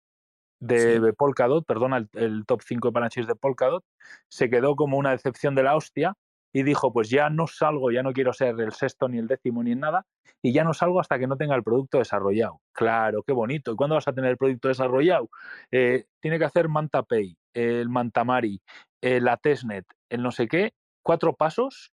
de 0.59 1.13
Polkadot, 1.13 1.65
perdona, 1.65 2.07
el, 2.13 2.45
top 2.45 2.61
5 2.65 2.87
de 2.87 2.91
parachains 2.91 3.27
de 3.27 3.35
Polkadot, 3.35 3.85
se 4.27 4.49
quedó 4.49 4.75
como 4.75 4.97
una 4.97 5.11
decepción 5.11 5.53
de 5.53 5.63
la 5.63 5.75
hostia 5.75 6.15
y 6.53 6.63
dijo, 6.63 6.91
pues 6.91 7.09
ya 7.09 7.29
no 7.29 7.47
salgo, 7.47 7.91
ya 7.91 8.03
no 8.03 8.13
quiero 8.13 8.33
ser 8.33 8.59
el 8.59 8.73
sexto 8.73 9.07
ni 9.07 9.19
el 9.19 9.27
décimo 9.27 9.63
ni 9.63 9.73
en 9.73 9.81
nada, 9.81 10.05
y 10.41 10.53
ya 10.53 10.63
no 10.63 10.73
salgo 10.73 10.99
hasta 10.99 11.19
que 11.19 11.27
no 11.27 11.37
tenga 11.37 11.55
el 11.55 11.63
producto 11.63 11.97
desarrollado. 11.97 12.61
Claro, 12.71 13.23
qué 13.23 13.33
bonito. 13.33 13.71
¿Y 13.71 13.75
cuándo 13.75 13.95
vas 13.95 14.07
a 14.07 14.13
tener 14.13 14.31
el 14.31 14.37
producto 14.37 14.67
desarrollado? 14.67 15.29
Eh, 15.71 16.05
tiene 16.19 16.39
que 16.39 16.45
hacer 16.45 16.69
Manta 16.69 17.03
Pay, 17.03 17.37
el 17.53 17.89
Mantamari, 17.89 18.61
eh, 19.01 19.19
la 19.19 19.37
Testnet, 19.37 19.85
el 20.09 20.23
no 20.23 20.31
sé 20.31 20.47
qué, 20.47 20.73
cuatro 21.03 21.33
pasos. 21.33 21.91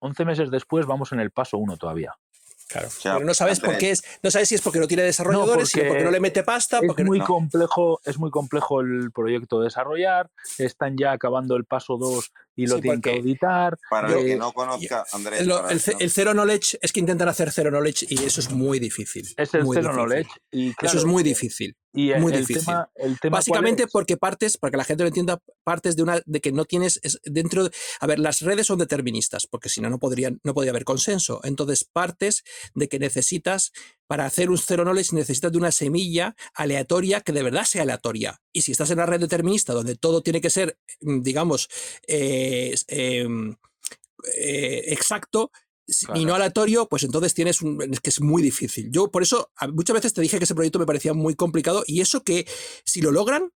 Once 0.00 0.24
meses 0.24 0.50
después 0.50 0.86
vamos 0.86 1.12
en 1.12 1.20
el 1.20 1.30
paso 1.30 1.58
uno 1.58 1.76
todavía. 1.76 2.14
Claro. 2.72 2.88
pero 3.02 3.24
no 3.26 3.34
sabes 3.34 3.60
por 3.60 3.76
qué 3.76 3.90
es, 3.90 4.02
no 4.22 4.30
sabes 4.30 4.48
si 4.48 4.54
es 4.54 4.62
porque 4.62 4.78
no 4.78 4.86
tiene 4.86 5.02
desarrolladores, 5.02 5.70
porque, 5.70 5.88
porque 5.88 6.04
no 6.04 6.10
le 6.10 6.20
mete 6.20 6.42
pasta. 6.42 6.80
Es 6.82 7.04
muy 7.04 7.20
complejo, 7.20 8.00
es 8.04 8.18
muy 8.18 8.30
complejo 8.30 8.80
el 8.80 9.10
proyecto 9.12 9.58
de 9.58 9.64
desarrollar. 9.64 10.30
Están 10.58 10.96
ya 10.96 11.12
acabando 11.12 11.56
el 11.56 11.64
paso 11.66 11.98
2 11.98 12.32
y 12.56 12.66
lo 12.66 12.80
tienen 12.80 13.00
que 13.00 13.10
auditar. 13.10 13.78
Para 13.88 14.12
el 14.12 14.26
que 14.26 14.36
no 14.36 14.52
conozca, 14.52 15.04
Andrés. 15.12 15.46
el, 15.98 16.10
cero 16.10 16.32
knowledge 16.34 16.78
es 16.80 16.92
que 16.92 17.00
intentan 17.00 17.28
hacer 17.28 17.50
cero 17.50 17.70
knowledge 17.70 18.06
y 18.08 18.22
eso 18.24 18.40
es 18.40 18.50
muy 18.50 18.78
difícil. 18.78 19.26
Es 19.36 19.54
el 19.54 19.66
cero 19.72 19.92
knowledge. 19.92 20.30
Y 20.50 20.72
eso 20.82 20.98
es 20.98 21.04
muy 21.04 21.22
difícil. 21.22 21.76
Y 21.94 22.14
muy 22.14 22.32
difícil. 22.32 22.74
Básicamente 23.30 23.86
porque 23.86 24.16
partes, 24.16 24.56
para 24.56 24.70
que 24.70 24.76
la 24.78 24.84
gente 24.84 25.02
lo 25.02 25.08
entienda, 25.08 25.38
partes 25.62 25.94
de 25.94 26.02
una 26.02 26.20
de 26.24 26.40
que 26.40 26.52
no 26.52 26.64
tienes 26.64 27.00
dentro. 27.24 27.68
a 28.00 28.06
ver, 28.06 28.18
las 28.18 28.40
redes 28.40 28.66
son 28.66 28.78
deterministas, 28.78 29.46
porque 29.46 29.68
si 29.68 29.80
no, 29.80 29.90
no 29.90 29.98
podrían, 29.98 30.40
no 30.42 30.54
podría 30.54 30.70
haber 30.70 30.84
consenso. 30.84 31.40
Entonces, 31.44 31.84
partes 31.84 32.44
de 32.74 32.88
que 32.88 32.98
necesitas, 32.98 33.72
para 34.06 34.26
hacer 34.26 34.50
un 34.50 34.58
cero 34.58 34.84
knowledge, 34.84 35.14
necesitas 35.14 35.52
de 35.52 35.58
una 35.58 35.72
semilla 35.72 36.34
aleatoria 36.54 37.20
que 37.20 37.32
de 37.32 37.42
verdad 37.42 37.64
sea 37.64 37.82
aleatoria. 37.82 38.40
Y 38.52 38.62
si 38.62 38.72
estás 38.72 38.90
en 38.90 38.98
la 38.98 39.06
red 39.06 39.20
determinista, 39.20 39.72
donde 39.72 39.96
todo 39.96 40.22
tiene 40.22 40.40
que 40.40 40.50
ser, 40.50 40.78
mm, 41.00 41.22
digamos, 41.22 41.68
eh, 42.06 42.74
em, 42.88 43.56
eh, 44.36 44.84
exacto, 44.88 45.50
y 46.14 46.24
no 46.24 46.34
aleatorio, 46.34 46.86
pues 46.88 47.02
entonces 47.02 47.34
tienes 47.34 47.60
un, 47.60 47.82
es 47.82 48.00
que 48.00 48.10
es 48.10 48.20
muy 48.20 48.42
difícil. 48.42 48.90
Yo 48.90 49.10
por 49.10 49.22
eso 49.22 49.50
muchas 49.72 49.94
veces 49.94 50.12
te 50.14 50.20
dije 50.20 50.38
que 50.38 50.44
ese 50.44 50.54
proyecto 50.54 50.78
me 50.78 50.86
parecía 50.86 51.12
muy 51.12 51.34
complicado 51.34 51.82
y 51.86 52.00
eso 52.00 52.22
que 52.22 52.46
si 52.84 53.02
lo 53.02 53.10
logran, 53.10 53.50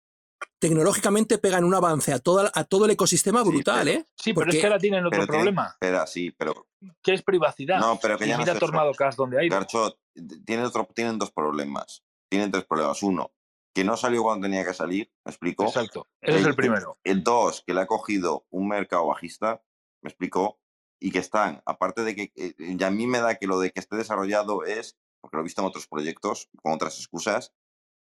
tecnológicamente 0.60 1.38
pegan 1.38 1.64
un 1.64 1.74
avance 1.74 2.14
a, 2.14 2.20
toda, 2.20 2.52
a 2.54 2.64
todo 2.64 2.86
el 2.86 2.92
ecosistema 2.92 3.44
brutal, 3.44 3.88
¿eh? 3.88 4.06
Sí, 4.16 4.34
pero 4.34 4.52
es 4.52 4.58
que 4.58 4.66
ahora 4.66 4.80
tienen 4.80 5.06
otro 5.06 5.26
problema. 5.26 5.70
Espera, 5.74 6.08
sí, 6.08 6.32
pero... 6.32 6.68
¿Qué 7.02 7.14
es 7.14 7.24
privacidad? 7.24 7.80
No, 7.80 8.00
pero 8.02 8.18
que 8.18 8.28
ya 8.28 8.38
mira 8.38 8.54
no 8.54 8.60
Tornado 8.60 8.92
Cast 8.94 9.18
donde 9.18 9.40
hay. 9.40 9.50
Garchot, 9.50 10.00
tienen, 10.46 10.66
otro, 10.66 10.88
tienen 10.94 11.18
dos 11.18 11.32
problemas. 11.32 12.04
Tienen 12.30 12.52
tres 12.52 12.66
problemas. 12.66 13.02
Uno, 13.04 13.32
que 13.74 13.84
no 13.84 13.98
salió 13.98 14.24
cuando 14.24 14.46
tenía 14.46 14.66
que 14.66 14.74
salir, 14.74 15.12
¿me 15.24 15.32
explico? 15.32 15.66
Exacto, 15.66 16.08
ese 16.22 16.40
es 16.40 16.46
el 16.46 16.56
primero. 16.56 17.00
El 17.04 17.24
dos, 17.24 17.64
que 17.66 17.74
le 17.74 17.82
ha 17.82 17.88
cogido 17.88 18.46
un 18.50 18.68
mercado 18.68 19.08
bajista, 19.08 19.64
¿me 20.02 20.10
explicó? 20.10 20.60
y 21.00 21.12
que 21.12 21.20
están, 21.20 21.62
aparte 21.66 22.04
de 22.04 22.16
que, 22.16 22.32
eh, 22.36 22.56
y 22.58 22.84
a 22.84 22.90
mí 22.90 23.08
me 23.08 23.20
da 23.20 23.36
que 23.36 23.48
lo 23.48 23.60
de 23.60 23.72
que 23.72 23.80
esté 23.80 23.96
desarrollado 23.96 24.64
es, 24.64 24.98
porque 25.22 25.38
lo 25.38 25.42
he 25.42 25.44
visto 25.44 25.62
en 25.62 25.68
otros 25.68 25.88
proyectos 25.88 26.50
con 26.62 26.74
otras 26.74 26.98
excusas, 26.98 27.54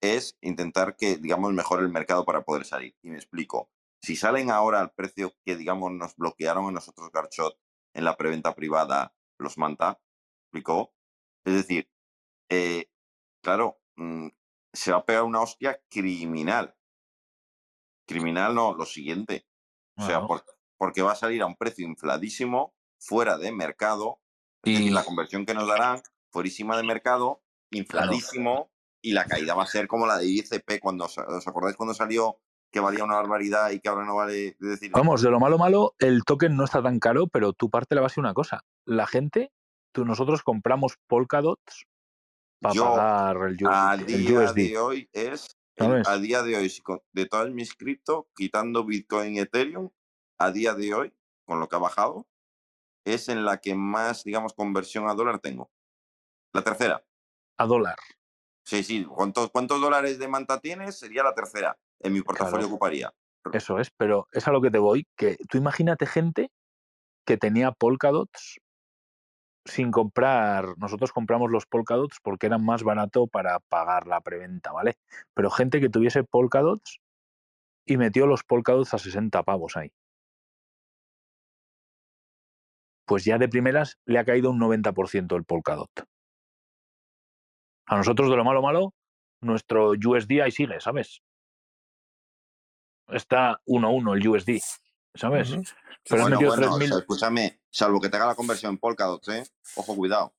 es 0.04 0.38
intentar 0.42 0.98
que, 0.98 1.16
digamos, 1.16 1.54
mejore 1.54 1.84
el 1.84 1.90
mercado 1.90 2.26
para 2.26 2.44
poder 2.44 2.66
salir. 2.66 2.94
Y 3.02 3.10
me 3.10 3.16
explico. 3.16 3.70
Si 4.02 4.18
salen 4.18 4.52
ahora 4.52 4.82
al 4.82 4.92
precio 4.92 5.34
que, 5.46 5.56
digamos, 5.56 5.94
nos 5.94 6.18
bloquearon 6.18 6.66
en 6.66 6.74
nosotros 6.74 7.10
Garchot 7.12 7.58
en 7.94 8.04
la 8.04 8.18
preventa 8.18 8.54
privada 8.54 9.16
los 9.40 9.58
Manta, 9.58 10.02
¿explicó? 10.46 10.94
Es 11.46 11.54
decir, 11.54 11.90
eh, 12.50 12.90
claro, 13.42 13.80
mm, 13.96 14.28
se 14.74 14.92
va 14.92 14.98
a 14.98 15.06
pegar 15.06 15.24
una 15.24 15.42
hostia 15.42 15.82
criminal. 15.90 16.76
Criminal 18.06 18.54
no, 18.54 18.74
lo 18.74 18.86
siguiente. 18.86 19.48
O 19.96 20.06
sea, 20.06 20.26
porque 20.78 21.02
va 21.02 21.14
a 21.14 21.16
salir 21.16 21.42
a 21.42 21.46
un 21.46 21.56
precio 21.56 21.88
infladísimo 21.88 22.76
fuera 23.00 23.38
de 23.38 23.52
mercado 23.52 24.20
y 24.64 24.90
la 24.90 25.06
conversión 25.06 25.46
que 25.46 25.54
nos 25.54 25.68
darán 25.68 26.02
fuerísima 26.32 26.76
de 26.76 26.84
mercado, 26.84 27.44
infladísimo 27.70 28.73
y 29.04 29.12
la 29.12 29.26
caída 29.26 29.54
va 29.54 29.64
a 29.64 29.68
ser 29.68 29.88
como 29.88 30.08
la 30.08 30.18
de 30.18 30.26
ICP 30.26 30.80
cuando 30.82 31.06
os 31.06 31.48
acordáis 31.48 31.76
cuando 31.76 31.94
salió 31.94 32.38
que 32.72 32.80
valía 32.80 33.04
una 33.04 33.18
barbaridad 33.18 33.70
y 33.70 33.80
que 33.80 33.90
ahora 33.90 34.06
no 34.06 34.16
vale 34.16 34.56
decir. 34.60 34.92
Vamos, 34.94 35.22
de 35.22 35.30
lo 35.30 35.40
malo 35.40 35.60
malo, 35.60 35.94
el 36.00 36.24
token 36.24 36.56
no 36.56 36.64
está 36.64 36.82
tan 36.82 37.00
caro, 37.00 37.28
pero 37.28 37.54
tu 37.54 37.70
parte 37.70 37.94
le 37.94 38.02
va 38.02 38.08
a 38.08 38.10
ser 38.10 38.22
una 38.22 38.34
cosa. 38.34 38.66
La 38.86 39.06
gente, 39.06 39.52
tú, 39.92 40.06
nosotros 40.06 40.42
compramos 40.42 40.98
Polkadots 41.08 41.86
para 42.60 42.82
pagar 42.82 43.38
el, 43.46 43.56
USD, 43.56 43.68
al 43.68 44.06
día 44.06 44.42
de 44.54 44.78
hoy 44.80 45.10
es 45.12 45.56
al 45.78 46.22
día 46.22 46.44
de 46.44 46.56
hoy 46.56 46.72
de 47.12 47.26
todas 47.26 47.52
mis 47.52 47.74
cripto, 47.76 48.30
quitando 48.36 48.86
Bitcoin 48.86 49.36
y 49.36 49.40
Ethereum, 49.40 49.90
a 50.40 50.52
día 50.52 50.74
de 50.74 50.94
hoy, 50.94 51.14
con 51.46 51.60
lo 51.60 51.68
que 51.68 51.76
ha 51.76 51.80
bajado, 51.80 52.28
es 53.06 53.28
en 53.28 53.44
la 53.44 53.58
que 53.58 53.76
más, 53.76 54.24
digamos, 54.24 54.54
conversión 54.54 55.10
a 55.10 55.14
dólar 55.14 55.40
tengo. 55.40 55.72
La 56.54 56.64
tercera. 56.64 57.04
A 57.58 57.66
dólar. 57.66 57.98
Sí, 58.64 58.84
sí. 58.84 59.06
¿Cuántos, 59.06 59.52
cuántos 59.52 59.82
dólares 59.82 60.20
de 60.20 60.28
manta 60.28 60.60
tienes? 60.60 60.98
Sería 60.98 61.24
la 61.24 61.34
tercera. 61.34 61.78
En 62.00 62.14
mi 62.14 62.22
portafolio 62.22 62.68
ocuparía. 62.68 63.14
Eso 63.52 63.80
es, 63.80 63.92
pero 63.92 64.28
es 64.32 64.48
a 64.48 64.52
lo 64.52 64.62
que 64.62 64.72
te 64.72 64.80
voy, 64.80 65.06
que 65.18 65.38
tú 65.50 65.58
imagínate 65.58 66.06
gente 66.06 66.50
que 67.26 67.38
tenía 67.38 67.72
Polkadots 67.72 68.60
sin 69.66 69.92
comprar, 69.92 70.78
nosotros 70.78 71.12
compramos 71.12 71.50
los 71.52 71.66
Polkadots 71.66 72.20
porque 72.22 72.48
eran 72.48 72.66
más 72.66 72.84
barato 72.84 73.28
para 73.28 73.60
pagar 73.60 74.08
la 74.08 74.22
preventa, 74.22 74.72
¿vale? 74.72 74.98
Pero 75.34 75.50
gente 75.50 75.80
que 75.80 75.90
tuviese 75.90 76.24
Polkadots 76.24 77.00
y 77.86 77.98
metió 77.98 78.28
los 78.28 78.44
Polkadots 78.44 78.94
a 78.94 78.98
60 78.98 79.44
pavos 79.44 79.78
ahí. 79.78 79.92
pues 83.06 83.26
ya 83.26 83.38
de 83.38 83.48
primeras 83.48 84.00
le 84.06 84.20
ha 84.20 84.26
caído 84.26 84.50
un 84.50 84.60
90% 84.60 85.36
el 85.36 85.44
Polkadot. 85.44 85.92
A 87.86 87.98
nosotros 87.98 88.30
de 88.30 88.36
lo 88.36 88.44
malo 88.44 88.62
malo, 88.62 88.94
nuestro 89.42 89.92
USD 89.92 90.42
ahí 90.42 90.52
sigue, 90.52 90.80
¿sabes? 90.80 91.22
Está 93.10 93.60
1-1 93.66 94.16
el 94.16 94.28
USD, 94.28 94.62
¿sabes? 95.14 95.56
Pero 96.10 96.24
bueno, 96.24 96.40
bueno, 96.70 96.98
escúchame, 96.98 97.60
salvo 97.70 98.00
que 98.00 98.10
te 98.10 98.18
haga 98.18 98.28
la 98.28 98.36
conversión 98.36 98.74
en 98.74 98.78
Polkadot, 98.78 99.28
¿eh? 99.30 99.44
Ojo, 99.76 99.96
cuidado. 99.96 100.34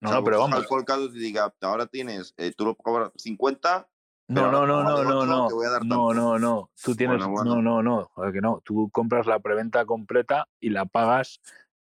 No, 0.00 0.12
no, 0.12 0.24
pero 0.24 0.38
vamos. 0.38 0.66
Polkadot 0.66 1.14
y 1.14 1.18
diga, 1.18 1.52
ahora 1.60 1.86
tienes, 1.86 2.34
eh, 2.36 2.52
tú 2.56 2.64
lo 2.64 2.74
cobras 2.74 3.12
50 3.16 3.88
no, 4.30 4.52
no, 4.52 4.64
no, 4.64 4.84
no, 4.84 5.02
no, 5.02 5.26
no. 5.26 5.48
No, 5.82 6.14
no, 6.14 6.38
no. 6.38 6.70
Tú 6.80 6.94
tienes. 6.94 7.18
No, 7.18 7.60
no, 7.60 7.82
no. 7.82 8.10
que 8.32 8.40
no. 8.40 8.60
Tú 8.64 8.88
compras 8.92 9.26
la 9.26 9.40
preventa 9.40 9.84
completa 9.84 10.46
y 10.60 10.70
la 10.70 10.86
pagas 10.86 11.40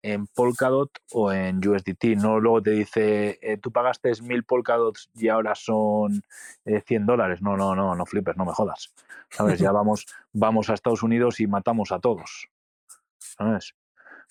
en 0.06 0.28
Polkadot 0.28 0.92
o 1.14 1.32
en 1.32 1.68
USDT. 1.68 2.16
No 2.18 2.40
luego 2.40 2.62
te 2.62 2.72
dice, 2.72 3.40
eh, 3.42 3.58
tú 3.58 3.72
pagaste 3.72 4.12
mil 4.22 4.44
Polkadots 4.44 5.10
y 5.16 5.30
ahora 5.30 5.56
son 5.56 6.24
100 6.64 7.02
eh, 7.02 7.06
dólares. 7.06 7.42
No, 7.42 7.58
no, 7.58 7.76
no, 7.76 7.96
no 7.96 8.06
flipes, 8.06 8.38
no 8.38 8.46
me 8.46 8.54
jodas. 8.54 8.94
¿Sabes? 9.32 9.60
Ya 9.60 9.72
vamos, 9.72 10.06
vamos 10.32 10.70
a 10.70 10.76
Estados 10.76 11.02
Unidos 11.02 11.40
y 11.40 11.48
matamos 11.48 11.92
a 11.92 12.00
todos. 12.00 12.50
¿Sabes? 13.18 13.74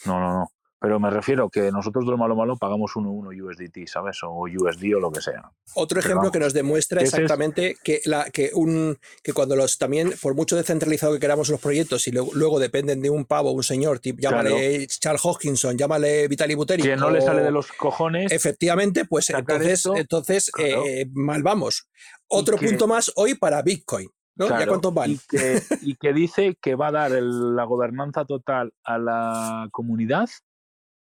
No, 0.07 0.21
no, 0.21 0.33
no. 0.33 0.49
Pero 0.85 1.01
me 1.01 1.09
refiero 1.09 1.49
que 1.49 1.73
nosotros 1.73 2.05
de 2.05 2.11
lo 2.11 2.19
malo 2.19 2.37
malo 2.37 2.59
pagamos 2.59 2.93
1.1 2.93 3.43
USDT, 3.43 3.89
¿sabes? 3.89 4.19
O 4.23 4.43
USD 4.43 4.95
o 4.95 5.01
lo 5.01 5.11
que 5.11 5.23
sea. 5.23 5.51
Otro 5.77 5.99
ejemplo 5.99 6.31
que 6.31 6.39
nos 6.39 6.53
demuestra 6.53 7.01
exactamente 7.01 7.79
que, 7.83 8.03
la, 8.05 8.29
que, 8.31 8.51
un, 8.53 8.99
que 9.23 9.33
cuando 9.33 9.57
los 9.57 9.79
también, 9.79 10.13
por 10.21 10.35
mucho 10.35 10.57
descentralizado 10.57 11.15
que 11.15 11.21
queramos 11.21 11.49
los 11.49 11.59
proyectos 11.59 12.07
y 12.07 12.13
luego, 12.13 12.59
dependen 12.59 13.01
de 13.01 13.09
un 13.09 13.25
pavo, 13.25 13.53
un 13.53 13.63
señor, 13.63 13.99
tipo, 13.99 14.21
llámale 14.21 14.87
Charles 14.89 15.23
Hoskinson, 15.25 15.79
llámale 15.79 16.29
Vitaly 16.29 16.55
Buterin. 16.55 16.85
Que 16.85 16.97
no 16.97 17.11
le 17.11 17.23
sale 17.23 17.41
de 17.41 17.51
los 17.51 17.73
cojones. 17.73 18.31
Efectivamente, 18.31 19.07
pues 19.07 19.31
entonces, 19.31 19.87
entonces 19.87 20.53
eh, 20.59 21.07
mal 21.15 21.43
vamos. 21.43 21.89
Otro 22.29 22.59
punto 22.59 22.87
más 22.87 23.11
hoy 23.17 23.33
para 23.37 23.63
Bitcoin. 23.63 24.11
¿no? 24.37 24.51
¿Ya 24.51 24.67
cuántos 24.67 24.93
van? 24.93 25.13
Y 25.13 25.19
que, 25.31 25.63
y 25.81 25.95
que, 25.95 26.13
dice 26.13 26.59
que 26.61 26.75
va 26.75 26.89
a 26.89 26.93
dar 26.93 27.13
la 27.13 27.65
gobernanza 27.65 28.27
total 28.27 28.75
a 28.85 28.99
la 28.99 29.69
comunidad 29.71 30.29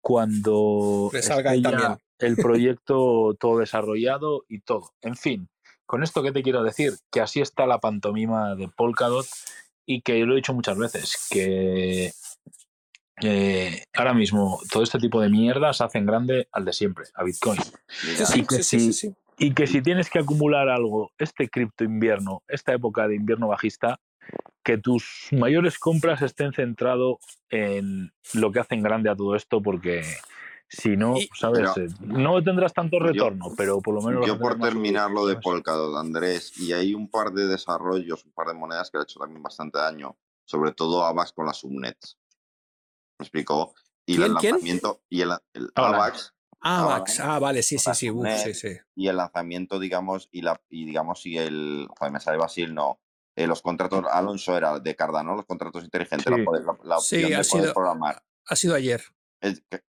cuando 0.05 1.11
salga 1.23 1.53
también. 1.63 1.97
el 2.19 2.37
proyecto 2.37 3.35
todo 3.41 3.61
desarrollado 3.61 4.45
y 4.51 4.61
todo. 4.61 4.91
En 5.01 5.17
fin, 5.17 5.49
con 5.87 6.03
esto 6.03 6.23
que 6.23 6.31
te 6.31 6.43
quiero 6.43 6.63
decir, 6.63 6.93
que 7.11 7.23
así 7.23 7.41
está 7.41 7.67
la 7.67 7.79
pantomima 7.79 8.55
de 8.55 8.69
Polkadot 8.69 9.27
y 9.87 10.03
que 10.03 10.19
yo 10.19 10.27
lo 10.27 10.35
he 10.35 10.37
dicho 10.37 10.53
muchas 10.53 10.77
veces, 10.77 11.27
que 11.31 12.13
ahora 13.95 14.13
mismo 14.13 14.61
todo 14.71 14.83
este 14.83 14.99
tipo 14.99 15.23
de 15.23 15.31
mierdas 15.31 15.81
hacen 15.81 16.05
grande 16.05 16.49
al 16.53 16.67
de 16.67 16.75
siempre, 16.75 17.07
a 17.15 17.25
Bitcoin. 17.25 17.59
y, 19.39 19.55
que 19.55 19.67
si, 19.67 19.81
tienes 19.81 20.11
que 20.11 20.19
acumular 20.19 20.69
algo, 20.69 21.13
este 21.17 21.49
cripto 21.49 21.83
invierno, 21.83 22.43
esta 22.47 22.75
época 22.75 23.09
de 23.09 23.17
invierno 23.17 23.49
bajista, 23.49 24.01
que 24.63 24.79
tus 24.79 25.29
mayores 25.33 25.79
compras 25.79 26.23
estén 26.23 26.53
centrado 26.53 27.19
en 27.51 28.13
lo 28.33 28.51
que 28.51 28.61
hacen 28.61 28.83
grande 28.83 29.11
a 29.11 29.17
todo 29.17 29.37
esto, 29.37 29.63
porque 29.63 30.03
si 30.69 30.97
no, 30.97 31.15
sabes, 31.39 31.71
eh, 31.77 31.89
no 32.01 32.43
tendrás 32.43 32.73
tanto 32.73 32.99
retorno, 32.99 33.53
pero 33.57 33.81
por 33.81 33.95
lo 33.95 34.03
menos... 34.03 34.27
Yo 34.27 34.39
por 34.39 34.59
terminar 34.59 35.11
lo 35.11 35.27
de 35.27 35.37
Polkadot, 35.37 35.97
Andrés, 35.97 36.59
y 36.59 36.73
hay 36.73 36.95
un 36.95 37.09
par 37.09 37.33
de 37.33 37.47
desarrollos, 37.47 38.25
un 38.25 38.33
par 38.33 38.49
de 38.49 38.55
monedas 38.55 38.91
que 38.91 38.99
ha 38.99 39.03
hecho 39.03 39.21
también 39.21 39.43
bastante 39.43 39.79
daño, 39.79 40.17
sobre 40.45 40.73
todo 40.73 41.05
Avax 41.05 41.33
con 41.33 41.47
las 41.47 41.59
subnets. 41.59 42.19
¿Me 43.19 43.25
explicó? 43.25 43.75
Y 44.07 44.15
el 44.15 44.33
lanzamiento, 44.33 45.03
y 45.09 45.21
el, 45.21 45.33
Avax... 45.75 46.35
Avax, 46.61 47.21
ah, 47.21 47.39
vale, 47.39 47.63
sí, 47.63 47.77
sí, 47.77 47.91
sí, 47.95 48.11
sí, 48.43 48.55
sí, 48.55 48.69
Y 48.97 49.09
el 49.09 49.19
lanzamiento, 49.19 49.79
digamos, 49.79 50.29
y, 50.33 50.41
la, 50.41 50.61
y 50.71 50.87
digamos, 50.87 51.27
y 51.27 51.37
el... 51.37 51.87
Joder, 51.99 52.13
me 52.13 52.21
sale 52.21 52.39
Basil, 52.39 52.75
no. 52.75 53.01
Eh, 53.37 53.47
los 53.47 53.63
contratos, 53.63 54.05
Alonso 54.11 54.57
era 54.57 54.79
de 54.79 54.95
Cardano, 54.95 55.35
los 55.35 55.47
contratos 55.47 55.83
inteligentes, 55.83 56.31
la, 56.31 56.37
la, 56.85 56.99
opción 56.99 57.31
de 57.31 57.45
poder 57.45 57.75
programar. 57.75 58.23
Ha 58.47 58.57
sido 58.57 58.75
ayer 58.75 59.03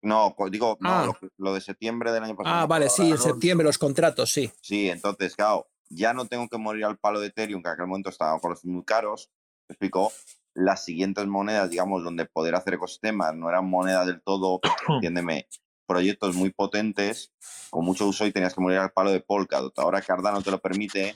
no, 0.01 0.35
digo, 0.49 0.77
ah. 0.83 1.11
lo, 1.37 1.53
de 1.53 1.61
septiembre 1.61 2.11
del 2.11 2.23
año 2.23 2.35
pasado. 2.35 2.55
Ah, 2.55 2.65
vale, 2.65 2.89
sí, 2.89 3.09
en 3.09 3.17
septiembre 3.17 3.65
los 3.65 3.77
contratos, 3.77 4.31
sí. 4.31 4.51
Sí, 4.61 4.89
entonces, 4.89 5.35
claro, 5.35 5.67
ya 5.89 6.13
no 6.13 6.25
tengo 6.25 6.47
que 6.47 6.57
morir 6.57 6.85
al 6.85 6.97
palo 6.97 7.19
de 7.19 7.27
Ethereum, 7.27 7.61
que 7.61 7.69
en 7.69 7.73
aquel 7.73 7.87
momento 7.87 8.09
estaban 8.09 8.39
con 8.39 8.51
los 8.51 8.63
muy 8.65 8.83
caros. 8.83 9.29
Me 9.67 9.73
explico, 9.73 10.11
las 10.53 10.83
siguientes 10.85 11.25
monedas, 11.27 11.69
digamos, 11.69 12.03
donde 12.03 12.25
poder 12.25 12.55
hacer 12.55 12.75
ecosistemas 12.75 13.35
no 13.35 13.49
eran 13.49 13.69
monedas 13.69 14.07
del 14.07 14.21
todo, 14.21 14.59
entiéndeme, 14.89 15.47
proyectos 15.85 16.35
muy 16.35 16.51
potentes, 16.51 17.31
con 17.69 17.85
mucho 17.85 18.07
uso 18.07 18.25
y 18.25 18.31
tenías 18.31 18.53
que 18.53 18.61
morir 18.61 18.79
al 18.79 18.91
palo 18.91 19.11
de 19.11 19.21
Polkadot. 19.21 19.77
Ahora 19.79 20.01
Cardano 20.01 20.41
te 20.41 20.51
lo 20.51 20.59
permite 20.59 21.15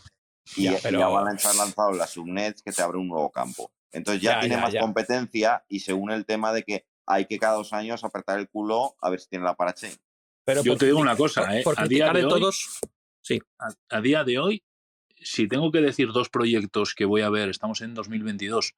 y 0.55 0.63
ya, 0.63 1.07
van 1.07 1.27
a 1.27 1.33
estar 1.35 1.55
lanzados 1.55 1.97
las 1.97 2.11
subnets 2.11 2.61
que 2.61 2.71
te 2.71 2.81
abre 2.81 2.97
un 2.97 3.07
nuevo 3.07 3.31
campo. 3.31 3.71
Entonces 3.91 4.21
ya, 4.21 4.39
tiene 4.39 4.57
más 4.57 4.73
competencia 4.75 5.63
y 5.67 5.79
según 5.79 6.11
el 6.11 6.25
tema 6.25 6.53
de 6.53 6.63
que 6.63 6.85
hay 7.05 7.25
que 7.25 7.37
cada 7.37 7.55
dos 7.55 7.73
años 7.73 8.03
apretar 8.03 8.39
el 8.39 8.49
culo 8.49 8.95
a 9.01 9.09
ver 9.09 9.19
si 9.19 9.29
tiene 9.29 9.45
la 9.45 9.55
parachain. 9.55 9.95
Pero 10.45 10.63
Yo 10.63 10.77
te 10.77 10.85
digo 10.87 10.99
una 10.99 11.15
cosa, 11.15 11.57
¿eh? 11.57 11.63
a 11.75 11.87
día 11.87 12.11
de, 12.11 12.21
todos, 12.23 12.79
sí. 13.21 13.39
A, 13.89 14.01
día 14.01 14.23
de 14.23 14.39
hoy, 14.39 14.63
si 15.15 15.47
tengo 15.47 15.71
que 15.71 15.81
decir 15.81 16.11
dos 16.11 16.29
proyectos 16.29 16.95
que 16.95 17.05
voy 17.05 17.21
a 17.21 17.29
ver, 17.29 17.49
estamos 17.49 17.81
en 17.81 17.93
2022, 17.93 18.75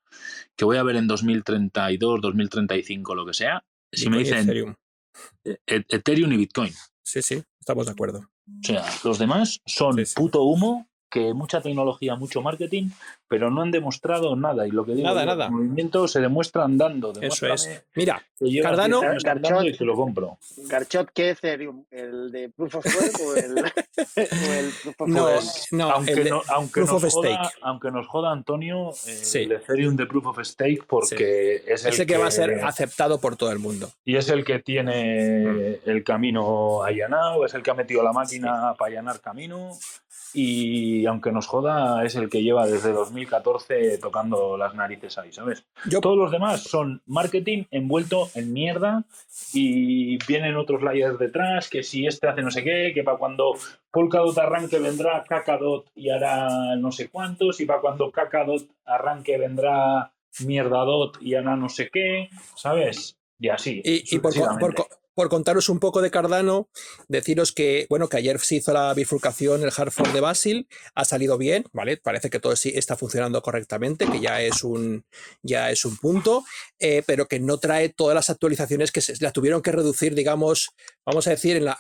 que 0.56 0.66
voy 0.66 0.78
a 0.78 0.84
ver 0.84 0.98
en 0.98 1.08
2032, 1.08 2.20
2035, 2.22 3.16
lo 3.16 3.26
que 3.26 3.34
sea, 3.34 3.64
si 3.92 4.10
me 4.10 4.20
dicen 4.20 4.40
Ethereum. 4.40 4.76
E, 5.44 5.60
e, 5.68 5.86
Ethereum 5.88 6.34
y 6.34 6.38
Bitcoin. 6.38 6.74
Sí, 7.02 7.22
sí, 7.22 7.42
estamos 7.60 7.86
de 7.86 7.92
acuerdo. 7.94 8.20
O 8.20 8.64
sea, 8.66 8.84
los 9.04 9.20
demás 9.20 9.62
son 9.66 9.96
puto 10.16 10.44
humo 10.44 10.90
que 11.14 11.32
mucha 11.36 11.62
tecnología, 11.62 12.16
mucho 12.16 12.42
marketing, 12.42 12.90
pero 13.28 13.52
no 13.52 13.62
han 13.62 13.70
demostrado 13.70 14.36
nada. 14.36 14.68
Y 14.68 14.72
lo 14.72 14.84
que 14.84 14.96
digo, 14.96 15.08
nada, 15.08 15.24
nada. 15.24 15.46
los 15.46 15.54
movimientos 15.54 16.12
se 16.12 16.20
demuestran 16.20 16.76
dando. 16.76 17.14
Eso 17.22 17.54
es. 17.54 17.86
Mira, 17.94 18.20
Cardano. 18.64 19.00
Garchot, 19.24 19.66
y 19.66 19.76
se 19.76 19.86
lo 19.86 19.94
compro. 19.94 20.40
Garchot, 20.68 21.12
¿qué 21.14 21.30
Ethereum? 21.30 21.86
¿El 21.92 22.32
de 22.32 22.50
Proof 22.50 22.78
of 22.78 22.86
Work 22.86 23.20
o 23.28 23.36
el, 23.36 23.54
Proof 24.82 25.02
of 25.02 25.08
no, 25.08 25.30
No, 25.72 25.92
aunque, 25.92 26.14
el 26.14 26.32
aunque, 26.48 26.82
proof 26.82 26.92
nos 26.94 27.04
of 27.04 27.14
joda, 27.14 27.30
stake. 27.30 27.60
aunque 27.62 27.92
nos 27.92 28.08
joda 28.08 28.32
Antonio, 28.32 28.90
el 29.36 29.52
Ethereum 29.52 29.96
de 29.96 30.08
Proof 30.08 30.26
of 30.26 30.40
Stake, 30.42 30.84
porque 30.88 31.64
es 31.68 31.86
el 31.86 32.08
que, 32.08 32.18
va 32.18 32.26
a 32.26 32.32
ser 32.32 32.66
aceptado 32.66 33.20
por 33.20 33.36
todo 33.36 33.52
el 33.52 33.60
mundo. 33.60 33.92
Y 34.04 34.16
es 34.16 34.30
el 34.30 34.44
que 34.44 34.58
tiene 34.58 35.78
mm. 35.86 35.90
el 35.90 36.04
camino 36.04 36.82
allanado, 36.82 37.46
es 37.46 37.54
el 37.54 37.62
que 37.62 37.70
ha 37.70 37.76
metido 37.76 38.02
la 38.02 38.14
máquina 38.14 38.74
para 38.80 38.90
allanar 38.90 39.22
camino 39.22 39.78
y 40.34 41.06
aunque 41.06 41.32
nos 41.32 41.48
joda, 41.48 42.04
es 42.04 42.16
el 42.16 42.30
que 42.30 42.42
lleva 42.42 42.66
desde 42.66 42.92
2014 42.92 43.98
tocando 44.00 44.58
las 44.58 44.74
narices 44.76 45.18
ahí, 45.18 45.32
¿sabes? 45.32 45.66
Todos 46.02 46.18
los 46.18 46.32
demás 46.32 46.64
son 46.64 47.02
marketing 47.06 47.66
envuelto 47.72 48.30
en 48.36 48.54
mierda 48.54 49.04
y 49.54 50.18
vienen 50.26 50.56
otros 50.56 50.82
layers 50.82 51.20
detrás, 51.20 51.70
que 51.70 51.84
si 51.84 52.08
este 52.08 52.28
hace 52.28 52.42
no 52.42 52.52
sé 52.52 52.64
qué, 52.64 52.92
que 52.94 53.04
para 53.04 53.18
cuando 53.18 53.54
Polkadot 53.92 54.38
arranque 54.38 54.80
vendrá 54.80 55.24
Kakadot 55.24 55.86
y 55.96 56.10
hará 56.10 56.76
no 56.76 56.92
sé 56.92 57.10
cuántos, 57.10 57.60
y 57.62 57.66
para 57.66 57.82
cuando 57.82 58.12
Kakadot 58.12 58.64
arranque 58.86 59.38
vendrá 59.38 60.12
Mierdadot 60.46 61.22
y 61.22 61.36
hará 61.36 61.56
no 61.56 61.70
sé 61.70 61.90
qué, 61.92 62.30
¿sabes? 62.56 63.18
Y 63.40 63.50
así. 63.50 63.82
Y, 63.84 64.16
y 64.16 64.20
por, 64.20 64.34
por 64.60 64.76
contaros 65.16 65.70
un 65.70 65.80
poco 65.80 66.02
de 66.02 66.12
Cardano, 66.12 66.70
deciros 67.08 67.52
que, 67.52 67.86
bueno, 67.90 68.10
que 68.10 68.18
ayer 68.18 68.40
se 68.40 68.56
hizo 68.56 68.74
la 68.74 68.94
bifurcación, 68.94 69.64
el 69.64 69.72
hard 69.76 69.92
fork 69.92 70.12
de 70.12 70.20
Basil, 70.20 70.68
ha 70.96 71.06
salido 71.06 71.38
bien, 71.38 71.66
¿vale? 71.72 71.98
Parece 71.98 72.30
que 72.30 72.40
todo 72.40 72.54
está 72.54 72.98
funcionando 72.98 73.42
correctamente, 73.42 74.06
que 74.10 74.20
ya 74.20 74.42
es 74.42 74.64
un, 74.64 75.06
ya 75.42 75.72
es 75.72 75.86
un 75.86 75.98
punto, 75.98 76.44
eh, 76.80 77.04
pero 77.06 77.28
que 77.28 77.40
no 77.40 77.58
trae 77.58 77.90
todas 77.90 78.16
las 78.16 78.30
actualizaciones 78.30 78.92
que 78.92 79.02
se, 79.02 79.14
la 79.20 79.32
tuvieron 79.32 79.62
que 79.62 79.72
reducir, 79.72 80.16
digamos, 80.16 80.70
vamos 81.06 81.28
a 81.28 81.32
decir, 81.32 81.58
en 81.58 81.66
la, 81.66 81.78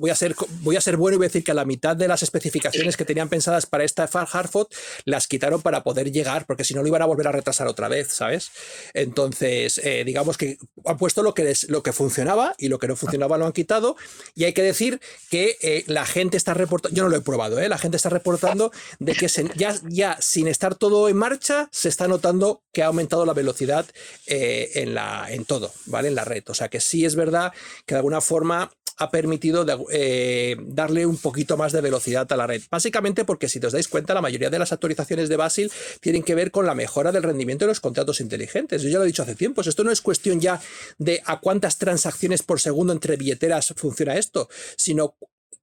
voy, 0.00 0.10
a 0.10 0.14
ser, 0.14 0.34
voy 0.60 0.76
a 0.76 0.80
ser 0.80 0.96
bueno 0.96 1.16
y 1.16 1.18
voy 1.18 1.26
a 1.26 1.28
decir 1.28 1.44
que 1.44 1.52
a 1.52 1.54
la 1.54 1.64
mitad 1.64 1.96
de 1.96 2.08
las 2.08 2.22
especificaciones 2.22 2.96
que 2.96 3.04
tenían 3.04 3.28
pensadas 3.28 3.66
para 3.66 3.84
esta 3.84 4.04
hard 4.04 4.48
fork 4.48 4.74
las 5.04 5.26
quitaron 5.26 5.62
para 5.62 5.82
poder 5.82 6.10
llegar, 6.10 6.46
porque 6.46 6.64
si 6.64 6.74
no 6.74 6.82
lo 6.82 6.88
iban 6.88 7.02
a 7.02 7.06
volver 7.06 7.28
a 7.28 7.32
retrasar 7.32 7.66
otra 7.66 7.88
vez, 7.88 8.08
¿sabes? 8.12 8.50
Entonces, 8.94 9.78
eh, 9.82 10.04
digamos 10.04 10.36
que 10.36 10.58
han 10.84 10.98
puesto 10.98 11.22
lo 11.22 11.34
que, 11.34 11.54
lo 11.68 11.82
que 11.82 11.92
funcionaba 11.92 12.54
lo 12.68 12.78
que 12.78 12.88
no 12.88 12.96
funcionaba 12.96 13.38
lo 13.38 13.46
han 13.46 13.52
quitado. 13.52 13.96
Y 14.34 14.44
hay 14.44 14.52
que 14.52 14.62
decir 14.62 15.00
que 15.30 15.56
eh, 15.60 15.84
la 15.86 16.06
gente 16.06 16.36
está 16.36 16.54
reportando, 16.54 16.96
yo 16.96 17.04
no 17.04 17.08
lo 17.08 17.16
he 17.16 17.20
probado, 17.20 17.58
¿eh? 17.58 17.68
la 17.68 17.78
gente 17.78 17.96
está 17.96 18.08
reportando 18.08 18.72
de 18.98 19.14
que 19.14 19.28
ya, 19.56 19.74
ya 19.88 20.16
sin 20.20 20.48
estar 20.48 20.74
todo 20.74 21.08
en 21.08 21.16
marcha, 21.16 21.68
se 21.72 21.88
está 21.88 22.08
notando 22.08 22.62
que 22.72 22.82
ha 22.82 22.86
aumentado 22.86 23.26
la 23.26 23.32
velocidad 23.32 23.86
eh, 24.26 24.70
en, 24.74 24.94
la, 24.94 25.26
en 25.30 25.44
todo, 25.44 25.72
¿vale? 25.86 26.08
En 26.08 26.14
la 26.14 26.24
red. 26.24 26.44
O 26.48 26.54
sea 26.54 26.68
que 26.68 26.80
sí 26.80 27.04
es 27.04 27.14
verdad 27.16 27.52
que 27.84 27.94
de 27.94 27.98
alguna 27.98 28.20
forma 28.20 28.70
ha 28.96 29.10
permitido 29.10 29.66
eh, 29.90 30.56
darle 30.60 31.06
un 31.06 31.18
poquito 31.18 31.56
más 31.56 31.72
de 31.72 31.80
velocidad 31.80 32.30
a 32.32 32.36
la 32.36 32.46
red. 32.46 32.62
Básicamente 32.70 33.24
porque 33.24 33.48
si 33.48 33.58
os 33.58 33.72
dais 33.72 33.88
cuenta, 33.88 34.14
la 34.14 34.22
mayoría 34.22 34.50
de 34.50 34.58
las 34.58 34.72
actualizaciones 34.72 35.28
de 35.28 35.36
Basil 35.36 35.70
tienen 36.00 36.22
que 36.22 36.34
ver 36.34 36.50
con 36.50 36.66
la 36.66 36.74
mejora 36.74 37.12
del 37.12 37.22
rendimiento 37.22 37.64
de 37.64 37.70
los 37.70 37.80
contratos 37.80 38.20
inteligentes. 38.20 38.82
Yo 38.82 38.88
ya 38.88 38.98
lo 38.98 39.04
he 39.04 39.08
dicho 39.08 39.22
hace 39.22 39.34
tiempo, 39.34 39.60
esto 39.60 39.84
no 39.84 39.90
es 39.90 40.00
cuestión 40.00 40.40
ya 40.40 40.60
de 40.98 41.22
a 41.24 41.40
cuántas 41.40 41.78
transacciones 41.78 42.42
por 42.42 42.60
segundo 42.60 42.92
entre 42.92 43.16
billeteras 43.16 43.74
funciona 43.76 44.16
esto, 44.16 44.48
sino 44.76 45.16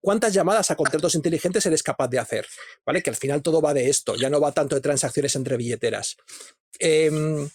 cuántas 0.04 0.34
llamadas 0.34 0.70
a 0.70 0.76
contratos 0.76 1.16
inteligentes 1.16 1.66
eres 1.66 1.82
capaz 1.82 2.10
de 2.10 2.20
hacer, 2.20 2.46
¿vale? 2.86 3.02
Que 3.02 3.10
al 3.10 3.16
final 3.16 3.42
todo 3.42 3.62
va 3.62 3.74
de 3.74 3.90
esto, 3.90 4.16
ya 4.16 4.30
no 4.30 4.42
va 4.42 4.52
tanto 4.52 4.76
de 4.76 4.82
transacciones 4.82 5.36
entre 5.36 5.56
billeteras. 5.56 6.18
Em, 6.78 7.50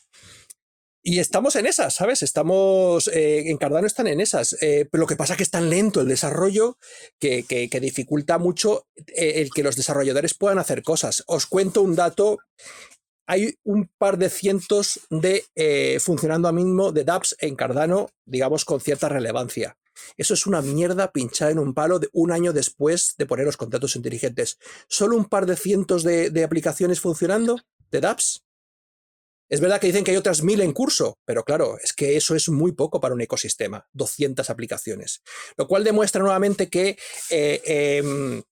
y 1.08 1.20
estamos 1.20 1.56
en 1.56 1.64
esas, 1.64 1.94
¿sabes? 1.94 2.22
Estamos, 2.22 3.08
eh, 3.08 3.48
en 3.48 3.56
Cardano 3.56 3.86
están 3.86 4.08
en 4.08 4.20
esas. 4.20 4.54
Eh, 4.60 4.86
pero 4.92 5.00
lo 5.00 5.06
que 5.06 5.16
pasa 5.16 5.32
es 5.32 5.36
que 5.38 5.42
es 5.42 5.50
tan 5.50 5.70
lento 5.70 6.02
el 6.02 6.06
desarrollo 6.06 6.76
que, 7.18 7.46
dificulta 7.80 8.36
mucho 8.36 8.86
eh, 9.06 9.40
el 9.40 9.48
que 9.48 9.62
los 9.62 9.74
desarrolladores 9.74 10.34
puedan 10.34 10.58
hacer 10.58 10.82
cosas. 10.82 11.24
Os 11.26 11.46
cuento 11.46 11.80
un 11.80 11.96
dato. 11.96 12.36
Hay 13.26 13.54
un 13.64 13.90
par 13.96 14.18
de 14.18 14.28
cientos 14.28 15.00
de 15.08 15.46
funcionando 15.98 16.46
a 16.46 16.52
mismo 16.52 16.92
de 16.92 17.04
dApps 17.04 17.36
en 17.40 17.56
Cardano, 17.56 18.10
digamos, 18.26 18.66
con 18.66 18.78
cierta 18.78 19.08
relevancia. 19.08 19.78
Eso 20.18 20.34
es 20.34 20.46
una 20.46 20.60
mierda 20.60 21.10
pinchada 21.10 21.52
en 21.52 21.58
un 21.58 21.72
palo 21.72 22.00
de 22.00 22.10
un 22.12 22.32
año 22.32 22.52
después 22.52 23.14
de 23.16 23.24
poner 23.24 23.46
los 23.46 23.56
contratos 23.56 23.96
inteligentes. 23.96 24.58
Solo 24.88 25.16
un 25.16 25.24
par 25.24 25.46
de 25.46 25.56
cientos 25.56 26.02
de, 26.02 26.28
de 26.28 26.44
aplicaciones 26.44 27.00
funcionando 27.00 27.58
de 27.90 28.02
dApps 28.02 28.42
es 29.48 29.60
verdad 29.60 29.80
que 29.80 29.86
dicen 29.86 30.04
que 30.04 30.10
hay 30.10 30.16
otras 30.16 30.42
mil 30.42 30.60
en 30.60 30.72
curso, 30.72 31.18
pero 31.24 31.44
claro, 31.44 31.78
es 31.82 31.92
que 31.92 32.16
eso 32.16 32.34
es 32.34 32.48
muy 32.48 32.72
poco 32.72 33.00
para 33.00 33.14
un 33.14 33.20
ecosistema, 33.20 33.88
200 33.92 34.48
aplicaciones. 34.50 35.22
Lo 35.56 35.66
cual 35.66 35.84
demuestra 35.84 36.22
nuevamente 36.22 36.68
que 36.68 36.98
eh, 37.30 37.62
em, 37.64 38.42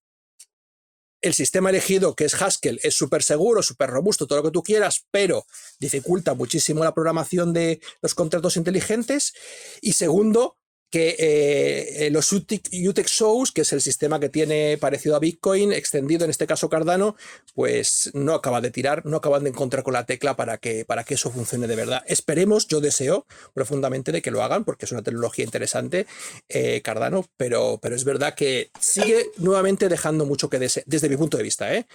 el 1.21 1.35
sistema 1.35 1.71
elegido, 1.71 2.15
que 2.15 2.25
es 2.25 2.41
Haskell, 2.41 2.81
es 2.83 2.95
súper 2.95 3.23
seguro, 3.23 3.63
súper 3.63 3.91
robusto, 3.91 4.27
todo 4.27 4.39
lo 4.39 4.45
que 4.45 4.53
tú 4.53 4.63
quieras, 4.63 5.07
pero 5.11 5.47
dificulta 5.79 6.35
muchísimo 6.35 6.85
la 6.85 6.95
programación 6.95 7.53
de 7.53 7.81
los 8.01 8.15
contratos 8.15 8.57
inteligentes. 8.57 9.35
Y 9.81 9.95
segundo, 9.95 10.56
que 10.91 11.17
eh, 11.19 12.11
los 12.11 12.33
UTEX 12.33 13.11
Shows, 13.11 13.53
que 13.53 13.63
es 13.63 13.73
el 13.73 13.81
sistema 13.81 14.21
que 14.21 14.29
tiene 14.29 14.79
parecido 14.79 15.17
a 15.17 15.19
Bitcoin, 15.19 15.73
extendido 15.73 16.25
en 16.25 16.31
este 16.31 16.47
caso 16.47 16.69
Cardano, 16.69 17.17
pues 17.55 18.11
no 18.15 18.35
acaba 18.35 18.61
de 18.61 18.71
tirar, 18.71 19.05
no 19.05 19.17
acaban 19.17 19.45
de 19.45 19.51
encontrar 19.51 19.83
con 19.83 19.95
la 19.95 20.07
tecla 20.07 20.37
para 20.37 20.59
que, 20.59 20.85
para 20.85 21.05
que 21.05 21.15
eso 21.15 21.31
funcione 21.31 21.67
de 21.67 21.77
verdad. 21.77 22.05
Esperemos, 22.07 22.69
yo 22.69 22.81
deseo 22.81 23.27
profundamente 23.53 24.13
de 24.13 24.23
que 24.23 24.31
lo 24.31 24.43
hagan, 24.43 24.65
porque 24.65 24.85
es 24.87 24.93
una 24.93 25.03
tecnología 25.03 25.45
interesante, 25.45 26.07
eh, 26.49 26.83
Cardano, 26.83 27.27
pero, 27.37 27.79
pero 27.83 27.97
es 27.97 28.05
verdad 28.05 28.35
que 28.35 28.71
sigue 28.81 29.31
nuevamente 29.39 29.89
dejando 29.89 30.25
mucho 30.25 30.49
que 30.49 30.59
desear, 30.59 30.85
desde 30.87 31.09
mi 31.09 31.17
punto 31.17 31.37
de 31.37 31.43
vista, 31.43 31.75
¿eh? 31.75 31.87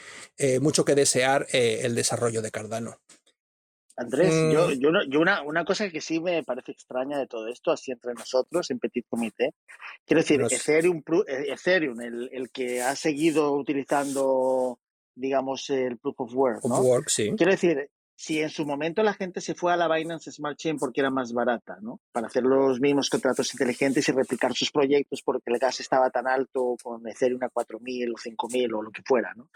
mucho 0.59 0.85
que 0.85 0.95
desear 0.95 1.47
el 1.51 1.95
desarrollo 1.95 2.41
de 2.41 2.51
Cardano. 2.51 2.97
Andrés, 4.01 4.33
yo, 4.53 4.71
yo, 4.71 4.89
yo 5.07 5.19
una, 5.19 5.41
una, 5.43 5.63
cosa 5.65 5.89
que 5.89 6.01
sí 6.01 6.19
me 6.19 6.43
parece 6.43 6.71
extraña 6.71 7.17
de 7.17 7.27
todo 7.27 7.47
esto, 7.47 7.71
así 7.71 7.91
entre 7.91 8.13
nosotros 8.13 8.69
en 8.71 8.79
Petit 8.79 9.05
Comité, 9.09 9.53
quiero 10.05 10.21
decir, 10.21 10.41
Ethereum, 10.41 11.03
eh, 11.27 11.45
Ethereum 11.49 12.01
el, 12.01 12.29
el, 12.31 12.49
que 12.51 12.81
ha 12.81 12.95
seguido 12.95 13.53
utilizando, 13.53 14.79
digamos, 15.15 15.69
el 15.69 15.97
Proof 15.97 16.21
of 16.21 16.33
Work, 16.33 16.65
¿no? 16.65 16.81
work, 16.81 17.09
sí. 17.09 17.31
Quiero 17.37 17.51
decir, 17.51 17.89
si 18.21 18.39
en 18.39 18.51
su 18.51 18.67
momento 18.67 19.01
la 19.01 19.15
gente 19.15 19.41
se 19.41 19.55
fue 19.55 19.73
a 19.73 19.75
la 19.75 19.91
Binance 19.91 20.31
Smart 20.31 20.55
Chain 20.55 20.77
porque 20.77 21.01
era 21.01 21.09
más 21.09 21.33
barata, 21.33 21.77
¿no? 21.81 22.01
Para 22.11 22.27
hacer 22.27 22.43
los 22.43 22.79
mismos 22.79 23.09
contratos 23.09 23.51
inteligentes 23.51 24.07
y 24.07 24.11
replicar 24.11 24.53
sus 24.53 24.71
proyectos 24.71 25.23
porque 25.23 25.51
el 25.51 25.57
gas 25.57 25.79
estaba 25.79 26.11
tan 26.11 26.27
alto 26.27 26.75
con 26.83 27.07
Ethereum 27.07 27.41
a 27.43 27.49
4.000 27.49 28.13
o 28.13 28.17
5.000 28.17 28.77
o 28.77 28.81
lo 28.83 28.91
que 28.91 29.01
fuera, 29.03 29.33
¿no? 29.33 29.49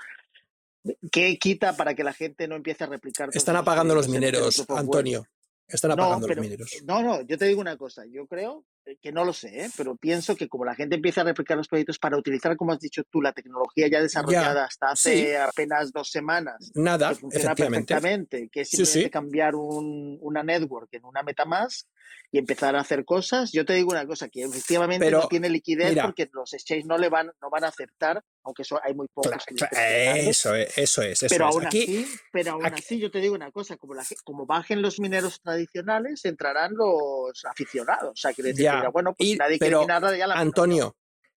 ¿Qué 1.12 1.38
quita 1.38 1.76
para 1.76 1.96
que 1.96 2.04
la 2.04 2.14
gente 2.14 2.48
no 2.48 2.56
empiece 2.56 2.84
a 2.84 2.88
replicar? 2.88 3.30
Están 3.34 3.56
apagando 3.56 3.96
los 3.96 4.08
mineros, 4.08 4.64
Antonio. 4.70 5.26
Están 5.68 5.92
apagando 5.92 6.28
los 6.28 6.38
mineros. 6.38 6.72
No, 6.86 7.02
no, 7.02 7.22
yo 7.22 7.38
te 7.38 7.46
digo 7.46 7.60
una 7.60 7.76
cosa. 7.76 8.04
Yo 8.06 8.28
creo 8.28 8.66
que 9.02 9.12
no 9.12 9.26
lo 9.26 9.34
sé, 9.34 9.66
¿eh? 9.66 9.70
pero 9.76 9.96
pienso 9.96 10.36
que 10.36 10.48
como 10.48 10.64
la 10.64 10.76
gente 10.76 10.96
empieza 10.96 11.22
a 11.22 11.24
replicar 11.24 11.58
los 11.58 11.68
proyectos 11.68 11.98
para 11.98 12.18
utilizar, 12.18 12.56
como 12.56 12.72
has 12.72 12.80
dicho 12.80 13.04
tú, 13.10 13.20
la 13.20 13.34
tecnología 13.34 13.88
ya 13.88 14.00
desarrollada 14.00 14.66
hasta 14.66 14.92
hace 14.92 15.38
apenas 15.38 15.92
dos 15.92 16.12
semanas. 16.12 16.72
Nada, 16.76 17.10
que 17.10 17.16
funciona 17.16 17.56
perfectamente. 17.56 18.48
Que 18.52 18.62
es 18.62 18.70
simplemente 18.70 19.10
cambiar 19.10 19.56
una 19.56 20.44
network 20.44 20.90
en 20.92 21.06
una 21.06 21.24
MetaMask 21.24 21.88
y 22.32 22.38
empezar 22.38 22.76
a 22.76 22.82
hacer 22.82 23.06
cosas. 23.06 23.52
Yo 23.52 23.66
te 23.66 23.74
digo 23.74 23.92
una 23.92 24.06
cosa, 24.06 24.28
que 24.30 24.44
efectivamente 24.44 25.10
no 25.10 25.28
tiene 25.28 25.50
liquidez 25.50 25.98
porque 26.02 26.30
los 26.34 26.54
exchanges 26.54 26.86
no 26.86 26.98
le 26.98 27.10
van, 27.10 27.32
no 27.42 27.50
van 27.50 27.64
a 27.64 27.68
aceptar, 27.68 28.22
aunque 28.44 28.64
eso 28.64 28.80
hay 28.84 28.94
muy 28.94 29.08
pocos. 29.14 29.32
eso, 29.72 30.56
es, 30.56 30.78
eso 30.78 31.02
es. 31.02 31.26
pero, 31.30 31.46
Aún 31.48 31.66
así, 31.66 32.06
pero 32.32 32.52
aún 32.52 32.66
así, 32.66 33.00
yo 33.00 33.10
te 33.10 33.20
digo 33.20 33.36
una 33.36 33.52
cosa, 33.52 33.78
como, 33.78 33.94
la, 33.94 34.04
como 34.24 34.46
bajen 34.46 34.82
los 34.82 35.00
mineros 35.00 35.42
tradicionales, 35.42 36.26
entrarán 36.26 36.74
los 36.74 37.46
aficionados. 37.46 38.12
O 38.12 38.16
sea, 38.16 38.34
que 38.34 38.44
decir, 38.44 38.70
bueno, 38.92 39.14
pues 39.14 39.38
nadie 39.38 39.60
quiere 39.60 39.86
nada, 39.86 40.16
ya 40.18 40.28
la 40.28 40.36
Antonio, 40.36 40.96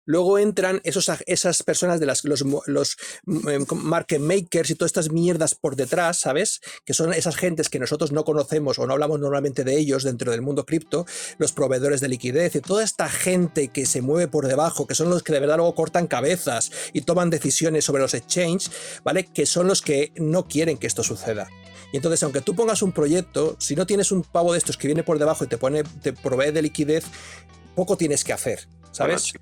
Luego 0.09 0.39
entran 0.39 0.81
esos, 0.85 1.11
esas 1.27 1.63
personas 1.63 2.01
de 2.01 2.07
las, 2.07 2.25
los, 2.25 2.43
los 2.65 2.97
mm, 3.27 3.75
market 3.75 4.21
makers 4.21 4.71
y 4.71 4.75
todas 4.75 4.89
estas 4.89 5.13
mierdas 5.13 5.55
por 5.55 5.77
detrás, 5.77 6.17
¿sabes? 6.17 6.63
Que 6.87 6.95
son 6.95 7.13
esas 7.13 7.37
gentes 7.37 7.69
que 7.69 7.79
nosotros 7.79 8.11
no 8.11 8.25
conocemos 8.25 8.79
o 8.79 8.87
no 8.87 8.95
hablamos 8.95 9.21
normalmente 9.21 9.65
de 9.65 9.77
ellos 9.77 10.05
dentro 10.05 10.33
del 10.33 10.41
mundo 10.41 10.65
cripto, 10.65 11.05
los 11.37 11.53
proveedores 11.53 12.01
de 12.01 12.09
liquidez 12.09 12.57
y 12.57 12.63
toda 12.63 12.85
esta 12.85 13.11
gente 13.11 13.69
que 13.69 13.85
se 13.85 14.01
mueve 14.01 14.29
por 14.29 14.47
debajo, 14.47 14.87
que 14.87 14.95
son 14.95 15.11
los 15.11 15.23
que 15.23 15.35
de 15.35 15.41
verdad 15.41 15.59
luego 15.59 15.75
cortan 15.75 16.07
cabezas 16.07 16.73
y 16.95 17.03
toman 17.03 17.29
decisiones 17.29 17.85
sobre 17.85 18.01
los 18.01 18.15
exchanges, 18.15 18.71
¿vale? 19.05 19.27
Que 19.27 19.45
son 19.45 19.67
los 19.67 19.83
que 19.83 20.15
no 20.17 20.49
quieren 20.49 20.79
que 20.79 20.87
esto 20.87 21.03
suceda. 21.03 21.51
Y 21.93 21.99
entonces, 21.99 22.23
aunque 22.23 22.41
tú 22.41 22.55
pongas 22.55 22.81
un 22.81 22.93
proyecto, 22.93 23.57
si 23.59 23.77
no 23.77 23.87
tienes 23.87 24.11
un 24.11 24.23
pavo 24.23 24.53
de 24.53 24.59
estos 24.59 24.79
que 24.79 24.89
viene 24.89 25.03
por 25.03 25.19
debajo 25.19 25.45
y 25.45 25.49
te 25.49 25.59
pone, 25.59 25.85
te 25.85 26.15
provee 26.15 26.51
de 26.51 26.63
liquidez, 26.63 27.05
poco 27.75 27.99
tienes 27.99 28.25
que 28.25 28.33
hacer, 28.33 28.67
¿sabes? 28.91 29.35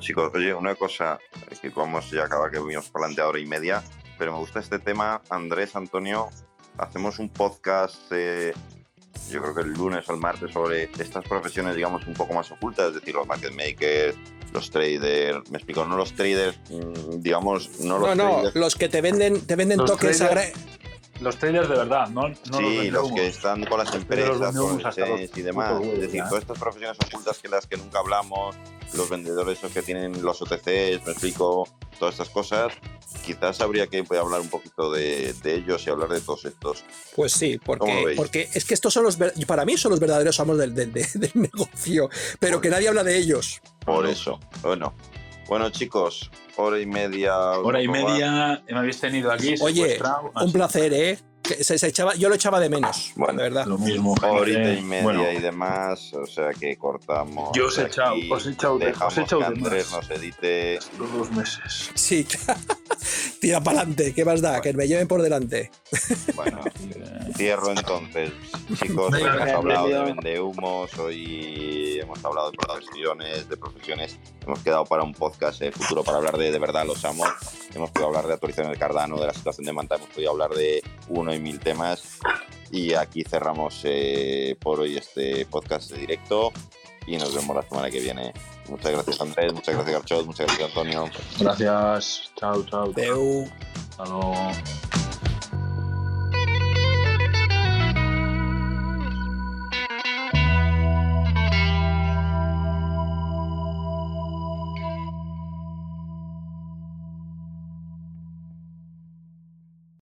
Chicos, 0.00 0.30
oye, 0.34 0.54
una 0.54 0.74
cosa 0.74 1.18
que 1.60 1.68
vamos 1.70 2.10
ya 2.10 2.22
a 2.22 2.26
acabar 2.26 2.50
que 2.50 2.60
vimos 2.60 2.88
planteado 2.90 3.30
hora 3.30 3.40
y 3.40 3.46
media, 3.46 3.82
pero 4.18 4.32
me 4.32 4.38
gusta 4.38 4.60
este 4.60 4.78
tema. 4.78 5.22
Andrés, 5.30 5.76
Antonio, 5.76 6.28
hacemos 6.76 7.18
un 7.18 7.28
podcast, 7.28 8.10
yo 8.10 9.42
creo 9.42 9.54
que 9.54 9.62
el 9.62 9.72
lunes 9.72 10.08
o 10.08 10.14
el 10.14 10.20
martes, 10.20 10.52
sobre 10.52 10.84
estas 10.98 11.24
profesiones, 11.24 11.76
digamos, 11.76 12.06
un 12.06 12.14
poco 12.14 12.34
más 12.34 12.50
ocultas, 12.50 12.88
es 12.88 12.94
decir, 12.94 13.14
los 13.14 13.26
market 13.26 13.52
makers, 13.52 14.16
los 14.52 14.70
traders, 14.70 15.50
me 15.50 15.58
explico, 15.58 15.84
no 15.84 15.96
los 15.96 16.12
traders, 16.12 16.58
mm, 16.70 17.20
digamos, 17.20 17.80
no 17.80 17.98
los 17.98 18.16
no, 18.16 18.42
no, 18.42 18.50
los 18.54 18.74
que 18.74 18.88
te 18.88 19.00
venden, 19.00 19.46
te 19.46 19.56
venden 19.56 19.78
toques 19.84 20.22
los 21.20 21.36
traders 21.36 21.68
de 21.68 21.76
verdad, 21.76 22.08
¿no? 22.08 22.34
sí, 22.34 22.90
los, 22.90 23.12
que 23.12 23.26
están 23.26 23.64
con 23.64 23.78
las 23.78 23.94
empresas, 23.94 24.56
con 24.56 24.80
el 24.80 25.30
y 25.34 25.42
demás. 25.42 25.82
es 25.82 26.00
decir, 26.00 26.22
todas 26.28 26.42
estas 26.42 26.58
profesiones 26.58 26.96
ocultas 27.04 27.38
que 27.38 27.48
las 27.48 27.66
que 27.66 27.76
nunca 27.76 27.98
hablamos, 27.98 28.56
los 28.94 29.08
vendedores 29.10 29.58
que 29.72 29.82
tienen 29.82 30.22
los 30.22 30.40
OTCs, 30.40 31.04
me 31.04 31.12
explico, 31.12 31.68
todas 31.98 32.14
estas 32.14 32.30
cosas, 32.30 32.72
quizás 33.24 33.60
habría 33.60 33.86
que 33.88 34.04
hablar 34.18 34.40
un 34.40 34.48
poquito 34.48 34.92
de, 34.92 35.34
ellos 35.44 35.86
y 35.86 35.90
hablar 35.90 36.08
de 36.08 36.20
todos 36.20 36.44
estos. 36.44 36.84
Pues 37.16 37.32
sí, 37.32 37.58
porque, 37.58 38.14
porque 38.16 38.48
es 38.54 38.64
que 38.64 38.74
estos 38.74 38.92
son 38.92 39.04
los, 39.04 39.18
para 39.46 39.64
mí 39.64 39.76
son 39.76 39.90
los 39.90 40.00
verdaderos 40.00 40.38
amos 40.40 40.58
del, 40.58 40.74
del, 40.74 40.92
negocio, 41.34 42.08
pero 42.38 42.60
que 42.60 42.70
nadie 42.70 42.88
habla 42.88 43.04
de 43.04 43.16
ellos. 43.16 43.60
Por 43.84 44.06
eso, 44.06 44.38
bueno. 44.62 44.94
Bueno, 45.48 45.70
chicos, 45.70 46.30
hora 46.56 46.78
y 46.78 46.84
media. 46.84 47.34
Hora 47.36 47.80
y 47.80 47.88
media 47.88 48.62
me 48.68 48.78
habéis 48.78 49.00
tenido 49.00 49.32
aquí. 49.32 49.54
Oye, 49.60 49.98
un 50.34 50.52
placer, 50.52 50.92
¿eh? 50.92 51.18
Se, 51.54 51.86
echaba, 51.86 52.14
yo 52.14 52.28
lo 52.28 52.34
echaba 52.34 52.60
de 52.60 52.68
menos, 52.68 53.12
bueno, 53.16 53.42
de 53.42 53.48
verdad. 53.48 53.66
Lo 53.66 53.78
mismo. 53.78 54.14
Horita 54.22 54.72
y 54.72 54.82
media 54.82 55.32
y 55.32 55.40
demás, 55.40 56.12
o 56.14 56.26
sea 56.26 56.50
que 56.52 56.76
cortamos. 56.76 57.50
Yo 57.54 57.66
os 57.66 57.78
he 57.78 57.86
echado, 57.86 58.16
os 58.30 58.46
he 58.46 58.50
echado, 58.50 58.76
os 58.76 59.18
he 59.18 59.22
echado 59.22 59.40
que 59.40 59.46
Andrés 59.46 59.90
nos 59.92 60.10
edite. 60.10 60.78
Los 60.98 61.12
dos 61.12 61.30
meses. 61.32 61.90
Sí, 61.94 62.26
tira 63.40 63.60
para 63.60 63.80
adelante, 63.80 64.12
¿qué 64.14 64.24
más 64.24 64.40
da? 64.40 64.60
Que 64.60 64.72
me 64.72 64.86
lleven 64.86 65.08
por 65.08 65.22
delante. 65.22 65.70
Bueno, 66.34 66.60
cierro 67.36 67.70
entonces. 67.70 68.32
Chicos, 68.80 69.14
hoy 69.14 69.22
hemos 69.22 69.48
hablado 69.48 69.88
de 69.88 70.00
vendehumos, 70.00 70.98
hoy 70.98 71.98
hemos 72.00 72.24
hablado 72.24 72.50
de 72.50 72.58
profesiones, 72.58 73.48
de 73.48 73.56
profesiones. 73.56 74.18
Hemos 74.46 74.60
quedado 74.60 74.84
para 74.84 75.02
un 75.02 75.12
podcast 75.12 75.62
eh, 75.62 75.72
futuro 75.72 76.02
para 76.02 76.18
hablar 76.18 76.36
de 76.36 76.50
de 76.50 76.58
verdad 76.58 76.86
los 76.86 77.04
amos. 77.04 77.28
Hemos 77.74 77.90
podido 77.90 78.08
hablar 78.08 78.26
de 78.26 78.34
actualización 78.34 78.70
del 78.70 78.78
Cardano, 78.78 79.18
de 79.18 79.26
la 79.26 79.34
situación 79.34 79.66
de 79.66 79.72
Manta, 79.72 79.96
hemos 79.96 80.08
podido 80.08 80.30
hablar 80.30 80.50
de 80.50 80.82
uno 81.08 81.34
y 81.34 81.38
mil 81.38 81.58
temas. 81.60 82.18
Y 82.70 82.94
aquí 82.94 83.24
cerramos 83.24 83.80
eh, 83.84 84.56
por 84.60 84.80
hoy 84.80 84.96
este 84.96 85.46
podcast 85.46 85.90
de 85.90 85.98
directo 85.98 86.52
y 87.06 87.16
nos 87.16 87.34
vemos 87.34 87.56
la 87.56 87.62
semana 87.62 87.90
que 87.90 88.00
viene. 88.00 88.32
Muchas 88.68 88.92
gracias 88.92 89.20
Andrés, 89.20 89.52
muchas 89.52 89.74
gracias 89.74 89.94
Garchot, 89.94 90.26
muchas 90.26 90.46
gracias 90.46 90.68
Antonio. 90.68 91.04
Gracias, 91.38 92.32
chao, 92.36 92.62
chao. 92.64 92.92
Deu. 92.92 93.46
Hasta 93.90 94.04
luego. 94.04 94.34